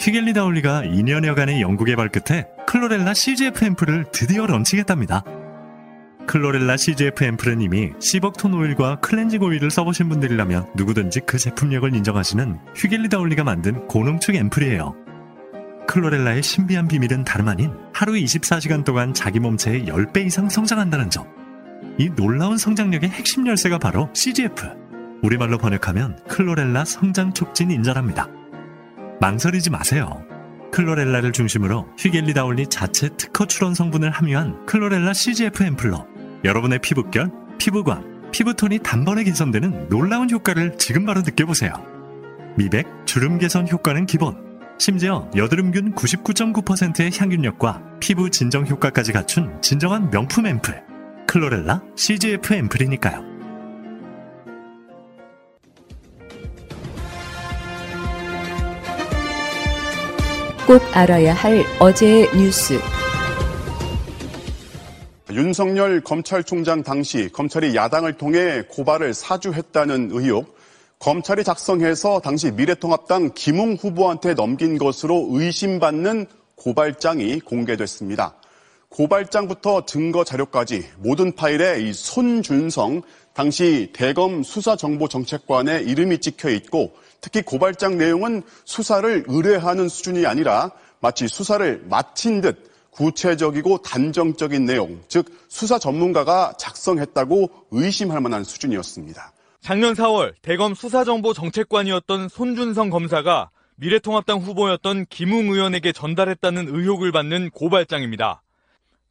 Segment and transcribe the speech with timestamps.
[0.00, 5.24] 휘겔리 다울리가 2년여간의 연구개발 끝에 클로렐라 CGF 앰플을 드디어 런칭했답니다.
[6.28, 13.08] 클로렐라 CGF 앰플은 이미 시벅톤 오일과 클렌징 오일을 써보신 분들이라면 누구든지 그 제품력을 인정하시는 휘겔리
[13.08, 14.94] 다울리가 만든 고농축 앰플이에요.
[15.88, 21.26] 클로렐라의 신비한 비밀은 다름 아닌 하루 24시간 동안 자기 몸체의 10배 이상 성장한다는 점.
[21.98, 24.64] 이 놀라운 성장력의 핵심 열쇠가 바로 CGF.
[25.22, 28.37] 우리말로 번역하면 클로렐라 성장 촉진 인자랍니다.
[29.20, 30.24] 망설이지 마세요.
[30.72, 36.06] 클로렐라를 중심으로 휘겔리 다올리 자체 특허 출원 성분을 함유한 클로렐라 CGF 앰플로
[36.44, 41.72] 여러분의 피부결, 피부광, 피부톤이 단번에 개선되는 놀라운 효과를 지금 바로 느껴보세요.
[42.56, 44.46] 미백, 주름 개선 효과는 기본.
[44.78, 50.84] 심지어 여드름균 99.9%의 향균력과 피부 진정 효과까지 갖춘 진정한 명품 앰플.
[51.26, 53.37] 클로렐라 CGF 앰플이니까요.
[60.68, 62.78] 꼭 알아야 할 어제의 뉴스.
[65.32, 70.58] 윤석열 검찰총장 당시 검찰이 야당을 통해 고발을 사주했다는 의혹,
[70.98, 78.34] 검찰이 작성해서 당시 미래통합당 김웅 후보한테 넘긴 것으로 의심받는 고발장이 공개됐습니다.
[78.90, 83.00] 고발장부터 증거 자료까지 모든 파일에 이 손준성
[83.32, 91.84] 당시 대검 수사정보정책관의 이름이 찍혀 있고 특히 고발장 내용은 수사를 의뢰하는 수준이 아니라 마치 수사를
[91.88, 99.32] 마친 듯 구체적이고 단정적인 내용, 즉 수사 전문가가 작성했다고 의심할 만한 수준이었습니다.
[99.60, 108.42] 작년 4월 대검 수사정보 정책관이었던 손준성 검사가 미래통합당 후보였던 김웅 의원에게 전달했다는 의혹을 받는 고발장입니다.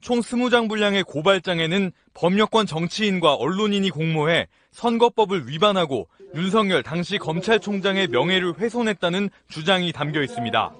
[0.01, 9.29] 총 20장 분량의 고발장에는 법여권 정치인과 언론인이 공모해 선거법을 위반하고 윤석열 당시 검찰총장의 명예를 훼손했다는
[9.49, 10.71] 주장이 담겨 있습니다.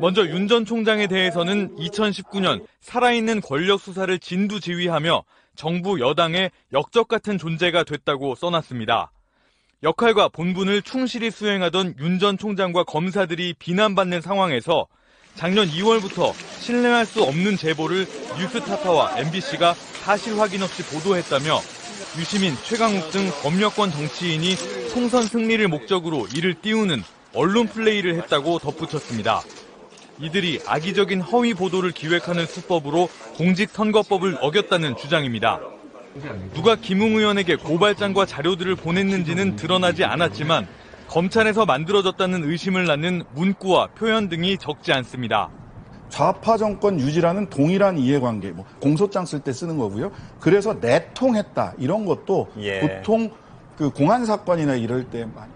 [0.00, 5.22] 먼저 윤 전 총장에 대해서는 2019년 살아있는 권력 수사를 진두지휘하며
[5.54, 9.12] 정부 여당의 역적 같은 존재가 됐다고 써놨습니다.
[9.82, 14.86] 역할과 본분을 충실히 수행하던 윤 전 총장과 검사들이 비난받는 상황에서
[15.34, 18.06] 작년 2월부터 신뢰할 수 없는 제보를
[18.38, 21.60] 뉴스타파와 MBC가 사실 확인 없이 보도했다며
[22.18, 24.56] 유시민, 최강욱 등 법여권 정치인이
[24.92, 27.02] 총선 승리를 목적으로 이를 띄우는
[27.34, 29.42] 언론 플레이를 했다고 덧붙였습니다.
[30.20, 35.60] 이들이 악의적인 허위 보도를 기획하는 수법으로 공직선거법을 어겼다는 주장입니다.
[36.54, 40.68] 누가 김웅 의원에게 고발장과 자료들을 보냈는지는 드러나지 않았지만
[41.08, 45.50] 검찰에서 만들어졌다는 의심을 낳는 문구와 표현 등이 적지 않습니다.
[46.08, 50.12] 좌파 정권 유지라는 동일한 이해관계, 뭐 공소장 쓸 때 쓰는 거고요.
[50.40, 52.80] 그래서 내통했다 이런 것도 예.
[52.80, 53.30] 보통
[53.76, 55.50] 그 공안 사건이나 이럴 때 많이.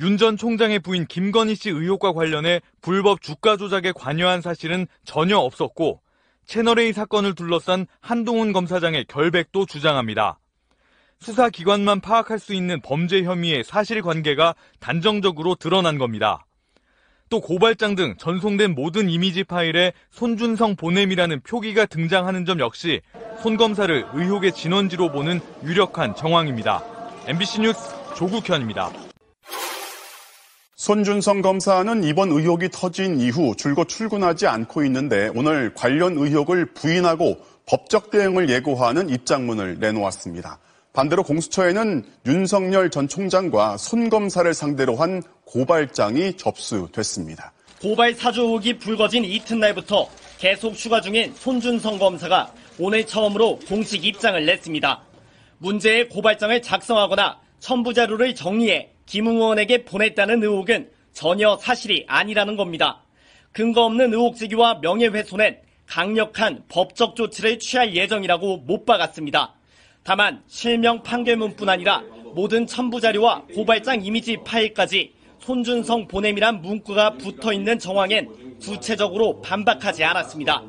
[0.00, 6.00] 윤 전 총장의 부인 김건희 씨 의혹과 관련해 불법 주가 조작에 관여한 사실은 전혀 없었고
[6.46, 10.39] 채널A 사건을 둘러싼 한동훈 검사장의 결백도 주장합니다.
[11.20, 16.46] 수사기관만 파악할 수 있는 범죄 혐의의 사실관계가 단정적으로 드러난 겁니다.
[17.28, 23.02] 또 고발장 등 전송된 모든 이미지 파일에 손준성 보냄이라는 표기가 등장하는 점 역시
[23.40, 26.82] 손 검사를 의혹의 진원지로 보는 유력한 정황입니다.
[27.26, 27.80] MBC 뉴스
[28.16, 28.90] 조국현입니다.
[30.74, 38.10] 손준성 검사는 이번 의혹이 터진 이후 줄곧 출근하지 않고 있는데 오늘 관련 의혹을 부인하고 법적
[38.10, 40.58] 대응을 예고하는 입장문을 내놓았습니다.
[40.92, 47.52] 반대로 공수처에는 윤석열 전 총장과 손 검사를 상대로 한 고발장이 접수됐습니다.
[47.80, 50.08] 고발 사주 의혹이 불거진 이튿날부터
[50.38, 55.02] 계속 휴가 중인 손준성 검사가 오늘 처음으로 공식 입장을 냈습니다.
[55.58, 63.02] 문제의 고발장을 작성하거나 첨부 자료를 정리해 김웅 의원에게 보냈다는 의혹은 전혀 사실이 아니라는 겁니다.
[63.52, 69.54] 근거 없는 의혹 제기와 명예훼손엔 강력한 법적 조치를 취할 예정이라고 못 박았습니다.
[70.02, 72.02] 다만 실명 판결문뿐 아니라
[72.34, 80.62] 모든 첨부 자료와 고발장 이미지 파일까지 손준성 보냄이란 문구가 붙어 있는 정황엔 구체적으로 반박하지 않았습니다.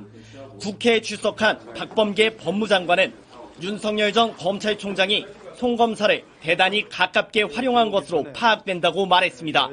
[0.59, 3.13] 국회에 출석한 박범계 법무장관은
[3.61, 5.25] 윤석열 전 검찰총장이
[5.55, 9.69] 송 검사를 대단히 가깝게 활용한 것으로 파악된다고 말했습니다.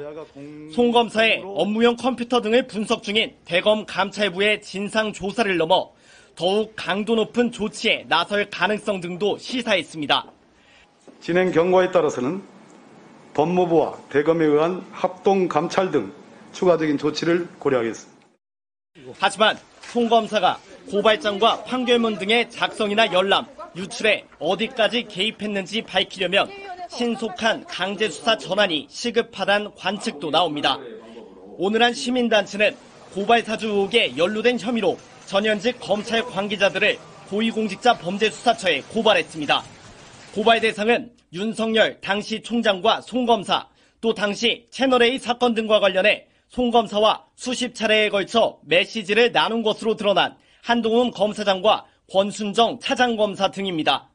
[0.71, 5.91] 송 검사의 업무용 컴퓨터 등을 분석 중인 대검 감찰부의 진상 조사를 넘어
[6.39, 10.23] 더욱 강도 높은 조치에 나설 가능성 등도 시사했습니다.
[11.19, 12.41] 진행 경과에 따라서는
[13.33, 16.13] 법무부와 대검에 의한 합동 감찰 등
[16.53, 18.21] 추가적인 조치를 고려하겠습니다.
[19.19, 20.59] 하지만 송 검사가
[20.89, 23.45] 고발장과 판결문 등의 작성이나 열람,
[23.75, 26.49] 유출에 어디까지 개입했는지 밝히려면
[26.87, 30.79] 신속한 강제 수사 전환이 시급하다는 관측도 나옵니다.
[31.57, 32.77] 오늘 한 시민단체는
[33.13, 34.97] 고발 사주 의혹에 연루된 혐의로
[35.29, 36.97] 전현직 검찰 관계자들을
[37.29, 39.63] 고위공직자 범죄수사처에 고발했습니다.
[40.33, 43.67] 고발 대상은 윤석열 당시 총장과 송 검사,
[44.01, 50.35] 또 당시 채널A 사건 등과 관련해 송 검사와 수십 차례에 걸쳐 메시지를 나눈 것으로 드러난
[50.63, 54.09] 한동훈 검사장과 권순정 차장검사 등입니다.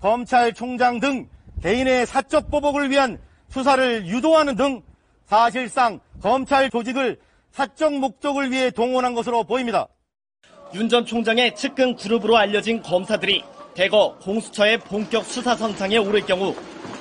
[0.00, 1.28] 검찰총장 등
[1.62, 4.82] 개인의 사적 보복을 위한 수사를 유도하는 등
[5.24, 7.20] 사실상 검찰 조직을
[7.52, 9.86] 사적 목적을 위해 동원한 것으로 보입니다.
[10.74, 13.42] 윤 전 총장의 측근 그룹으로 알려진 검사들이
[13.74, 16.54] 대거 공수처의 본격 수사 선상에 오를 경우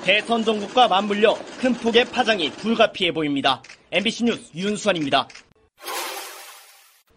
[0.03, 3.61] 대선 정국과 맞물려 큰 폭의 파장이 불가피해 보입니다.
[3.91, 5.27] MBC 뉴스 윤수환입니다.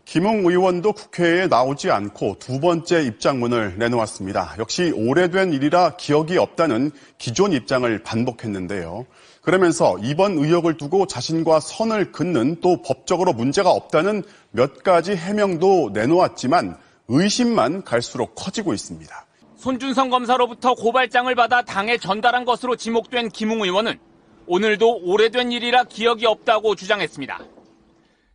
[0.06, 4.54] 김웅 의원도 국회에 나오지 않고 두 번째 입장문을 내놓았습니다.
[4.58, 9.04] 역시 오래된 일이라 기억이 없다는 기존 입장을 반복했는데요.
[9.48, 16.76] 그러면서 이번 의혹을 두고 자신과 선을 긋는 또 법적으로 문제가 없다는 몇 가지 해명도 내놓았지만
[17.08, 19.26] 의심만 갈수록 커지고 있습니다.
[19.56, 23.98] 손준성 검사로부터 고발장을 받아 당에 전달한 것으로 지목된 김웅 의원은
[24.46, 27.40] 오늘도 오래된 일이라 기억이 없다고 주장했습니다.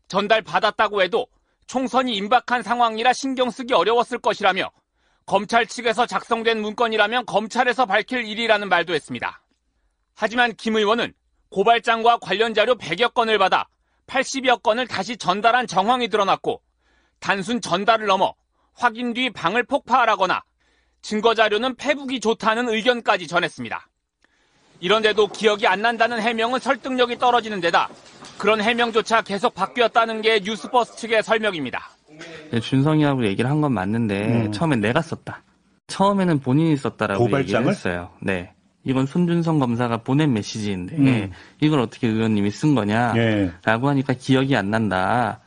[0.07, 1.27] 전달 받았다고 해도
[1.67, 4.71] 총선이 임박한 상황이라 신경 쓰기 어려웠을 것이라며
[5.27, 9.42] 검찰 측에서 작성된 문건이라면 검찰에서 밝힐 일이라는 말도 했습니다.
[10.15, 11.13] 하지만 김 의원은
[11.49, 13.67] 고발장과 관련 자료 100여 건을 받아
[14.07, 16.61] 80여 건을 다시 전달한 정황이 드러났고
[17.19, 18.33] 단순 전달을 넘어
[18.73, 20.41] 확인 뒤 방을 폭파하라거나
[21.01, 23.87] 증거 자료는 페북이 좋다는 의견까지 전했습니다.
[24.79, 27.89] 이런데도 기억이 안 난다는 해명은 설득력이 떨어지는 데다
[28.37, 31.89] 그런 해명조차 계속 바뀌었다는 게 뉴스버스 측의 설명입니다.
[32.51, 34.51] 네, 준성이하고 얘기를 한 건 맞는데 음.
[34.51, 35.43] 처음엔 내가 썼다.
[35.87, 37.69] 처음에는 본인이 썼다라고 얘기를 고발장을?
[37.69, 38.11] 했어요.
[38.21, 38.53] 네.
[38.85, 41.31] 이건 손준성 검사가 보낸 메시지인데 음.
[41.61, 43.51] 이걸 어떻게 의원님이 쓴 거냐라고 예.
[43.63, 45.39] 하니까 기억이 안 난다.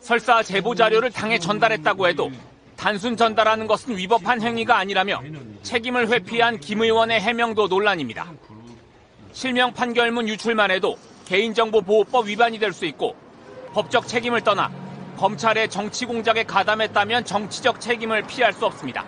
[0.00, 2.30] 설사 제보 자료를 당에 전달했다고 해도
[2.76, 5.20] 단순 전달하는 것은 위법한 행위가 아니라며
[5.62, 8.32] 책임을 회피한 김 의원의 해명도 논란입니다.
[9.32, 10.96] 실명 판결문 유출만 해도
[11.26, 13.14] 개인정보 보호법 위반이 될 수 있고
[13.74, 14.70] 법적 책임을 떠나
[15.18, 19.04] 검찰의 정치 공작에 가담했다면 정치적 책임을 피할 수 없습니다.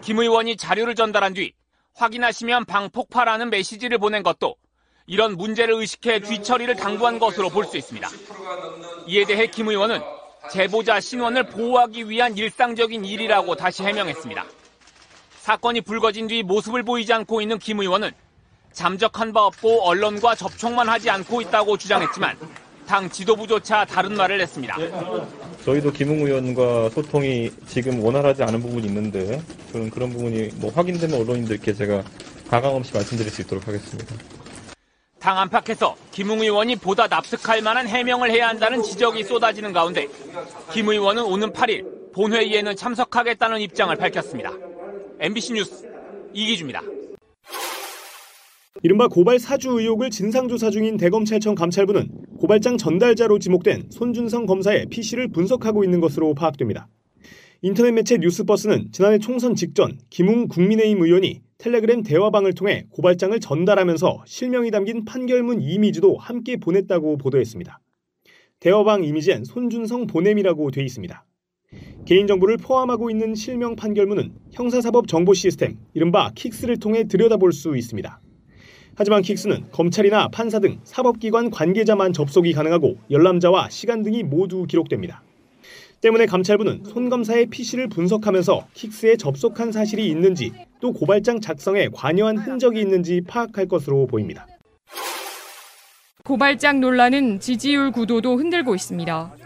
[0.00, 1.52] 김 의원이 자료를 전달한 뒤
[1.98, 4.54] 확인하시면 방 폭파라는 메시지를 보낸 것도
[5.06, 8.08] 이런 문제를 의식해 뒤처리를 당부한 것으로 볼 수 있습니다.
[9.06, 10.00] 이에 대해 김 의원은
[10.52, 14.44] 제보자 신원을 보호하기 위한 일상적인 일이라고 다시 해명했습니다.
[15.40, 18.12] 사건이 불거진 뒤 모습을 보이지 않고 있는 김 의원은
[18.72, 22.36] 잠적한 바 없고 언론과 접촉만 하지 않고 있다고 주장했지만
[22.88, 24.74] 당 지도부조차 다른 말을 했습니다.
[25.62, 31.74] 저희도 김웅 의원과 소통이 지금 원활하지 않은 부분이 있는데 그런 그런 부분이 뭐 확인되면 언론인들께
[31.74, 32.02] 제가
[32.48, 34.16] 가감 없이 말씀드릴 수 있도록 하겠습니다.
[35.20, 40.08] 당 안팎에서 김웅 의원이 보다 납득할 만한 해명을 해야 한다는 지적이 쏟아지는 가운데
[40.72, 44.50] 김 의원은 오는 8일 본회의에는 참석하겠다는 입장을 밝혔습니다.
[45.20, 45.86] MBC 뉴스
[46.32, 46.80] 이기주입니다.
[48.82, 55.82] 이른바 고발 사주 의혹을 진상조사 중인 대검찰청 감찰부는 고발장 전달자로 지목된 손준성 검사의 PC를 분석하고
[55.82, 56.88] 있는 것으로 파악됩니다.
[57.60, 64.70] 인터넷 매체 뉴스버스는 지난해 총선 직전 김웅 국민의힘 의원이 텔레그램 대화방을 통해 고발장을 전달하면서 실명이
[64.70, 67.80] 담긴 판결문 이미지도 함께 보냈다고 보도했습니다.
[68.60, 71.24] 대화방 이미지엔 손준성 보냄이라고 돼 있습니다.
[72.06, 78.20] 개인정보를 포함하고 있는 실명 판결문은 형사사법 정보 시스템, 이른바 킥스를 통해 들여다볼 수 있습니다.
[78.98, 85.22] 하지만 킥스는 검찰이나 판사 등 사법기관 관계자만 접속이 가능하고 열람자와 시간 등이 모두 기록됩니다.
[86.00, 90.50] 때문에 감찰부는 손 검사의 PC를 분석하면서 킥스에 접속한 사실이 있는지
[90.80, 94.48] 또 고발장 작성에 관여한 흔적이 있는지 파악할 것으로 보입니다.
[96.24, 99.36] 고발장 논란은 지지율 구도도 흔들고 있습니다.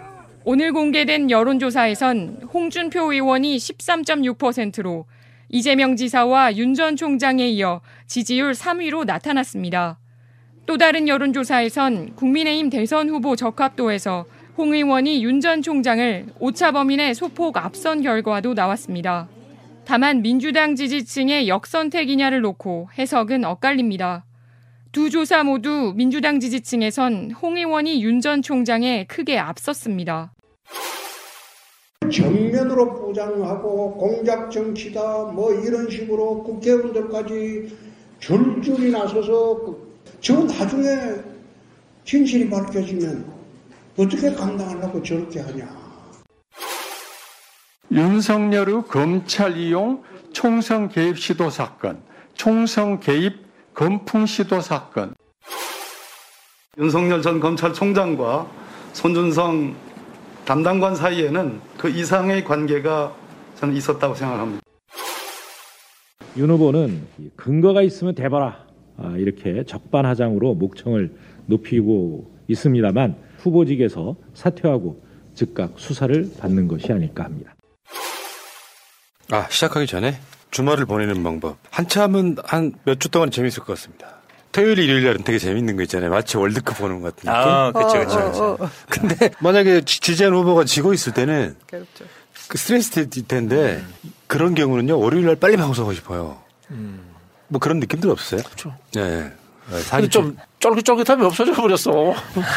[0.45, 5.05] 오늘 공개된 여론조사에선 홍준표 의원이 13.6%로
[5.53, 9.99] 이재명 지사와 윤 전 총장에 이어 지지율 3위로 나타났습니다.
[10.65, 14.25] 또 다른 여론조사에선 국민의힘 대선 후보 적합도에서
[14.57, 19.29] 홍 의원이 윤 전 총장을 오차 범인의 소폭 앞선 결과도 나왔습니다.
[19.85, 24.25] 다만 민주당 지지층의 역선택이냐를 놓고 해석은 엇갈립니다.
[24.93, 30.33] 두 조사 모두 민주당 지지층에선 홍 의원이 윤 전 총장에 크게 앞섰습니다.
[32.11, 37.77] 정면으로 포장하고 공작 정치다 뭐 이런 식으로 국회의원들까지
[38.21, 39.77] 줄줄이 나서서
[40.21, 40.89] 저 나중에
[42.05, 43.25] 진실이 밝혀지면
[43.97, 45.83] 어떻게 감당하려고 저렇게 하냐.
[47.91, 52.01] 윤석열의 검찰 이용 총선 개입 시도 사건,
[52.35, 53.35] 총선 개입
[53.75, 55.15] 검풍 시도 사건.
[56.79, 58.47] 윤석열 전 검찰총장과
[58.95, 59.75] 손준성
[60.45, 63.15] 담당관 사이에는 그 이상의 관계가
[63.57, 64.61] 저는 있었다고 생각합니다.
[66.37, 67.07] 윤 후보는
[67.37, 68.65] 근거가 있으면 대봐라
[68.97, 71.15] 아, 이렇게 적반하장으로 목청을
[71.47, 75.03] 높이고 있습니다만 후보직에서 사퇴하고
[75.35, 77.55] 즉각 수사를 받는 것이 아닐까 합니다.
[79.31, 80.15] 아 시작하기 전에
[80.51, 84.22] 주말을 보내는 방법 한참은 한 몇 주 동안 재밌을 것 같습니다.
[84.53, 86.11] 토요일, 일요일 날은 되게 재밌는 거 있잖아요.
[86.11, 87.33] 마치 월드컵 보는 것 같은 느낌.
[87.33, 88.45] 아, 그쵸, 그쵸, 그쵸.
[88.45, 88.71] 어, 어, 어.
[88.89, 92.05] 근데 만약에 지지한 후보가 지고 있을 때는 괴롭죠.
[92.49, 93.83] 그 스트레스 될 텐데
[94.27, 96.39] 그런 경우는요 월요일 날 빨리 방송하고 싶어요.
[96.71, 97.01] 음.
[97.49, 98.43] 뭐 그런 느낌들 없어요?
[98.43, 98.75] 그렇죠.
[98.95, 99.31] 네.
[99.91, 101.91] 근데 좀 쫄깃쫄깃함이 없어져 버렸어.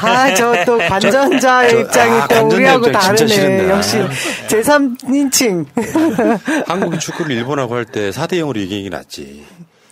[0.01, 3.69] 아, 저 또 관전자의 저- 입장이 아, 또 관전자 우리하고 입장 다르네.
[3.69, 3.97] 역시
[4.47, 5.65] 제3인칭.
[6.67, 9.45] 한국이 축구를 일본하고 할 때 4대 0으로 이기는 게 낫지.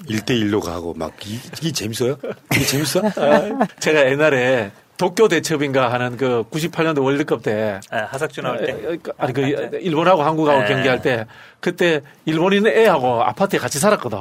[0.10, 2.18] 1대 1로 가고 막 이, 이게 재밌어요?
[2.54, 3.02] 이게 재밌어?
[3.80, 8.72] 제가 옛날에 도쿄 대첩인가 하는 그 98년도 월드컵 때 아, 하석준 나올 때.
[8.72, 9.42] 에, 에, 아니 그
[9.82, 10.68] 일본하고 한국하고 네.
[10.68, 11.26] 경기할 때
[11.60, 14.18] 그때 일본인 애하고 아파트에 같이 살았거든.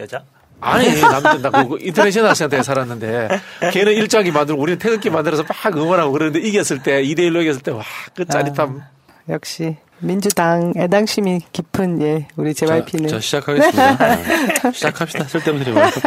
[0.00, 0.22] 여자?
[0.60, 3.28] 아니 남자 나그 international 학생한테 살았는데
[3.72, 7.70] 걔는 일장기 만들고 우리는 태극기 만들어서 막 응원하고 그러는데 이겼을 때 2대 1로 이겼을 때
[7.70, 7.82] 와
[8.16, 8.80] 그 짜릿함.
[9.28, 13.08] 역시 민주당 애당심이 깊은 예 우리 JYP는.
[13.08, 13.96] 자, 시작하겠습니다.
[14.16, 14.72] 네.
[14.72, 15.24] 시작합시다.
[15.24, 16.00] 쓸데없는 소리 말고.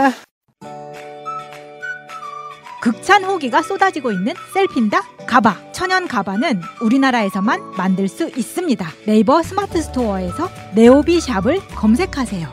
[2.79, 8.87] 극찬 후기가 쏟아지고 있는 셀핀다 가바 천연 가바는 우리나라에서만 만들 수 있습니다.
[9.05, 12.47] 네이버 스마트 스토어에서 네오비 샵을 검색하세요.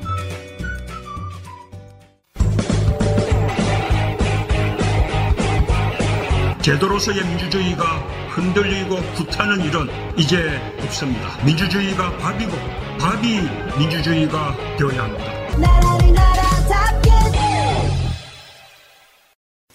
[6.63, 7.85] 제도로서의 민주주의가
[8.35, 9.89] 흔들리고 구타는 일은
[10.19, 11.39] 이제 없습니다.
[11.45, 12.53] 민주주의가 밥이고
[12.99, 13.41] 밥이
[13.79, 15.33] 민주주의가 되어야 합니다.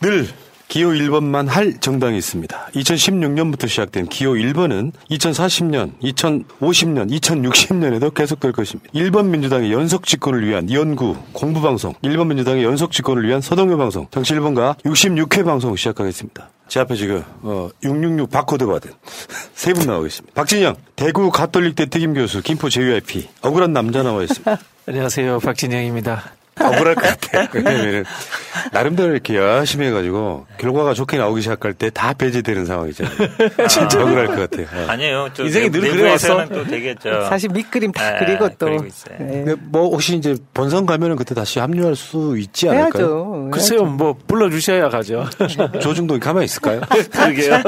[0.01, 0.27] 늘
[0.69, 2.67] 기호 1번만 할 정당이 있습니다.
[2.75, 8.87] 2016년부터 시작된 기호 1번은 2040년, 2050년, 2060년에도 계속될 것입니다.
[8.93, 14.05] 1번 민주당의 연속 집권을 위한 연구, 공부 방송, 1번 민주당의 연속 집권을 위한 서동요 방송,
[14.11, 16.51] 정치 1번과 66회 방송 시작하겠습니다.
[16.67, 18.91] 제 앞에 지금 어, 666 바코드 받은
[19.55, 20.35] 세 분 나와 계십니다.
[20.35, 24.59] 박진영, 대구 가톨릭대 특임 교수, 김포 JYP, 억울한 남자 나와 있습니다.
[24.87, 26.38] 안녕하세요 박진영입니다.
[26.61, 27.47] 억울할 것 같아.
[27.53, 28.05] 왜냐면은,
[28.71, 33.15] 나름대로 이렇게 열심히 해가지고, 결과가 좋게 나오기 시작할 때 다 배제되는 상황이잖아요.
[33.67, 34.67] 진짜 억울할 것 같아요.
[34.73, 34.85] 어.
[34.91, 35.29] 아니에요.
[35.33, 36.45] 저 인생이 늘 그래왔어?
[36.47, 38.67] 또 되게 저 사실 밑그림 다 네, 그리고 또.
[38.67, 39.17] 그리고 있어요.
[39.17, 43.03] 근데 뭐, 혹시 이제 본선 가면은 그때 다시 합류할 수 있지 않을까요?
[43.03, 43.49] 해야죠.
[43.51, 45.27] 글쎄요 뭐 불러주셔야 가죠.
[45.81, 46.81] 조중동이 가만히 있을까요?
[47.11, 47.61] 그러게요.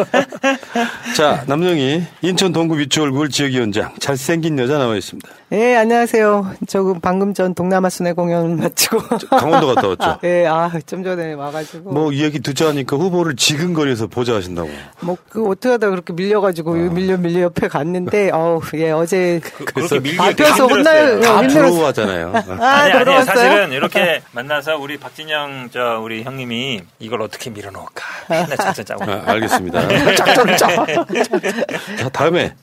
[1.15, 5.27] 자, 남영희, 인천 동구 위주 얼굴 지역위원장, 잘생긴 여자 나와 있습니다.
[5.53, 6.53] 예, 안녕하세요.
[6.65, 8.99] 저 방금 전 동남아 순회 공연 마치고.
[9.31, 10.19] 강원도 갔다 왔죠?
[10.23, 11.91] 예, 아, 좀 전에 와가지고.
[11.91, 14.69] 뭐, 이 얘기 듣자 하니까 후보를 지근거리에서 보자 하신다고.
[15.01, 19.41] 뭐, 그, 어떻게 하다 그렇게 밀려가지고, 밀려, 밀려 옆에 갔는데, 어우, 예, 어제.
[19.65, 20.67] 그래서 앞에서.
[20.67, 21.47] 다 예, 힘들었어요.
[21.49, 22.33] 부러워하잖아요.
[22.61, 23.25] 아, 아니, 아니?
[23.25, 28.05] 사실은 이렇게 만나서 우리 박진영, 저, 우리 형님이 이걸 어떻게 밀어놓을까.
[28.29, 29.03] 맨날 작전 짜고.
[29.03, 30.15] 아, 알겠습니다.
[30.15, 30.85] 작전 짜.
[31.97, 32.53] 자, 다음에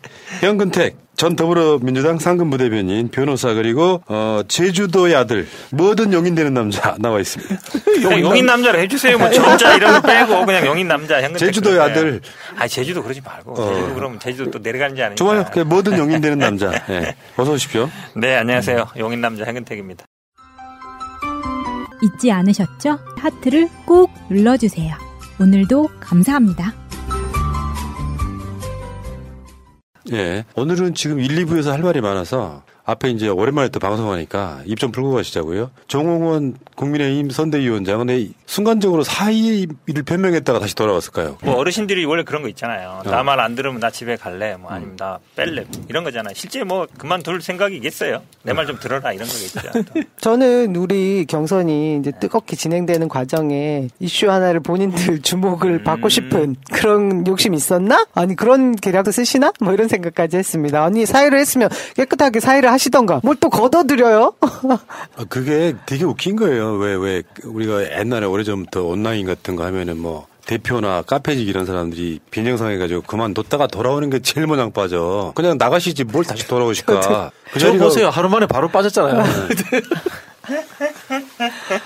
[0.41, 7.57] 현근택 전 더불어민주당 상근부대변인 변호사 그리고 어, 제주도의 아들 뭐든 용인되는 남자 나와 있습니다.
[7.85, 9.19] 그냥 용인 남자로 해주세요.
[9.19, 11.21] 뭐 정자 이런 거 빼고 그냥 용인 남자.
[11.37, 12.21] 제주도의 아들.
[12.57, 13.75] 아 제주도 그러지 말고 어.
[13.75, 15.17] 제주도 그러면 제주도 또 내려가는지 아니까.
[15.17, 15.45] 좋아요.
[15.53, 16.71] 그 뭐든 용인되는 남자.
[16.89, 17.17] 예.
[17.37, 17.91] 어서 오십시오.
[18.15, 18.87] 네 안녕하세요.
[18.97, 20.05] 용인 남자 현근택입니다.
[22.01, 22.97] 잊지 않으셨죠?
[23.17, 24.95] 하트를 꼭 눌러주세요.
[25.41, 26.75] 오늘도 감사합니다.
[30.13, 30.45] 예.
[30.57, 35.13] 오늘은 지금 1, 2부에서 할 말이 많아서 앞에 이제 오랜만에 또 방송하니까 입 좀 풀고
[35.13, 35.71] 가시자고요.
[35.89, 41.37] 정홍원 국민의힘 선대위원장은 이 순간적으로 사의를 변명했다가 다시 돌아왔을까요?
[41.43, 43.03] 뭐 어르신들이 원래 그런 거 있잖아요.
[43.05, 43.11] 어.
[43.11, 44.55] 나말안 들으면 나 집에 갈래.
[44.57, 45.67] 뭐 아니면 나 뺄래.
[45.89, 46.33] 이런 거잖아요.
[46.35, 48.23] 실제 뭐 그만둘 생각이겠어요.
[48.45, 50.03] 내 말 좀 들어라 이런 거겠죠.
[50.21, 57.57] 저는 우리 경선이 이제 뜨겁게 진행되는 과정에 이슈 하나를 본인들 주목을 받고 싶은 그런 욕심이
[57.57, 58.07] 있었나?
[58.15, 59.53] 아니 그런 계략도 쓰시나?
[59.61, 60.85] 뭐 이런 생각까지 했습니다.
[60.85, 64.33] 아니 사의를 했으면 깨끗하게 사의를 하 시던가 뭘 또 걷어들여요?
[64.41, 66.73] 아, 그게 되게 웃긴 거예요.
[66.75, 73.03] 왜, 왜, 우리가 옛날에 오래전부터 온라인 같은 거 하면은 뭐, 대표나 카페직 이런 사람들이 빈정상해가지고
[73.03, 75.33] 그만뒀다가 돌아오는 게 제일 모양 빠져.
[75.35, 77.31] 그냥 나가시지 뭘 다시 돌아오실까.
[77.61, 78.09] 저 보세요.
[78.09, 79.25] 하루 만에 바로 빠졌잖아요.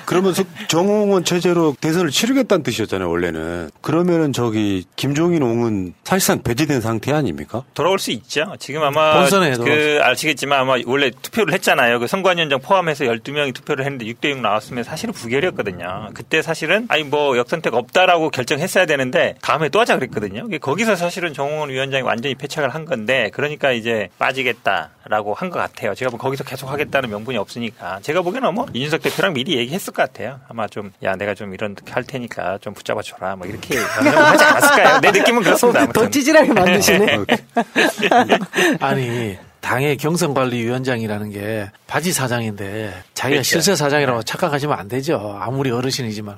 [0.07, 0.35] 그러면
[0.69, 3.71] 정홍원 체제로 대선을 치르겠다는 뜻이었잖아요, 원래는.
[3.81, 7.63] 그러면은 저기 김종인 옹은 사실상 배제된 상태 아닙니까?
[7.75, 8.55] 돌아올 수 있죠.
[8.59, 12.01] 지금 아마 본선에 그 아시겠지만 아마 원래 투표를 했잖아요.
[12.01, 16.11] 그 선관위원장 포함해서 12명이 투표를 했는데 6대 6 나왔으면 사실은 부결이었거든요.
[16.15, 20.49] 그때 사실은 아니 뭐 역선택 없다라고 결정했어야 되는데 다음에 또 하자 그랬거든요.
[20.61, 25.95] 거기서 사실은 정홍원 위원장이 완전히 패착을 한 건데 그러니까 이제 빠지겠다라고 한 것 같아요.
[25.95, 30.03] 제가 뭐 거기서 계속 하겠다는 명분이 없으니까 제가 보기에는 뭐 이준석 대표랑 미리 얘기했을 것
[30.03, 30.41] 같아요.
[30.49, 35.01] 아마 좀 야 내가 좀 이런 할 테니까 좀 붙잡아 줘라 뭐 이렇게 하지 않았을까요?
[35.01, 35.81] 내 느낌은 그렇습니다.
[35.83, 36.03] 아무튼.
[36.03, 37.19] 더 찌질하게 만드시네.
[38.81, 43.49] 아니 당의 경선관리위원장이라는 게 바지 사장인데 자기가 그렇죠.
[43.49, 45.37] 실세 사장이라고 착각하시면 안 되죠.
[45.41, 46.37] 아무리 어르신이지만.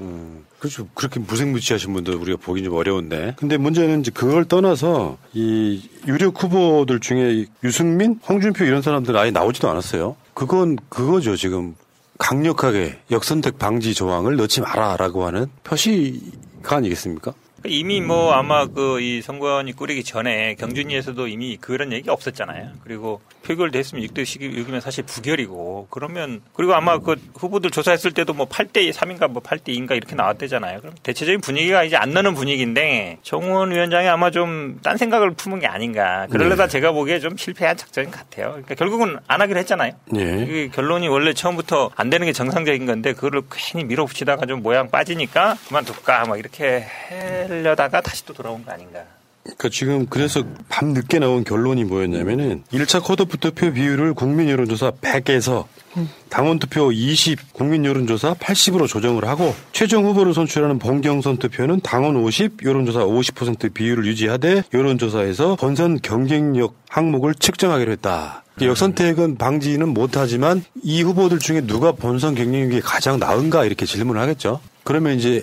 [0.00, 0.86] 음, 그렇죠.
[0.94, 3.34] 그렇게 무색무취하신 분들 우리가 보기 좀 어려운데.
[3.36, 9.68] 근데 문제는 이제 그걸 떠나서 이 유력 후보들 중에 유승민, 홍준표 이런 사람들 아예 나오지도
[9.68, 10.16] 않았어요.
[10.40, 11.36] 그건 그거죠.
[11.36, 11.76] 지금
[12.16, 17.34] 강력하게 역선택 방지 조항을 넣지 마라라고 하는 표시가 아니겠습니까?
[17.64, 22.72] 이미 뭐 아마 그 이 선관위 꾸리기 전에 경준위에서도 이미 그런 얘기 없었잖아요.
[22.84, 28.90] 그리고 표결됐으면 6대 6이면 사실 부결이고 그러면 그리고 아마 그 후보들 조사했을 때도 뭐 8대
[28.92, 30.80] 3인가 뭐 8대 2인가 이렇게 나왔대잖아요.
[30.80, 35.66] 그럼 대체적인 분위기가 이제 안 나는 분위기인데 정원 위원장이 아마 좀 딴 생각을 품은 게
[35.66, 36.26] 아닌가.
[36.30, 36.68] 그러려다 네.
[36.72, 38.50] 제가 보기에 좀 실패한 작전 같아요.
[38.50, 39.92] 그러니까 결국은 안 하기로 했잖아요.
[40.16, 40.42] 예.
[40.42, 45.56] 이게 결론이 원래 처음부터 안 되는 게 정상적인 건데 그거를 괜히 밀어붙이다가 좀 모양 빠지니까
[45.68, 46.84] 그만둘까 뭐 이렇게
[47.50, 49.04] 하려다가 다시 또 돌아온 거 아닌가.
[49.42, 55.64] 그러니까 지금 그래서 밤 늦게 나온 결론이 뭐였냐면은 1차 컷오프 투표 비율을 국민 여론조사 100에서
[56.28, 62.64] 당원 투표 20, 국민 여론조사 80으로 조정을 하고 최종 후보를 선출하는 본경선 투표는 당원 50,
[62.64, 68.44] 여론조사 50% 비율을 유지하되 여론조사에서 본선 경쟁력 항목을 측정하기로 했다.
[68.60, 74.60] 역선택은 방지는 못하지만 이 후보들 중에 누가 본선 경쟁력이 가장 나은가 이렇게 질문을 하겠죠.
[74.84, 75.42] 그러면 이제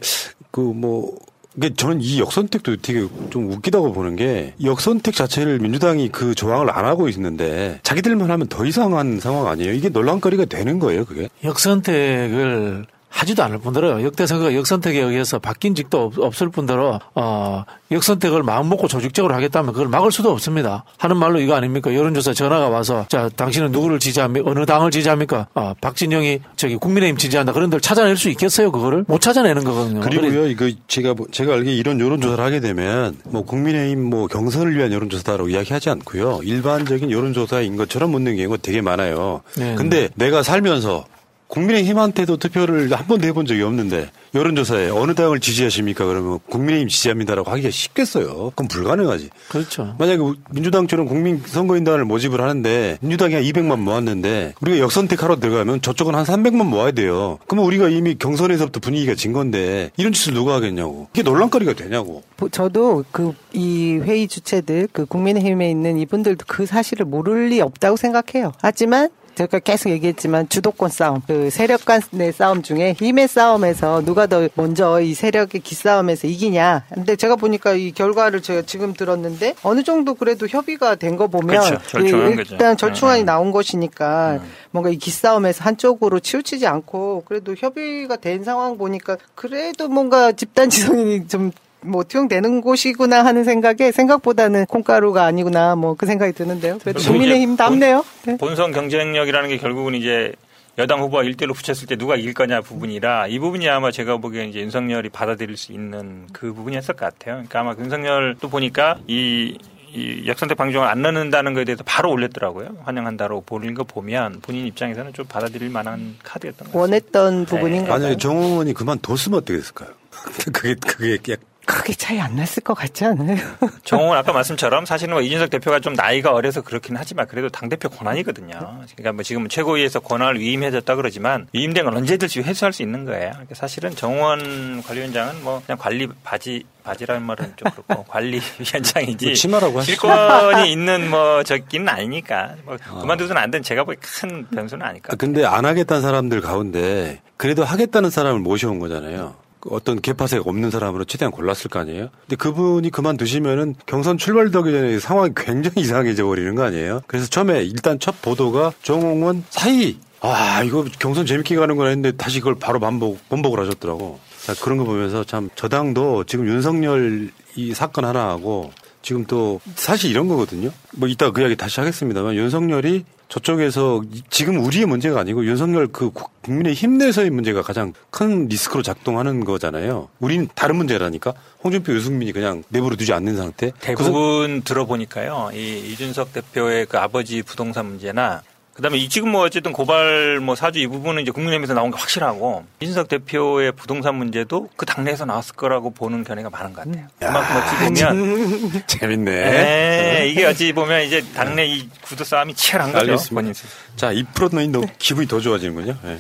[0.51, 1.17] 그뭐
[1.57, 6.85] 이게 저는 이 역선택도 되게 좀 웃기다고 보는 게 역선택 자체를 민주당이 그 조항을 안
[6.85, 9.73] 하고 있는데 자기들만 하면 더 이상한 상황 아니에요?
[9.73, 11.29] 이게 논란거리가 되는 거예요, 그게?
[11.43, 18.43] 역선택을 하지도 않을 뿐더러 역대 선거가 역선택에 의해서 바뀐 적도 없- 없을 뿐더러 어, 역선택을
[18.43, 20.83] 마음 먹고 조직적으로 하겠다면 그걸 막을 수도 없습니다.
[20.97, 21.93] 하는 말로 이거 아닙니까?
[21.95, 24.49] 여론조사 전화가 와서 자 당신은 누구를 지지합니까?
[24.49, 25.47] 어느 당을 지지합니까?
[25.53, 27.53] 아, 박진영이 저기 국민의힘 지지한다.
[27.53, 28.71] 그런들 찾아낼 수 있겠어요?
[28.71, 30.01] 그거를 못 찾아내는 거거든요.
[30.01, 34.91] 그리고요, 이거 제가 뭐- 제가 알기에 이런 여론조사를 하게 되면 뭐 국민의힘 뭐 경선을 위한
[34.91, 39.41] 여론조사라고 이야기하지 않고요, 일반적인 여론조사인 것처럼 묻는 경우가 되게 많아요.
[39.57, 39.75] 네.
[39.75, 41.05] 근데 내가 살면서
[41.47, 46.05] 국민의힘한테도 투표를 한 번도 해본 적이 없는데 여론조사에 어느 당을 지지하십니까?
[46.05, 48.49] 그러면 국민의힘 지지합니다라고 하기가 쉽겠어요.
[48.51, 49.29] 그건 불가능하지.
[49.49, 49.95] 그렇죠.
[49.97, 56.25] 만약에 민주당처럼 국민 선거인단을 모집을 하는데 민주당이 한 200만 모았는데 우리가 역선택하러 들어가면 저쪽은 한
[56.25, 57.39] 300만 모아야 돼요.
[57.47, 61.07] 그러면 우리가 이미 경선에서부터 분위기가 진 건데 이런 짓을 누가 하겠냐고.
[61.13, 62.23] 이게 논란거리가 되냐고.
[62.35, 67.97] 보- 저도 그 이 회의 주체들 그 국민의힘에 있는 이분들도 그 사실을 모를 리 없다고
[67.97, 68.51] 생각해요.
[68.61, 74.49] 하지만 제가 계속 얘기했지만 주도권 싸움, 그 세력 간의 싸움 중에 힘의 싸움에서 누가 더
[74.55, 76.85] 먼저 이 세력의 기싸움에서 이기냐.
[76.91, 81.63] 근데 제가 보니까 이 결과를 제가 지금 들었는데 어느 정도 그래도 협의가 된 거 보면
[81.63, 82.17] 이- 거죠.
[82.53, 83.25] 일단 절충안이 네.
[83.25, 84.39] 나온 것이니까
[84.71, 91.27] 뭔가 이 기싸움에서 한쪽으로 치우치지 않고 그래도 협의가 된 상황 보니까 그래도 뭔가 집단 지성이
[91.27, 91.51] 좀
[91.87, 96.77] 뭐 투영되는 곳이구나 하는 생각에 생각보다는 콩가루가 아니구나 뭐 그 생각이 드는데요.
[96.79, 98.05] 그래도 국민의힘 남네요.
[98.25, 98.37] 네.
[98.37, 100.31] 본선 경쟁력이라는 게 결국은 이제
[100.77, 104.59] 여당 후보가 1대1로 붙였을 때 누가 이길 거냐 부분이라 이 부분이 아마 제가 보기엔 이제
[104.59, 107.35] 윤석열이 받아들일 수 있는 그 부분이었을 것 같아요.
[107.35, 109.57] 그러니까 아마 윤석열도 보니까 이,
[109.91, 112.77] 이 역선택 방종을 안 넣는다는 거에 대해서 바로 올렸더라고요.
[112.83, 116.81] 환영한다로 보는 거 보면 본인 입장에서는 좀 받아들일 만한 카드였던 것 같아요.
[116.81, 117.89] 원했던 부분인가요?
[117.93, 119.89] 만약에 정홍원이 그만뒀으면 어떻게 됐을까요?
[120.53, 123.35] 그게 그게 약 크게 차이 안 났을 것 같지 않아요?
[123.83, 128.57] 정홍은 아까 말씀처럼 사실은 뭐 이준석 대표가 좀 나이가 어려서 그렇긴 하지만 그래도 당대표 권한이거든요.
[128.95, 133.31] 그러니까 뭐 지금 최고위에서 권한을 위임해줬다 그러지만 위임된 건 언제든지 회수할 수 있는 거예요.
[133.31, 139.79] 그러니까 사실은 정원 관리위원장은 뭐 그냥 관리 바지 바지라는 말은 좀 그렇고 관리위원장이지 뭐 치마라고
[139.79, 139.91] 하시죠.
[139.91, 145.09] 실권이 있는 뭐 저기는 아니니까 뭐 그만두서는 안 되는 제가 보기 큰 변수는 아닐 것
[145.09, 145.17] 아, 같아요.
[145.17, 149.35] 근데 안 하겠다는 사람들 가운데 그래도 하겠다는 사람을 모셔온 거잖아요.
[149.59, 152.09] 그 어떤 개파색 없는 사람으로 최대한 골랐을 거 아니에요?
[152.21, 157.01] 근데 그분이 그만두시면은 경선 출발도 하기 전에 상황이 굉장히 이상해져 버리는 거 아니에요?
[157.07, 162.55] 그래서 처음에 일단 첫 보도가 정홍원 사의 아, 이거 경선 재밌게 가는구나 했는데 다시 그걸
[162.55, 164.19] 바로 반복, 번복을 하셨더라고.
[164.45, 170.27] 자, 그런 거 보면서 참 저당도 지금 윤석열 이 사건 하나하고 지금 또 사실 이런
[170.27, 170.71] 거거든요.
[170.93, 176.11] 뭐 이따 그 이야기 다시 하겠습니다만 윤석열이 저쪽에서 지금 우리의 문제가 아니고 윤석열 그
[176.41, 180.07] 국민의 힘내서의 문제가 가장 큰 리스크로 작동하는 거잖아요.
[180.19, 181.33] 우리는 다른 문제라니까.
[181.63, 183.71] 홍준표, 유승민이 그냥 내버려 두지 않는 상태.
[183.81, 185.49] 대부분 들어보니까요.
[185.53, 188.43] 이 이준석 대표의 그 아버지 부동산 문제나
[188.77, 192.63] 그다음에 이 지금 뭐 어쨌든 고발 뭐 사주 이 부분은 이제 국민의힘에서 나온 게 확실하고
[192.79, 197.07] 이준석 대표의 부동산 문제도 그 당내에서 나왔을 거라고 보는 견해가 많은 것 같아요.
[197.17, 199.31] 그만큼 어찌 보면 재밌네.
[199.31, 203.03] 네, 이게 어찌 보면 이제 당내 이 구도 싸움이 치열한 거죠.
[203.03, 203.33] 알겠습니다.
[203.33, 203.53] 본인
[203.95, 205.95] 자, 이 프로는 너 기분이 더 좋아지는군요.
[206.05, 206.19] 예.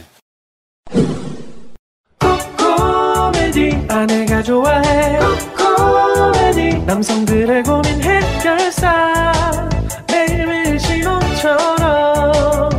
[2.57, 5.19] 코미디 아내가 좋아해
[5.77, 9.31] 코미디 남성들의 고민 해결사
[10.11, 12.71] 매일매일 신혼처럼.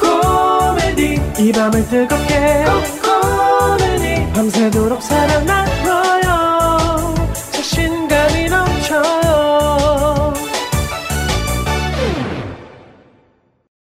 [0.00, 2.64] 코미디 이 밤을 뜨겁게.
[3.02, 7.14] 코미디 밤새도록 사랑 나눠요.
[7.52, 10.32] 자신감이 넘쳐요.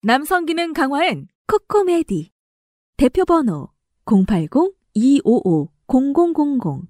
[0.03, 2.31] 남성 기능 강화엔 코코메디.
[2.97, 3.69] 대표 번호
[4.07, 6.89] 080-255-0000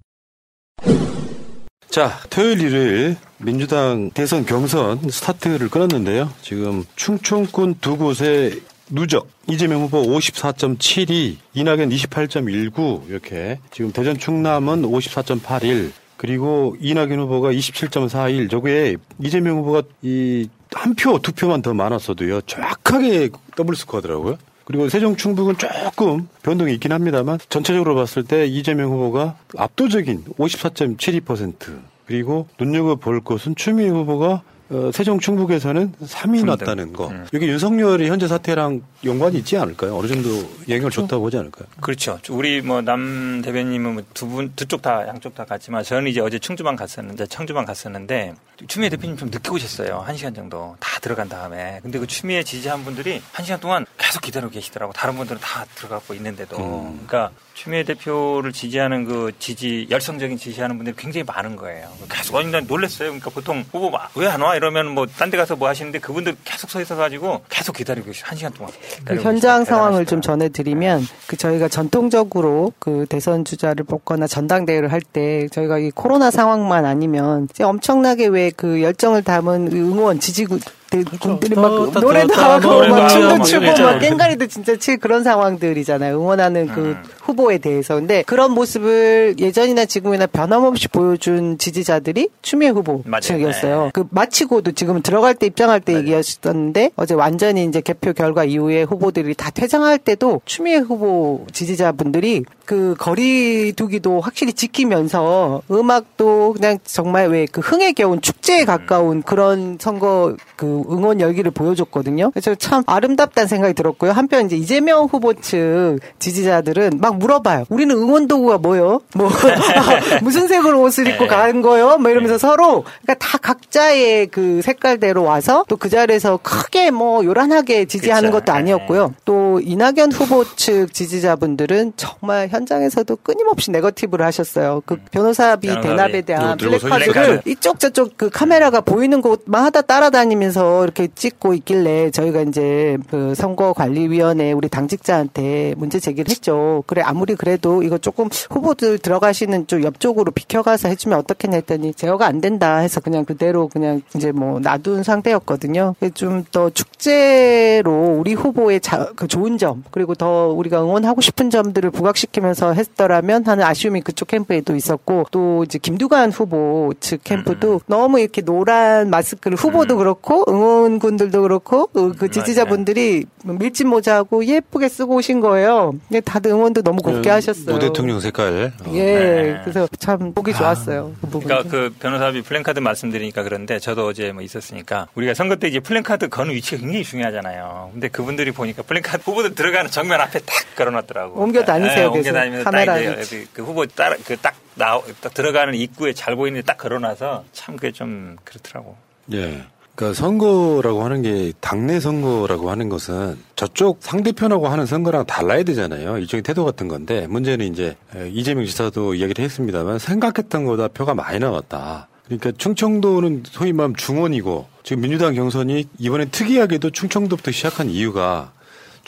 [1.89, 6.31] 자, 토요일 일요일 민주당 대선 경선 스타트를 끊었는데요.
[6.43, 8.61] 지금 충청권 두 곳의
[8.91, 18.51] 누적 이재명 후보 54.72, 이낙연 28.19 이렇게 지금 대전 충남은 54.81 그리고 이낙연 후보가 27.41
[18.51, 22.43] 저거에 이재명 후보가 이 한 표, 두 표만 더 많았어도요.
[22.43, 24.39] 정확하게 더블 스코어더라고요.
[24.69, 32.47] 그리고 세종 충북은 조금 변동이 있긴 합니다만 전체적으로 봤을 때 이재명 후보가 압도적인 54.72% 그리고
[32.61, 37.11] 눈여겨볼 것은 추미애 후보가 어, 세종 충북에서는 3위 났다는 거.
[37.33, 39.97] 이게 윤석열이 현재 사태랑 연관이 있지 않을까요?
[39.97, 40.29] 어느 정도
[40.69, 41.67] 영향을 줬다고 보지 않을까요?
[41.81, 42.19] 그렇죠.
[42.29, 46.39] 우리 뭐 남 대변님은 뭐두 분, 두 쪽 다, 양쪽 다 갔지만 저는 이제 어제
[46.39, 48.35] 충주만 갔었는데, 청주만 갔었는데,
[48.67, 50.01] 추미애 대표님 좀 늦게 오셨어요.
[50.01, 50.77] 한 시간 정도.
[50.81, 51.81] 다 들어간 다음에.
[51.83, 54.93] 근데 그 추미애 지지한 분들이 한 시간 동안 계속 기다리고 계시더라고.
[54.93, 56.57] 다른 분들은 다 들어가고 있는데도.
[56.59, 61.89] 그러니까 추미애 대표를 지지하는 그 지지, 열성적인 지지하는 분들이 굉장히 많은 거예요.
[62.09, 63.09] 계속, 아니, 난 놀랐어요.
[63.09, 64.55] 그러니까 보통 후보 왜안 와?
[64.55, 68.37] 이러면 뭐 딴 데 가서 뭐 하시는데 그분들 계속 서 있어 가지고 계속 기다리고 한
[68.39, 68.73] 시간 동안.
[69.05, 69.65] 그 현장.
[69.65, 75.91] 상황을 좀 전해드리면 그 저희가 전통적으로 그 대선 주자를 뽑거나 전당대회를 할 때 저희가 이
[75.91, 80.47] 코로나 상황만 아니면 엄청나게 왜 그 열정을 담은 응원 지지
[80.91, 83.65] 구 분들이 막 더, 노래도 더, 하고 막 춤도 막 추고.
[83.65, 86.17] 막 깽가리도 진짜 칠 그런 상황들이잖아요.
[86.21, 87.97] 응원하는 그 후보에 대해서.
[87.97, 93.91] 근데 그런 모습을 예전이나 지금이나 변함없이 보여준 지지자들이 추미애 후보 측이었어요.
[93.93, 99.35] 그 마치고도 지금 들어갈 때 입장할 때 얘기하셨었는데 어제 완전히 이제 개표 결과 이후에 후보들이
[99.35, 107.49] 다 퇴장할 때도 추미애 후보 지지자분들이 그 거리 두기도 확실히 지키면서 음악도 그냥 정말 왜
[107.51, 112.31] 그 흥에 겨운 축제에 가까운 그런 선거 그 응원 열기를 보여줬거든요.
[112.31, 114.13] 그래서 참 아름답다는 생각이 들었고요.
[114.13, 117.65] 한편 이제 이재명 후보 측 지지자들은 막 물어봐요.
[117.69, 119.01] 우리는 응원 도구가 뭐요?
[119.15, 119.29] 뭐
[120.23, 121.99] 무슨 색으로 옷을 입고 가는 거요?
[121.99, 127.85] 뭐 이러면서 서로 그러니까 다 각자의 그 색깔대로 와서 또 그 자리에서 크게 뭐 요란하게
[127.87, 129.15] 지지하는 것도 아니었고요.
[129.25, 134.83] 또 이낙연 후보 측 지지자분들은 정말 현장에서도 끊임없이 네거티브를 하셨어요.
[134.85, 135.89] 그 변호사비 변호사비.
[135.89, 137.49] 대납에 대한 플래카드를 플래카드.
[137.51, 144.69] 이쪽 저쪽 그 카메라가 보이는 곳마다 따라다니면서 이렇게 찍고 있길래 저희가 이제 그 선거관리위원회 우리
[144.69, 146.83] 당직자한테 문제 제기를 했죠.
[146.87, 152.41] 그래 아무리 그래도 이거 조금 후보들 들어가시는 쪽 옆쪽으로 비켜가서 해주면 어떻겠냐 했더니 제어가 안
[152.41, 155.95] 된다 해서 그냥 그대로 그냥 이제 뭐 놔둔 상태였거든요.
[156.15, 161.91] 좀 더 축제로 우리 후보의 자, 그 좋은 점 그리고 더 우리가 응원하고 싶은 점들을
[161.91, 168.43] 부각시키면서 했더라면 하는 아쉬움이 그쪽 캠프에도 있었고 또 이제 김두관 후보 측 캠프도 너무 이렇게
[168.43, 175.41] 노란 마스크를 후보도 그렇고 응 원군들도 그렇고 어, 그 지지자분들이 밀짚 모자하고 예쁘게 쓰고 오신
[175.41, 175.95] 거예요.
[176.09, 177.67] 근데 다들 응원도 너무 곱게 하셨어요.
[177.67, 178.73] 노 대통령 색깔.
[178.85, 178.93] 어.
[178.95, 181.15] 예, 그래서 참 보기 좋았어요.
[181.21, 181.49] 그 부분.
[181.49, 186.29] 그러니까 그 변호사비 플랜카드 말씀드리니까 그런데 저도 어제 뭐 있었으니까 우리가 선거 때 이제 플랜카드
[186.29, 187.91] 거는 위치가 굉장히 중요하잖아요.
[187.93, 191.41] 근데 그분들이 보니까 플랜카드 후보들 들어가는 정면 앞에 딱 걸어놨더라고.
[191.41, 192.33] 옮겨 다니세요, 예, 옮겨.
[192.33, 193.21] 다니면서 딱 카메라를.
[193.23, 197.91] 이제 그 후보 따라 그딱 나, 딱 들어가는 입구에 잘 보이는데 딱 걸어놔서 참 그게
[197.93, 198.97] 좀 그렇더라고.
[199.33, 199.65] 예.
[199.99, 206.19] 그러니까 선거라고 하는 게 당내 선거라고 하는 것은 저쪽 상대편하고 하는 선거랑 달라야 되잖아요.
[206.19, 211.41] 일종의 태도 같은 건데 문제는 이제 에, 이재명 지사도 이야기를 했습니다만 생각했던 것보다 표가 많이
[211.41, 212.07] 나왔다.
[212.27, 218.53] 그러니까 충청도는 소위 말하면 중원이고 지금 민주당 경선이 이번에 특이하게도 충청도부터 시작한 이유가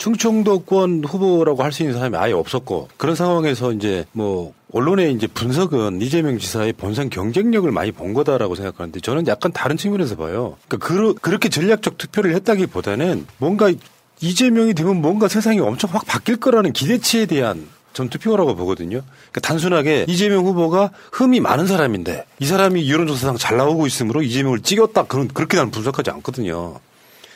[0.01, 6.01] 충청도권 후보라고 할 수 있는 사람이 아예 없었고 그런 상황에서 이제 뭐 언론의 이제 분석은
[6.01, 10.57] 이재명 지사의 본선 경쟁력을 많이 본 거다라고 생각하는데 저는 약간 다른 측면에서 봐요.
[10.67, 13.71] 그러니까 그, 렇게 전략적 투표를 했다기보다는 뭔가
[14.19, 19.01] 이재명이 되면 뭔가 세상이 엄청 확 바뀔 거라는 기대치에 대한 전 투표라고 보거든요.
[19.31, 25.03] 그러니까 단순하게 이재명 후보가 흠이 많은 사람인데 이 사람이 여론조사상 잘 나오고 있으므로 이재명을 찍었다
[25.03, 26.79] 그런 그렇게 나는 분석하지 않거든요.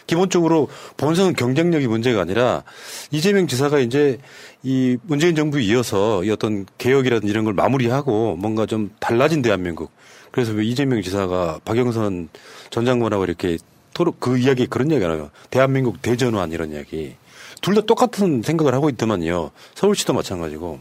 [0.08, 2.64] 기본적으로 본선 경쟁력이 문제가 아니라
[3.12, 4.20] 이재명 지사가 이제
[4.64, 9.92] 이 문재인 정부 이어서 이 어떤 개혁이라든지 이런 걸 마무리하고 뭔가 좀 달라진 대한민국.
[10.32, 12.30] 그래서 왜 이재명 지사가 박영선
[12.70, 13.58] 전 장관하고 이렇게
[13.94, 15.32] 토로 그 이야기 그런 이야기 하나요.
[15.50, 17.16] 대한민국 대전환 이런 이야기.
[17.62, 19.52] 둘 다 똑같은 생각을 하고 있더만요.
[19.76, 20.80] 서울시도 마찬가지고.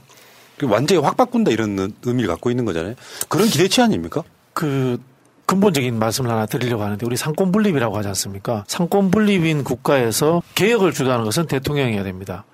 [0.59, 2.95] 그 완전히 확 바꾼다 이런 의미를 갖고 있는 거잖아요.
[3.29, 4.23] 그런 기대치 아닙니까?
[4.53, 5.01] 그
[5.47, 8.65] 근본적인 말씀을 하나 드리려고 하는데 우리 상권 분립이라고 하지 않습니까?
[8.67, 12.45] 상권 분립인 국가에서 개혁을 주도하는 것은 대통령이어야 됩니다.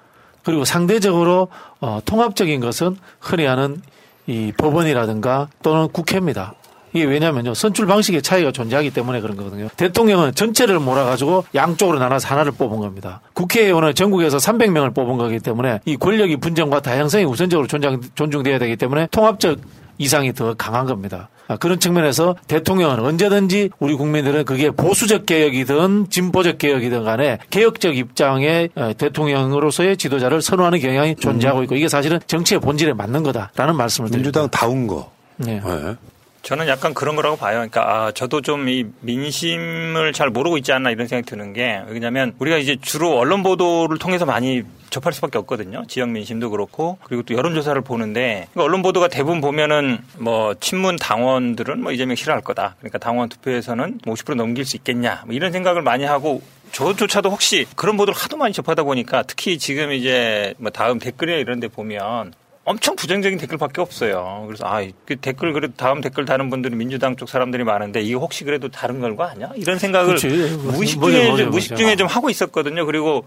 [0.42, 1.48] 그리고 상대적으로
[1.80, 3.82] 어, 통합적인 것은 흔히 하는
[4.26, 6.54] 이 법원이라든가 또는 국회입니다.
[6.92, 7.54] 이게 왜냐면요.
[7.54, 9.68] 선출 방식의 차이가 존재하기 때문에 그런 거거든요.
[9.76, 13.20] 대통령은 전체를 몰아가지고 양쪽으로 나눠서 하나를 뽑은 겁니다.
[13.34, 19.06] 국회의원은 전국에서 300명을 뽑은 거기 때문에 이 권력의 분쟁과 다양성이 우선적으로 존중, 존중돼야 되기 때문에
[19.12, 19.58] 통합적
[20.00, 21.28] 이상이 더 강한 겁니다.
[21.46, 28.70] 아, 그런 측면에서 대통령은 언제든지 우리 국민들은 그게 보수적 개혁이든 진보적 개혁이든 간에 개혁적 입장의
[28.74, 34.40] 어, 대통령으로서의 지도자를 선호하는 경향이 존재하고 있고 이게 사실은 정치의 본질에 맞는 거다라는 말씀을 드립니다.
[34.40, 35.12] 민주당 다운 거.
[35.36, 35.60] 네.
[35.60, 35.96] 네.
[36.42, 37.56] 저는 약간 그런 거라고 봐요.
[37.56, 42.34] 그러니까 아, 저도 좀 이 민심을 잘 모르고 있지 않나 이런 생각이 드는 게 왜냐하면
[42.38, 45.84] 우리가 이제 주로 언론 보도를 통해서 많이 접할 수밖에 없거든요.
[45.88, 51.82] 지역 민심도 그렇고 그리고 또 여론조사를 보는데 그러니까 언론 보도가 대부분 보면은 뭐 친문 당원들은
[51.82, 52.76] 뭐 이재명 싫어할 거다.
[52.80, 57.96] 그러니까 당원 투표에서는 50% 넘길 수 있겠냐 뭐 이런 생각을 많이 하고 저조차도 혹시 그런
[57.96, 62.32] 보도를 하도 많이 접하다 보니까 특히 지금 이제 뭐 다음 댓글에 이런 데 보면
[62.64, 64.44] 엄청 부정적인 댓글밖에 없어요.
[64.46, 68.44] 그래서 아, 그 댓글 그래도 다음 댓글 다는 분들은 민주당 쪽 사람들이 많은데 이게 혹시
[68.44, 69.50] 그래도 다른 걸거 아니야?
[69.56, 70.28] 이런 생각을 그치.
[70.28, 72.84] 무의식 중에 뭐냐, 무의식 중에 좀 하고 있었거든요.
[72.84, 73.24] 그리고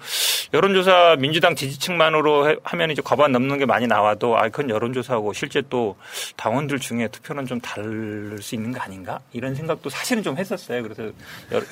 [0.54, 5.98] 여론조사 민주당 지지층만으로 하면 이제 과반 넘는 게 많이 나와도 아, 그건 여론조사고 실제 또
[6.38, 9.20] 당원들 중에 투표는 좀 다를 수 있는 거 아닌가?
[9.34, 10.84] 이런 생각도 사실은 좀 했었어요.
[10.84, 11.12] 그래서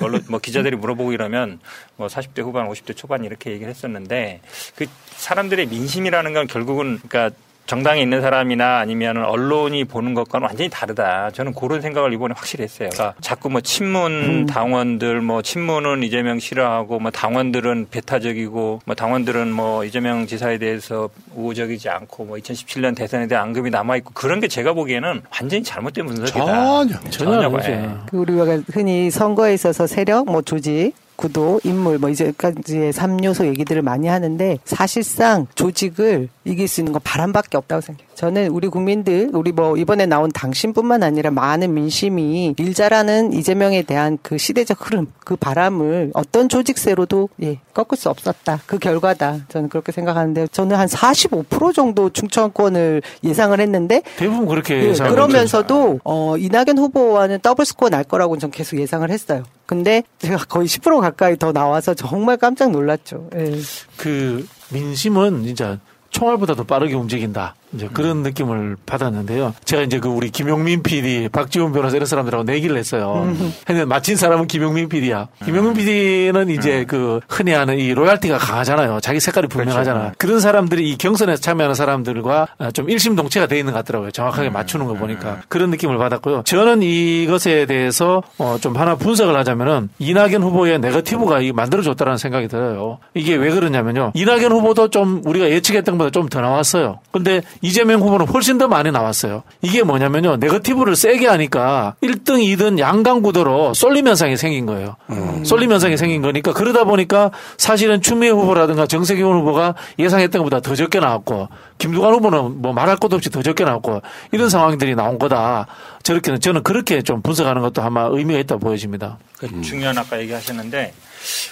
[0.00, 1.60] 언론 뭐 기자들이 물어보고 이러면
[1.94, 4.40] 뭐 40대 후반, 50대 초반 이렇게 얘기를 했었는데
[4.74, 11.30] 그 사람들의 민심이라는 건 결국은 그러니까 정당에 있는 사람이나 아니면 언론이 보는 것과는 완전히 다르다.
[11.30, 12.90] 저는 그런 생각을 이번에 확실히 했어요.
[12.92, 14.46] 그러니까 자꾸 뭐 친문 음.
[14.46, 21.88] 당원들 뭐 친문은 이재명 싫어하고 뭐 당원들은 배타적이고 뭐 당원들은 뭐 이재명 지사에 대해서 우호적이지
[21.88, 26.44] 않고 뭐 2017년 대선에 대한 언급이 남아 있고 그런 게 제가 보기에는 완전히 잘못된 분석이다.
[26.44, 28.04] 전혀 전혀 아니죠.
[28.10, 30.92] 그 우리가 흔히 선거에 있어서 세력 뭐 조직
[31.22, 37.56] 구도, 인물 뭐 이제까지의 3요소 얘기들을 많이 하는데 사실상 조직을 이길 수 있는 건 바람밖에
[37.56, 38.08] 없다고 생각해요.
[38.16, 44.36] 저는 우리 국민들, 우리 뭐 이번에 나온 당신뿐만 아니라 많은 민심이 일자라는 이재명에 대한 그
[44.36, 48.60] 시대적 흐름, 그 바람을 어떤 조직세로도 예, 꺾을 수 없었다.
[48.66, 49.38] 그 결과다.
[49.48, 56.36] 저는 그렇게 생각하는데 저는 한 45% 정도 충청권을 예상을 했는데 대부분 그렇게 예, 그러면서도 어,
[56.36, 59.42] 이낙연 후보와는 더블 스코어 날 거라고 전 계속 예상을 했어요.
[59.66, 63.28] 근데 제가 거의 10% 가까이 더 나와서 정말 깜짝 놀랐죠.
[63.36, 63.52] 예.
[63.96, 65.78] 그 민심은 진짜
[66.10, 67.54] 총알보다 도 빠르게 움직인다.
[67.74, 68.22] 이제 그런 음.
[68.22, 69.54] 느낌을 받았는데요.
[69.64, 73.22] 제가 이제 그 우리 김용민 PD, 박지원 변호사 이런 사람들하고 내기를 했어요.
[73.24, 73.52] 음.
[73.68, 75.28] 했는데 맞힌 사람은 김용민 PD야.
[75.40, 75.44] 음.
[75.44, 76.86] 김용민 PD는 이제 음.
[76.86, 79.00] 그 흔히 하는 이 loyalty가 강하잖아요.
[79.00, 79.98] 자기 색깔이 분명하잖아.
[80.00, 80.14] 그렇죠.
[80.18, 84.10] 그런 사람들이 이 경선에 참여하는 사람들과 좀 일심동체가 돼 있는 것 같더라고요.
[84.10, 84.52] 정확하게 음.
[84.52, 85.40] 맞추는 거 보니까 음.
[85.48, 86.42] 그런 느낌을 받았고요.
[86.44, 92.98] 저는 이것에 대해서 어 좀 하나 분석을 하자면은 이낙연 후보의 네거티브가 만들어졌다는 생각이 들어요.
[93.14, 94.12] 이게 왜 그러냐면요.
[94.14, 97.00] 이낙연 후보도 좀 우리가 예측했던 것보다 좀 더 나왔어요.
[97.10, 99.44] 근데 이재명 후보는 훨씬 더 많이 나왔어요.
[99.62, 100.36] 이게 뭐냐면요.
[100.36, 104.96] 네거티브를 세게 하니까 1등, 2등 양강 구도로 쏠림 현상이 생긴 거예요.
[105.10, 105.44] 음.
[105.44, 110.98] 쏠림 현상이 생긴 거니까 그러다 보니까 사실은 추미애 후보라든가 정세균 후보가 예상했던 것보다 더 적게
[110.98, 111.48] 나왔고
[111.78, 115.66] 김두관 후보는 뭐 말할 것도 없이 더 적게 나왔고 이런 상황들이 나온 거다.
[116.02, 119.18] 저렇게는 저는 그렇게 좀 분석하는 것도 아마 의미가 있다 보여집니다.
[119.38, 120.92] 그 중요한 아까 얘기하셨는데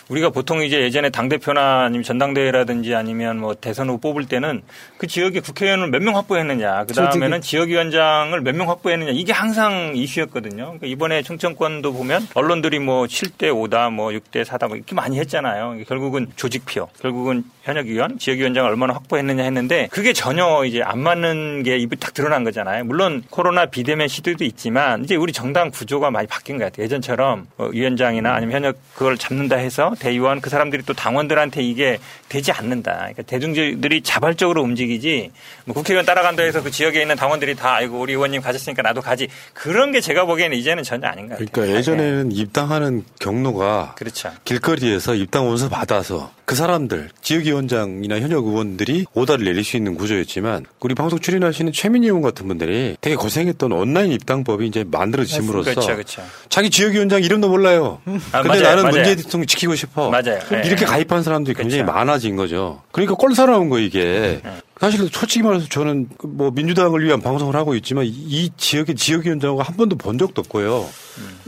[0.09, 4.63] 우리가 보통 이제 예전에 당대표나 아니면 전당대회라든지 아니면 뭐 대선 후보 뽑을 때는
[4.99, 6.85] 그 지역의 국회의원을 몇 명 확보했느냐.
[6.87, 9.13] 그 다음에는 지역위원장을 몇 명 확보했느냐.
[9.13, 10.65] 이게 항상 이슈였거든요.
[10.65, 15.85] 그러니까 이번에 충청권도 보면 언론들이 뭐 7대 5다 뭐 6대 4다 뭐 이렇게 많이 했잖아요.
[15.87, 21.97] 결국은 조직표, 결국은 현역위원, 지역위원장을 얼마나 확보했느냐 했는데 그게 전혀 이제 안 맞는 게 입이
[21.97, 22.85] 딱 드러난 거잖아요.
[22.85, 26.85] 물론 코로나 비대면 시도도 있지만 이제 우리 정당 구조가 많이 바뀐 것 같아요.
[26.85, 32.53] 예전처럼 뭐 위원장이나 아니면 현역 그걸 잡는다 해서 대의원 그 사람들이 또 당원들한테 이게 되지
[32.53, 32.97] 않는다.
[32.97, 35.31] 그러니까 대중들이 자발적으로 움직이지
[35.65, 39.29] 뭐 국회의원 따라간다 해서 그 지역에 있는 당원들이 다 아이고 우리 의원님 가셨으니까 나도 가지
[39.55, 41.49] 그런 게 제가 보기에는 이제는 전혀 아닌 것 같아요.
[41.53, 44.31] 그러니까 예전에는 입당하는 경로가 그렇죠.
[44.45, 50.65] 길거리에서 입당 원서 받아서 그 사람들 지역 위원장이나 현역 의원들이 오다를 내릴 수 있는 구조였지만
[50.81, 56.23] 우리 방송 출연하시는 최민희 의원 같은 분들이 되게 고생했던 온라인 입당법이 이제 만들어짐으로써 그렇죠, 그렇죠.
[56.49, 58.01] 자기 지역위원장 이름도 몰라요.
[58.33, 58.97] 아, 근데 맞아요, 나는 맞아요.
[58.97, 60.11] 문재인 대통령 지키고 싶어.
[60.11, 60.39] 맞아요.
[60.65, 60.87] 이렇게 예.
[60.87, 62.83] 가입한 사람들이 굉장히 많아진 거죠.
[62.93, 64.41] 그러니까 꼴사나운 거 이게.
[64.43, 64.53] 네.
[64.81, 69.97] 사실 솔직히 말해서 저는 뭐 민주당을 위한 방송을 하고 있지만 이 지역의 지역위원장을 한 번도
[69.97, 70.87] 본 적도 없고요.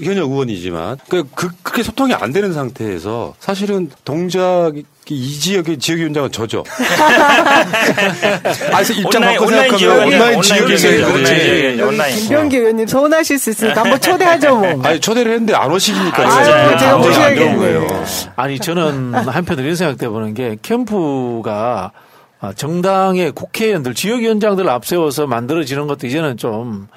[0.02, 4.72] 현역 의원이지만 그러니까 그 그렇게 소통이 안 되는 상태에서 사실은 동작
[5.08, 6.62] 이 지역의 지역위원장은 저죠.
[8.70, 11.32] 아, 그래서 입장 바꿔 온라인 생각하면 온라인 온라인 지역위원장이 지역위원장, 그렇지.
[11.32, 12.16] 온라인 지역위원장, 온라인.
[12.16, 14.82] 김병기 의원님 서운하실 수 있으니까 한번 초대하죠 뭐.
[14.84, 17.56] 아니 초대를 했는데 안 오시니까 아, 제가 제가 감정이 안 좋은 모셔야겠네.
[17.56, 18.04] 거예요.
[18.36, 22.01] 아니 저는 한편으로 이런 생각돼 보는 게 캠프가 아,
[22.50, 26.88] 정당의 국회의원들, 지역위원장들을 앞세워서 만들어지는 것도 이제는 좀,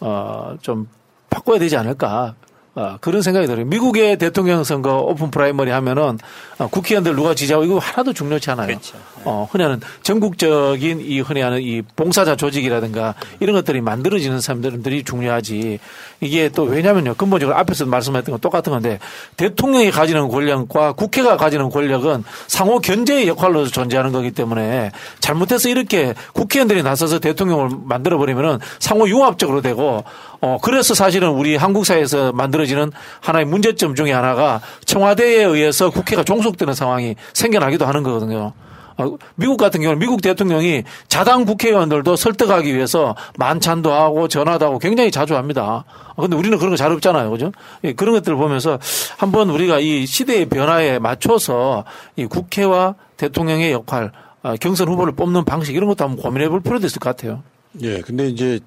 [0.00, 0.88] 어, 좀
[1.28, 2.34] 바꿔야 되지 않을까.
[2.76, 3.64] 어, 그런 생각이 들어요.
[3.66, 6.18] 미국의 대통령 선거 오픈 프라이머리 하면은
[6.58, 8.76] 어, 국회의원들 누가 지지하고 이거 하나도 중요치 않아요.
[9.24, 15.78] 어, 흔히 하는 전국적인 이 흔히 하는 이 봉사자 조직이라든가 이런 것들이 만들어지는 사람들이 중요하지.
[16.20, 17.14] 이게 또 왜냐면요.
[17.14, 18.98] 근본적으로 앞에서 말씀했던 건 똑같은 건데
[19.36, 26.82] 대통령이 가지는 권력과 국회가 가지는 권력은 상호 견제의 역할로 존재하는 거기 때문에 잘못해서 이렇게 국회의원들이
[26.82, 30.02] 나서서 대통령을 만들어 버리면은 상호 융합적으로 되고
[30.44, 36.74] 어 그래서 사실은 우리 한국 사회에서 만들어지는 하나의 문제점 중에 하나가 청와대에 의해서 국회가 종속되는
[36.74, 38.52] 상황이 생겨나기도 하는 거거든요.
[38.98, 45.10] 어, 미국 같은 경우는 미국 대통령이 자당 국회의원들도 설득하기 위해서 만찬도 하고 전화도 하고 굉장히
[45.10, 45.86] 자주 합니다.
[46.14, 47.30] 아, 근데 우리는 그런 거 잘 없잖아요.
[47.30, 47.50] 그죠?
[47.82, 48.78] 예, 그런 것들을 보면서
[49.16, 51.84] 한번 우리가 이 시대의 변화에 맞춰서
[52.16, 56.86] 이 국회와 대통령의 역할, 아, 경선 후보를 뽑는 방식 이런 것도 한번 고민해 볼 필요도
[56.86, 57.42] 있을 것 같아요.
[57.82, 58.60] 예, 근데 이제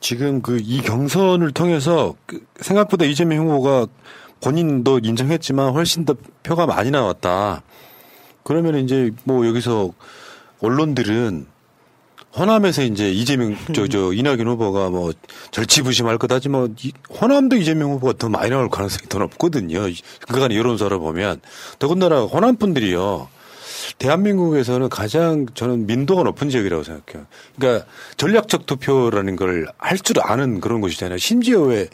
[0.00, 3.86] 지금 그 이 경선을 통해서 그 생각보다 이재명 후보가
[4.40, 7.62] 본인도 인정했지만 훨씬 더 표가 많이 나왔다.
[8.42, 9.92] 그러면 이제 뭐 여기서
[10.60, 11.46] 언론들은
[12.36, 15.12] 호남에서 이제 이재명 저저 이낙연 후보가 뭐
[15.52, 19.80] 절치부심할 거다지 뭐 이- 호남도 이재명 후보가 더 많이 나올 가능성이 더 높거든요.
[20.28, 21.40] 그간의 여론조사를 보면
[21.78, 23.28] 더군다나 호남 분들이요.
[23.98, 27.26] 대한민국에서는 가장 저는 민도가 높은 지역이라고 생각해요.
[27.58, 31.18] 그러니까 전략적 투표라는 걸 할 줄 아는 그런 곳이잖아요.
[31.18, 31.88] 심지어 왜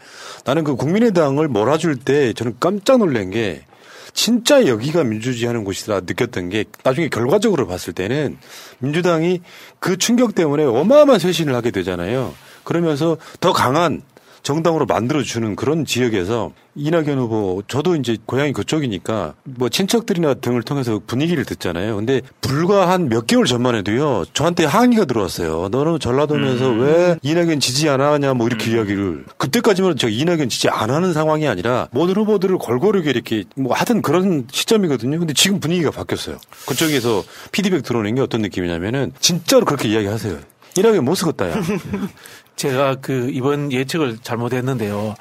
[0.44, 3.64] 나는 그 국민의당을 몰아줄 때 저는 깜짝 놀란 게
[4.12, 8.36] 진짜 여기가 민주주의 하는 곳이라 느꼈던 게 나중에 결과적으로 봤을 때는
[8.80, 9.40] 민주당이
[9.78, 12.34] 그 충격 때문에 어마어마한 쇄신을 하게 되잖아요.
[12.64, 14.02] 그러면서 더 강한
[14.42, 21.44] 정당으로 만들어주는 그런 지역에서 이낙연 후보, 저도 이제 고향이 그쪽이니까 뭐 친척들이나 등을 통해서 분위기를
[21.44, 21.96] 듣잖아요.
[21.96, 25.68] 근데 불과 한 몇 개월 전만 해도요, 저한테 항의가 들어왔어요.
[25.70, 29.26] 너는 전라도면서 왜 이낙연 지지 안 하냐, 뭐 이렇게 이야기를.
[29.36, 34.46] 그때까지만 제가 이낙연 지지 안 하는 상황이 아니라 모든 후보들을 골고루 이렇게 뭐 하던 그런
[34.50, 35.18] 시점이거든요.
[35.18, 36.38] 근데 지금 분위기가 바뀌었어요.
[36.66, 40.38] 그쪽에서 피드백 들어오는 게 어떤 느낌이냐면은 진짜로 그렇게 이야기하세요.
[40.78, 41.54] 이낙연 못 쓰겠다, 야.
[42.56, 45.14] 제가 그 이번 예측을 잘못했는데요.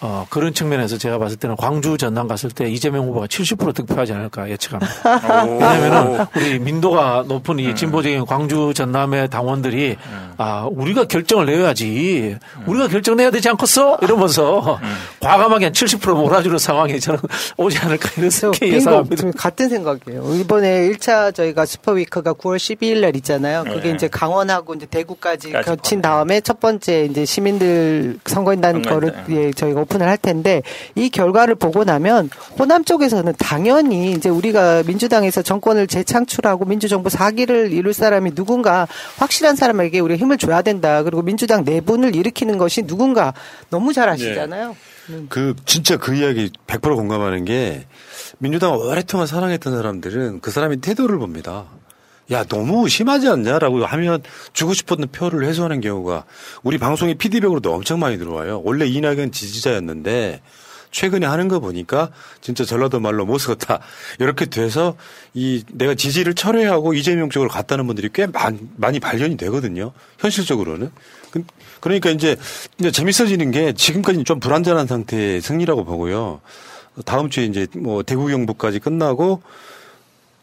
[0.00, 4.50] 어, 그런 측면에서 제가 봤을 때는 광주 전남 갔을 때 이재명 후보가 70% 득표하지 않을까
[4.50, 5.44] 예측합니다.
[5.44, 5.52] 오.
[5.52, 9.96] 왜냐하면 우리 민도가 높은 이 진보적인 광주 전남의 당원들이
[10.36, 14.78] 아 우리가 결정을 내야지 우리가 결정 내야 되지 않겠어 이러면서
[15.20, 17.20] 과감하게 한 70% 몰아주는 상황이 저는
[17.56, 19.16] 오지 않을까 이런 생각이 예상합니다.
[19.16, 20.34] 좀 같은 생각이에요.
[20.34, 23.64] 이번에 1차 저희가 슈퍼위크가 9월 12일 날 있잖아요.
[23.64, 23.94] 그게 네.
[23.94, 29.14] 이제 강원하고 이제 대구까지 까지 거친 다음에 첫 번째 이제 시민들 선거인단 거를.
[29.30, 30.62] 예, 저희가 오픈을 할 텐데
[30.94, 37.94] 이 결과를 보고 나면 호남 쪽에서는 당연히 이제 우리가 민주당에서 정권을 재창출하고 민주정부 4기를 이룰
[37.94, 38.86] 사람이 누군가
[39.18, 41.02] 확실한 사람에게 우리가 힘을 줘야 된다.
[41.02, 43.32] 그리고 민주당 내분을 일으키는 것이 누군가
[43.70, 44.76] 너무 잘 아시잖아요.
[45.28, 47.86] 그 진짜 그 이야기 100% 공감하는 게
[48.38, 51.66] 민주당을 오랫동안 사랑했던 사람들은 그 사람의 태도를 봅니다.
[52.32, 56.24] 야 너무 심하지 않냐라고 하면 주고 싶었던 표를 해소하는 경우가
[56.62, 58.62] 우리 방송의 피드백으로도 엄청 많이 들어와요.
[58.64, 60.40] 원래 이낙연 지지자였는데
[60.90, 62.10] 최근에 하는 거 보니까
[62.40, 63.80] 진짜 전라도 말로 못 쓰겠다
[64.18, 64.96] 이렇게 돼서
[65.34, 69.92] 이 내가 지지를 철회하고 이재명 쪽으로 갔다는 분들이 꽤 많, 많이 발견이 되거든요.
[70.18, 70.90] 현실적으로는.
[71.30, 71.44] 그-
[71.80, 72.36] 그러니까 이제,
[72.92, 76.40] 재밌어지는 게 지금까지 좀 불안전한 상태의 승리라고 보고요.
[77.04, 79.42] 다음 주에 이제 뭐 대구 경북까지 끝나고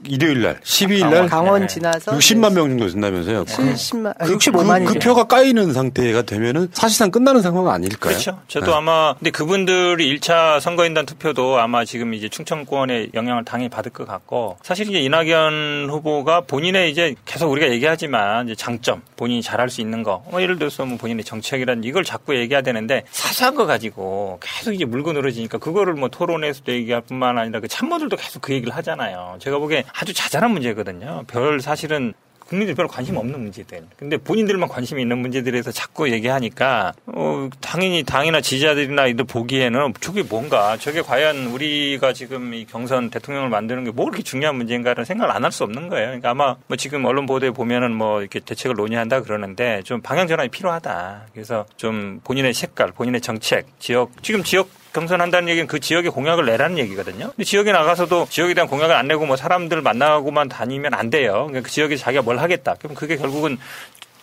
[0.06, 3.46] 일요일 날 12일 날 강원, 강원 지나서 60만 명 정도 된다면서요.
[3.46, 4.88] 70만 아, 그, 65만이죠.
[4.88, 8.12] 그, 그 표가 까이는 상태가 되면은 사실상 끝나는 상황은 아닐까요?
[8.12, 8.42] 그렇죠.
[8.48, 8.74] 저도 네.
[8.74, 14.58] 아마 근데 그분들이 1차 선거인단 투표도 아마 지금 이제 충청권의 영향을 당연히 받을 것 같고
[14.62, 20.04] 사실 이제 이낙연 후보가 본인의 이제 계속 우리가 얘기하지만 이제 장점 본인이 잘할 수 있는
[20.04, 24.74] 거 뭐 예를 들어서 뭐 본인의 정책이란 이걸 자꾸 얘기해야 되는데 사소한 거 가지고 계속
[24.74, 29.38] 이제 물고 늘어지니까 그거를 뭐 토론에서도 얘기할 뿐만 아니라 그 참모들도 계속 그 얘기를 하잖아요.
[29.40, 31.24] 제가 보기에 아주 자잘한 문제거든요.
[31.28, 33.88] 별 사실은 국민들 별로 관심 없는 문제들.
[33.96, 40.76] 근데 본인들만 관심이 있는 문제들에서 자꾸 얘기하니까 어 당연히 당이나 지지자들이나 이들 보기에는 저게 뭔가
[40.78, 45.46] 저게 과연 우리가 지금 이 경선 대통령을 만드는 게 뭐 그렇게 중요한 문제인가라는 생각을 안
[45.46, 46.08] 할 수 없는 거예요.
[46.08, 50.50] 그러니까 아마 뭐 지금 언론 보도에 보면은 뭐 이렇게 대책을 논의한다 그러는데 좀 방향 전환이
[50.50, 51.28] 필요하다.
[51.34, 56.78] 그래서 좀 본인의 색깔, 본인의 정책, 지역 지금 지역 경선한다는 얘기는 그 지역의 공약을 내라는
[56.78, 57.30] 얘기거든요.
[57.32, 61.48] 근데 지역에 나가서도 지역에 대한 공약을 안 내고 뭐 사람들 만나고만 다니면 안 돼요.
[61.48, 62.76] 그러니까 그 지역에 자기가 뭘 하겠다.
[62.80, 63.58] 그럼 그게 결국은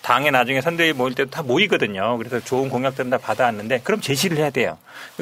[0.02, 2.16] 당에 나중에 선대위 모일 때도 다 모이거든요.
[2.16, 4.78] 그래서 좋은 공약들은 다 받아왔는데 그럼 제시를 해야 돼요.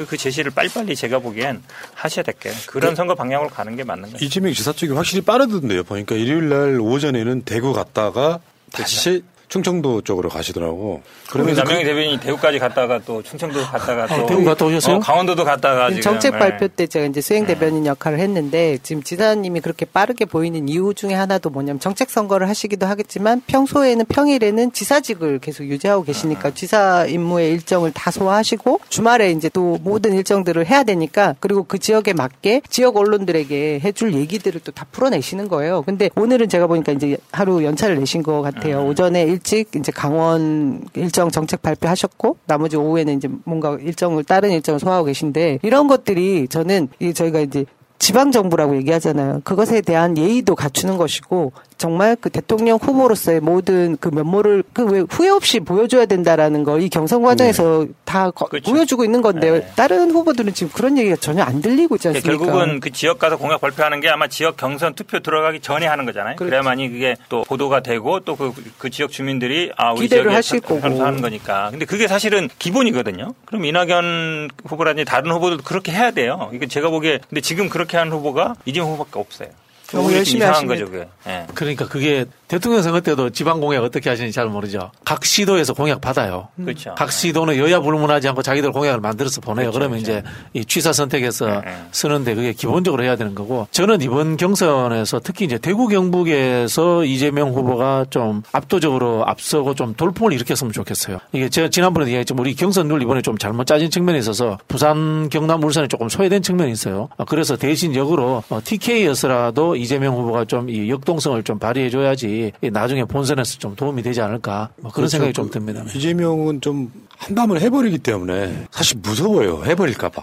[0.07, 1.61] 그 제시를 빨리빨리 제가 보기엔
[1.95, 2.53] 하셔야 될게요.
[2.67, 4.17] 그런 그- 선거 방향으로 가는 게 맞는 거예요.
[4.21, 5.83] 이재명 지사 쪽이 확실히 빠르던데요.
[5.83, 8.39] 보니까 일요일 날 오전에는 대구 갔다가
[8.71, 11.01] 다시 충청도 쪽으로 가시더라고.
[11.29, 14.95] 그러면 그러면서 남영희 그- 대변인이 대구까지 갔다가 또 충청도 갔다가 또 대구 갔다 오셨어요?
[14.95, 16.39] 어, 강원도도 갔다가 지금 정책 네.
[16.39, 21.13] 발표 때 제가 이제 수행 대변인 역할을 했는데 지금 지사님이 그렇게 빠르게 보이는 이유 중에
[21.15, 27.91] 하나도 뭐냐면 정책 선거를 하시기도 하겠지만 평소에는 평일에는 지사직을 계속 유지하고 계시니까 지사 임무의 일정을
[27.91, 33.81] 다 소화하시고 주말에 이제 또 모든 일정들을 해야 되니까 그리고 그 지역에 맞게 지역 언론들에게
[33.83, 35.81] 해줄 얘기들을 또 다 풀어내시는 거예요.
[35.81, 38.85] 근데 오늘은 제가 보니까 이제 하루 연차를 내신 것 같아요.
[38.85, 45.05] 오전에 일찍 이제 강원 일정 정책 발표하셨고 나머지 오후에는 이제 뭔가 일정을 다른 일정을 소화하고
[45.05, 47.65] 계신데 이런 것들이 저는 이 저희가 이제
[47.99, 49.41] 지방 정부라고 얘기하잖아요.
[49.43, 55.29] 그것에 대한 예의도 갖추는 것이고 정말 그 대통령 후보로서의 모든 그 면모를 그 왜 후회
[55.29, 60.97] 없이 보여줘야 된다라는 거이 경선 과정에서 다 거- 보여주고 있는 건데 다른 후보들은 지금 그런
[60.97, 62.43] 얘기가 전혀 안 들리고 있지 않습니까?
[62.45, 66.35] 결국은 그 지역 가서 공약 발표하는 게 아마 지역 경선 투표 들어가기 전에 하는 거잖아요.
[66.35, 66.49] 그렇죠.
[66.49, 70.81] 그래야만이 그게 또 보도가 되고 또그 그 지역 주민들이 아 우리 기대를 하실 사- 거고.
[71.03, 71.69] 하는 거니까.
[71.71, 73.33] 근데 그게 사실은 기본이거든요.
[73.45, 76.49] 그럼 이낙연 후보라든지 다른 후보들도 그렇게 해야 돼요.
[76.53, 79.49] 이게 제가 보기에 근데 지금 그렇게 하는 후보가 이재명 후보밖에 없어요.
[79.91, 80.75] 너무 열심히 하십니다.
[80.75, 81.07] 거죠, 그게.
[81.27, 81.45] 예.
[81.53, 84.91] 그러니까 그게 대통령 선거 때도 지방 공약 어떻게 하시는지 잘 모르죠.
[85.05, 86.47] 각 시도에서 공약 받아요.
[86.55, 86.95] 그렇죠.
[86.95, 89.71] 각 시도는 여야 불문하지 않고 자기들 공약을 만들어서 보내요.
[89.71, 90.23] 그렇죠, 그러면 이제
[90.53, 95.59] 이 취사 선택해서 네, 쓰는데 그게 기본적으로 해야 되는 거고 저는 이번 경선에서 특히 이제
[95.59, 101.19] 대구 경북에서 이재명 후보가 좀 압도적으로 앞서고 좀 돌풍을 일으켰으면 좋겠어요.
[101.33, 105.63] 이게 제가 지난번에 얘기했지만 우리 경선 룰 이번에 좀 잘못 짜진 측면이 있어서 부산, 경남,
[105.63, 107.09] 울산이 조금 소외된 측면이 있어요.
[107.17, 113.57] 아, 그래서 대신 역으로 TK였으라도 이재명 후보가 좀 이 역동성을 좀 발휘해 줘야지 나중에 본선에서
[113.59, 115.09] 좀 도움이 되지 않을까 뭐 그런 그렇죠.
[115.11, 115.83] 생각이 좀그 듭니다.
[115.95, 119.63] 이재명은 좀 한담을 해버리기 때문에 사실 무서워요.
[119.65, 120.21] 해버릴까봐.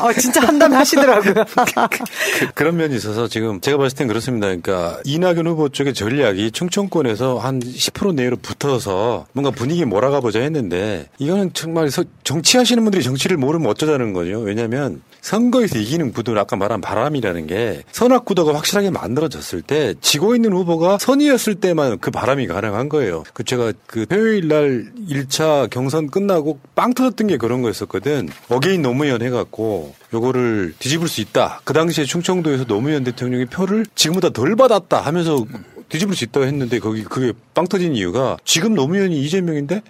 [0.00, 1.34] 어, 진짜 한담 하시더라고요.
[2.54, 4.46] 그, 런 면이 있어서 지금 제가 봤을 땐 그렇습니다.
[4.46, 11.06] 그러니까 이낙연 후보 쪽의 전략이 충청권에서 한 10% 내외로 붙어서 뭔가 분위기 몰아가 보자 했는데
[11.18, 14.40] 이거는 정말 서- 정치하시는 분들이 정치를 모르면 어쩌자는 거죠.
[14.40, 20.34] 왜냐하면 선거에서 이기는 구도는 아까 말한 바람이라는 게 선악 구도가 확 실하게 만들어졌을 때 지고
[20.34, 23.22] 있는 후보가 선이었을 때만 그 바람이 가능한 거예요.
[23.32, 28.28] 그 제가 그 토요일 날 1차 경선 끝나고 빵 터졌던 게 그런 거였었거든.
[28.48, 31.60] again 노무현 해갖고 요거를 뒤집을 수 있다.
[31.64, 35.44] 그 당시에 충청도에서 노무현 대통령이 표를 지금보다 덜 받았다 하면서
[35.88, 39.82] 뒤집을 수 있다고 했는데 거기 그게 빵 터진 이유가 지금 노무현이 이재명인데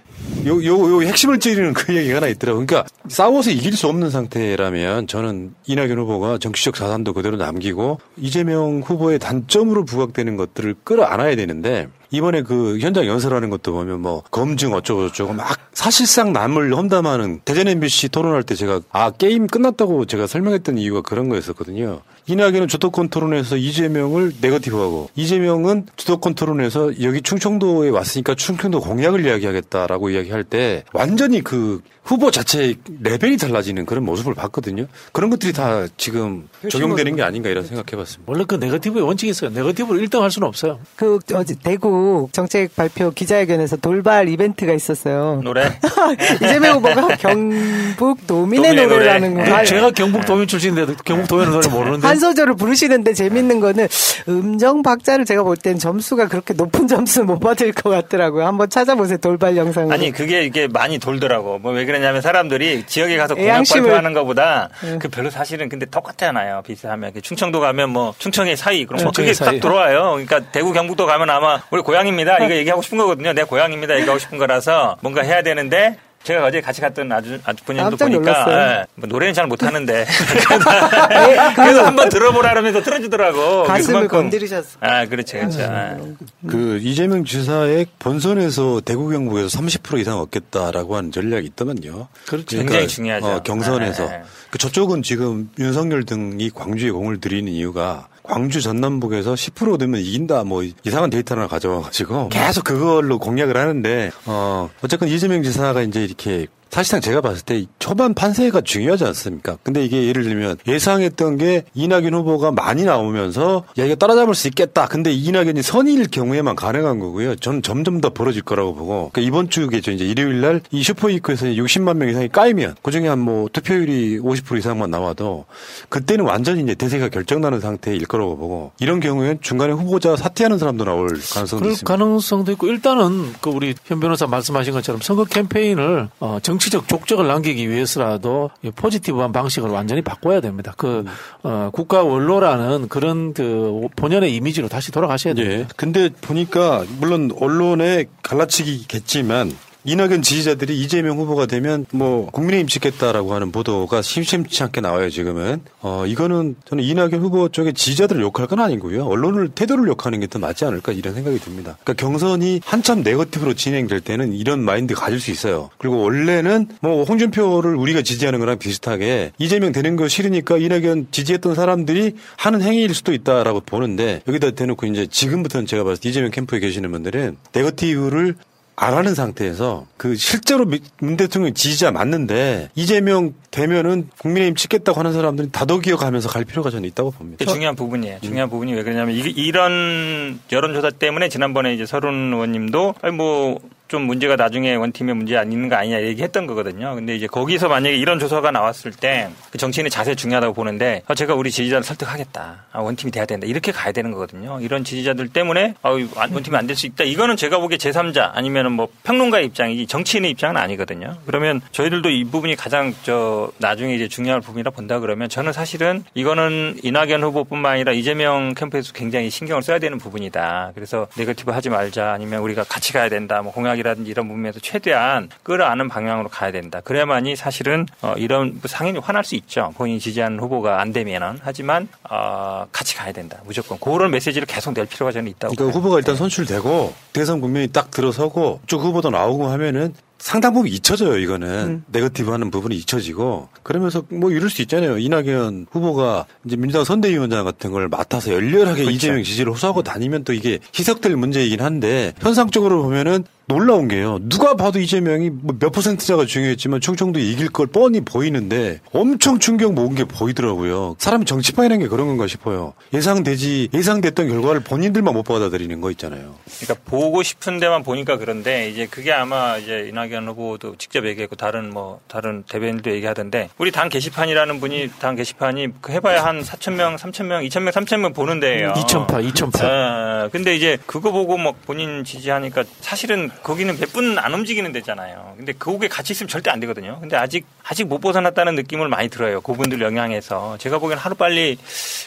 [0.46, 2.66] 요, 요, 요 핵심을 찌르는 그 얘기가 하나 있더라고요.
[2.66, 9.18] 그러니까 싸워서 이길 수 없는 상태라면 저는 이낙연 후보가 정치적 자산도 그대로 남기고 이재명 후보의
[9.18, 15.32] 단점으로 부각되는 것들을 끌어안아야 되는데 이번에 그 현장 연설하는 것도 보면 뭐 검증 어쩌고 저쩌고
[15.32, 21.02] 막 사실상 남을 험담하는 대전 MBC 토론할 때 제가 아 게임 끝났다고 제가 설명했던 이유가
[21.02, 22.02] 그런 거였었거든요.
[22.28, 30.44] 이낙연은 주도권 토론에서 이재명을 네거티브하고 이재명은 주도권 토론에서 여기 충청도에 왔으니까 충청도 공약을 이야기하겠다라고 이야기할
[30.44, 34.86] 때 완전히 그 후보 자체의 레벨이 달라지는 그런 모습을 봤거든요.
[35.10, 38.30] 그런 것들이 다 지금 적용되는 게 아닌가 이런 생각해봤습니다.
[38.30, 39.50] 원래 그 네거티브의 원칙이 있어요.
[39.50, 40.78] 네거티브로 1등 할 수는 없어요.
[40.94, 45.40] 그 어제 대구 정책 발표 기자회견에서 돌발 이벤트가 있었어요.
[45.42, 45.78] 노래?
[46.42, 49.50] 이재명 후보가 경북 도민의 도민의 노래라는 노래.
[49.50, 49.64] 거.
[49.64, 52.06] 제가 경북 도민 출신인데도 경북 도민의 노래 모르는데.
[52.16, 53.88] 한 소절을 부르시는데 재밌는 거는
[54.28, 58.46] 음정 박자를 제가 볼 땐 점수가 그렇게 높은 점수 못 받을 것 같더라고요.
[58.46, 59.18] 한번 찾아보세요.
[59.18, 59.92] 돌발 영상을.
[59.92, 61.58] 아니 그게 이게 많이 돌더라고.
[61.58, 64.98] 뭐 왜 그러냐면 사람들이 지역에 가서 공약 발표하는 것보다 네.
[64.98, 66.62] 그 별로 사실은 근데 똑같잖아요.
[66.66, 69.60] 비슷하면 그 충청도 가면 뭐 충청의 사이 그럼 뭐 충청의 그게 사이.
[69.60, 70.12] 딱 들어와요.
[70.12, 72.38] 그러니까 대구 경북도 가면 아마 우리 고향입니다.
[72.44, 73.34] 이거 얘기하고 싶은 거거든요.
[73.34, 73.96] 내 고향입니다.
[73.96, 75.98] 얘기하고 싶은 거라서 뭔가 해야 되는데.
[76.26, 78.80] 제가 어제 같이 갔던 아주 아주 분님도 깜짝 보니까.
[78.80, 80.04] 예, 뭐 노래는 잘 못하는데
[81.54, 83.62] 그래도 한번 들어보라면서 들어주더라고.
[83.62, 84.78] 가슴을 그만큼- 건드리셨어.
[84.80, 86.16] 아 그렇죠, 그렇죠.
[86.48, 92.08] 그 이재명 지사의 본선에서 대구 경북에서 30% 이상 얻겠다라고 하는 전략이 있더만요.
[92.26, 92.58] 그렇죠.
[92.58, 93.26] 굉장히 중요하죠.
[93.26, 94.22] 어, 경선에서 네.
[94.50, 100.44] 그 저쪽은 지금 윤석열 등이 광주에 공을 들이는 이유가 광주 전남북에서 10% 되면 이긴다.
[100.44, 102.28] 뭐 이상한 데이터 하나 가져와가지고.
[102.30, 108.12] 계속 그걸로 공략을 하는데 어 어쨌건 이재명 지사가 이제 이렇게 사실상 제가 봤을 때 초반
[108.14, 109.56] 판세가 중요하지 않습니까?
[109.62, 114.86] 근데 이게 예를 들면 예상했던 게 이낙연 후보가 많이 나오면서 야 이거 따라잡을 수 있겠다.
[114.86, 117.36] 근데 이낙연이 선일 경우에만 가능한 거고요.
[117.36, 119.90] 저는 점점 더 벌어질 거라고 보고 그러니까 이번 주겠죠.
[119.92, 124.90] 이제 일요일 날 이 슈퍼위크에서 60만 명 이상이 까이면 그중에 한 뭐 투표율이 50% 이상만
[124.90, 125.46] 나와도
[125.88, 131.08] 그때는 완전히 이제 대세가 결정나는 상태일 거라고 보고 이런 경우에는 중간에 후보자 사퇴하는 사람도 나올
[131.08, 131.84] 가능성도 있습니다.
[131.84, 137.26] 가능성도 있고 일단은 그 우리 현 변호사 말씀하신 것처럼 선거 캠페인을 어, 정 치적 족적을
[137.26, 140.74] 남기기 위해서라도 이 포지티브한 방식을 완전히 바꿔야 됩니다.
[140.76, 141.04] 그
[141.42, 145.60] 어, 국가 원로라는 그런 그 본연의 이미지로 다시 돌아가셔야 됩니다.
[145.60, 145.66] 예.
[145.76, 149.52] 근데 보니까 물론 언론의 갈라치기겠지만
[149.86, 155.62] 이낙연 지지자들이 이재명 후보가 되면 뭐 국민의힘 찍겠다라고 하는 보도가 심심치 않게 나와요 지금은.
[155.80, 159.06] 어 이거는 저는 이낙연 후보 쪽의 지지자들을 욕할 건 아니고요.
[159.06, 161.78] 언론을 태도를 욕하는 게 더 맞지 않을까 이런 생각이 듭니다.
[161.84, 165.70] 그러니까 경선이 한참 네거티브로 진행될 때는 이런 마인드 가질 수 있어요.
[165.78, 172.16] 그리고 원래는 뭐 홍준표를 우리가 지지하는 거랑 비슷하게 이재명 되는 거 싫으니까 이낙연 지지했던 사람들이
[172.36, 176.90] 하는 행위일 수도 있다라고 보는데 여기다 대놓고 이제 지금부터는 제가 봤을 때 이재명 캠프에 계시는
[176.90, 178.34] 분들은 네거티브를
[178.78, 185.14] 안 하는 상태에서 그 실제로 미- 문 대통령 지지자 맞는데 이재명 되면은 국민의힘 찍겠다고 하는
[185.14, 187.44] 사람들이 다독이어가면서 갈 필요가 저는 있다고 봅니다.
[187.46, 188.18] 중요한 부분이에요.
[188.20, 193.58] 중요한 부분이 왜 그러냐면 이, 이런 여론조사 때문에 지난번에 이제 서른 의원님도 아니 뭐
[193.88, 196.94] 좀 문제가 나중에 원팀에 문제 안 있는 거 아니냐 얘기했던 거거든요.
[196.94, 201.34] 근데 이제 거기서 만약에 이런 조사가 나왔을 때 그 정치인의 자세 중요하다고 보는데 아, 제가
[201.34, 202.64] 우리 지지자를 설득하겠다.
[202.72, 203.46] 아, 원팀이 돼야 된다.
[203.46, 204.58] 이렇게 가야 되는 거거든요.
[204.60, 207.04] 이런 지지자들 때문에 아, 안- 원팀이 안 될 수 있다.
[207.04, 211.16] 이거는 제가 보기에 제3자 아니면은 뭐 평론가의 입장이지 정치인의 입장은 아니거든요.
[211.26, 216.78] 그러면 저희들도 이 부분이 가장 저 나중에 이제 중요한 부분이라 본다 그러면 저는 사실은 이거는
[216.82, 220.72] 이낙연 후보뿐만 아니라 이재명 캠프에서 굉장히 신경을 써야 되는 부분이다.
[220.74, 223.40] 그래서 네거티브 하지 말자 아니면 우리가 같이 가야 된다.
[223.42, 226.80] 뭐 공약 이라든지 이런 부분에서 최대한 끌어안는 방향으로 가야 된다.
[226.80, 229.72] 그래야만이 사실은 어, 이런 뭐 상인이 화날 수 있죠.
[229.76, 233.38] 본인이 지지하는 후보가 안 되면은 하지만 어, 같이 가야 된다.
[233.44, 235.54] 무조건 그런 메시지를 계속 낼 필요가 저는 있다고.
[235.54, 241.18] 그러니까 후보가 일단 선출되고 대선 국면이 딱 들어서고 쭉 후보도 나오고 하면은 상당 부분 잊혀져요
[241.18, 247.44] 이거는 네거티브 하는 부분이 잊혀지고 그러면서 뭐 이럴 수 있잖아요 이낙연 후보가 이제 민주당 선대위원장
[247.44, 253.24] 같은 걸 맡아서 열렬하게 이재명 지지를 호소하고 다니면 또 이게 희석될 문제이긴 한데 현상적으로 보면은
[253.48, 259.74] 놀라운 게요 누가 봐도 이재명이 뭐몇 퍼센트자가 중요했지만 충청도 이길 걸 뻔히 보이는데 엄청 충격
[259.74, 265.80] 먹은 게 보이더라고요 사람이 정치판이라는 게 그런 건가 싶어요 예상되지 예상됐던 결과를 본인들만 못 받아들이는
[265.80, 271.06] 거 있잖아요 그러니까 보고 싶은 데만 보니까 그런데 이제 그게 아마 이제 이낙연 후보도 직접
[271.06, 276.42] 얘기했고 다른 뭐 다른 대변인도 얘기하던데 우리 당 게시판이라는 분이 당 게시판이 그 해봐야 한
[276.42, 278.72] 4천 명, 3천 명, 2천 명, 3천 명 보는 데예요.
[278.72, 279.64] 2000파, 2000파.
[279.64, 285.34] 어, 근데 이제 그거 보고 막 본인 지지하니까 사실은 거기는 몇 분 안 움직이는 데잖아요.
[285.36, 286.98] 근데 그거에 같이 있으면 절대 안 되거든요.
[287.00, 289.40] 근데 아직 아직 못 벗어났다는 느낌을 많이 들어요.
[289.40, 291.56] 그분들 영향에서 제가 보기엔 하루 빨리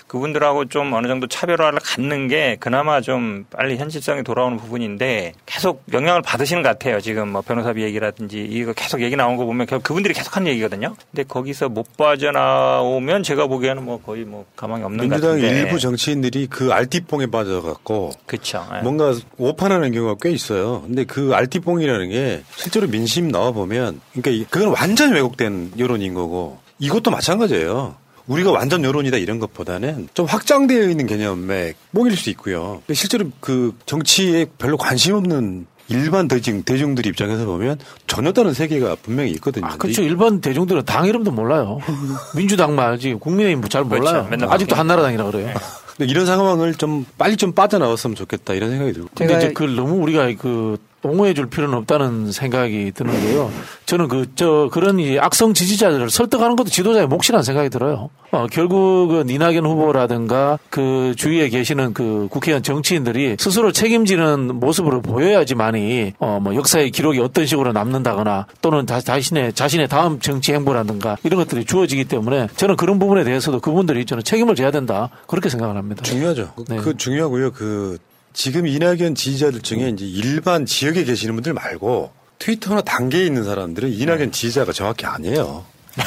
[0.08, 6.22] 그분들하고 좀 어느 정도 차별화를 갖는 게 그나마 좀 빨리 현실성이 돌아오는 부분인데 계속 영향을
[6.22, 7.00] 받으시는 것 같아요.
[7.02, 10.96] 지금 뭐 변호사비 얘기라든지 이거 계속 얘기 나온 거 보면 결국 그분들이 계속 하는 얘기거든요.
[11.12, 15.60] 근데 거기서 못 빠져나오면 제가 보기에는 뭐 거의 뭐 가망이 없는 것 민주당 같은데.
[15.60, 18.66] 일부 정치인들이 그 알티뽕에 빠져갖고 그렇죠.
[18.84, 20.82] 뭔가 오판하는 경우가 꽤 있어요.
[20.82, 26.60] 근데 그 알티뽕이라는 게 실제로 민심 나와 보면 그러니까 이- 그건 완전 왜곡된 여론인 거고
[26.80, 27.96] 이것도 마찬가지예요.
[28.28, 32.82] 우리가 완전 여론이다 이런 것보다는 좀 확장되어 있는 개념에 목일 수 있고요.
[32.86, 38.98] 근데 실제로 그 정치에 별로 관심 없는 일반 대중, 대중들 입장에서 보면 전혀 다른 세계가
[39.02, 39.68] 분명히 있거든요.
[39.80, 40.04] 그렇죠.
[40.04, 41.80] 일반 대중들은 당 이름도 몰라요.
[42.38, 44.04] 민주당 말지 국민의힘 잘 몰라요.
[44.04, 44.30] 그렇죠.
[44.30, 45.52] 맨날 아직도 한나라당이라 그래요.
[45.98, 49.10] 이런 상황을 좀 빨리 좀 빠져나왔으면 좋겠다 이런 생각이 들고.
[49.16, 53.52] 근데 이제 그걸 너무 우리가 그 옹호해 줄 필요는 없다는 생각이 드는데요.
[53.86, 58.10] 저는 그, 저, 그런 이 악성 지지자들을 설득하는 것도 지도자의 몫이라는 생각이 들어요.
[58.32, 66.40] 어, 결국은 이낙연 후보라든가 그 주위에 계시는 그 국회의원 정치인들이 스스로 책임지는 모습으로 보여야지만이 어,
[66.42, 71.66] 뭐 역사의 기록이 어떤 식으로 남는다거나 또는 다, 자신의, 자신의 다음 정치 행보라든가 이런 것들이
[71.66, 75.10] 주어지기 때문에 저는 그런 부분에 대해서도 그분들이 저는 책임을 져야 된다.
[75.28, 76.04] 그렇게 생각을 합니다.
[76.04, 76.54] 중요하죠.
[76.68, 76.78] 네.
[76.78, 77.52] 그 중요하고요.
[77.52, 77.98] 그
[78.34, 84.32] 지금 이낙연 지지자들 중에 이제 일반 지역에 계시는 분들 말고 트위터나 단계에 있는 사람들은 이낙연
[84.32, 85.66] 지지자가 정확히 아니에요.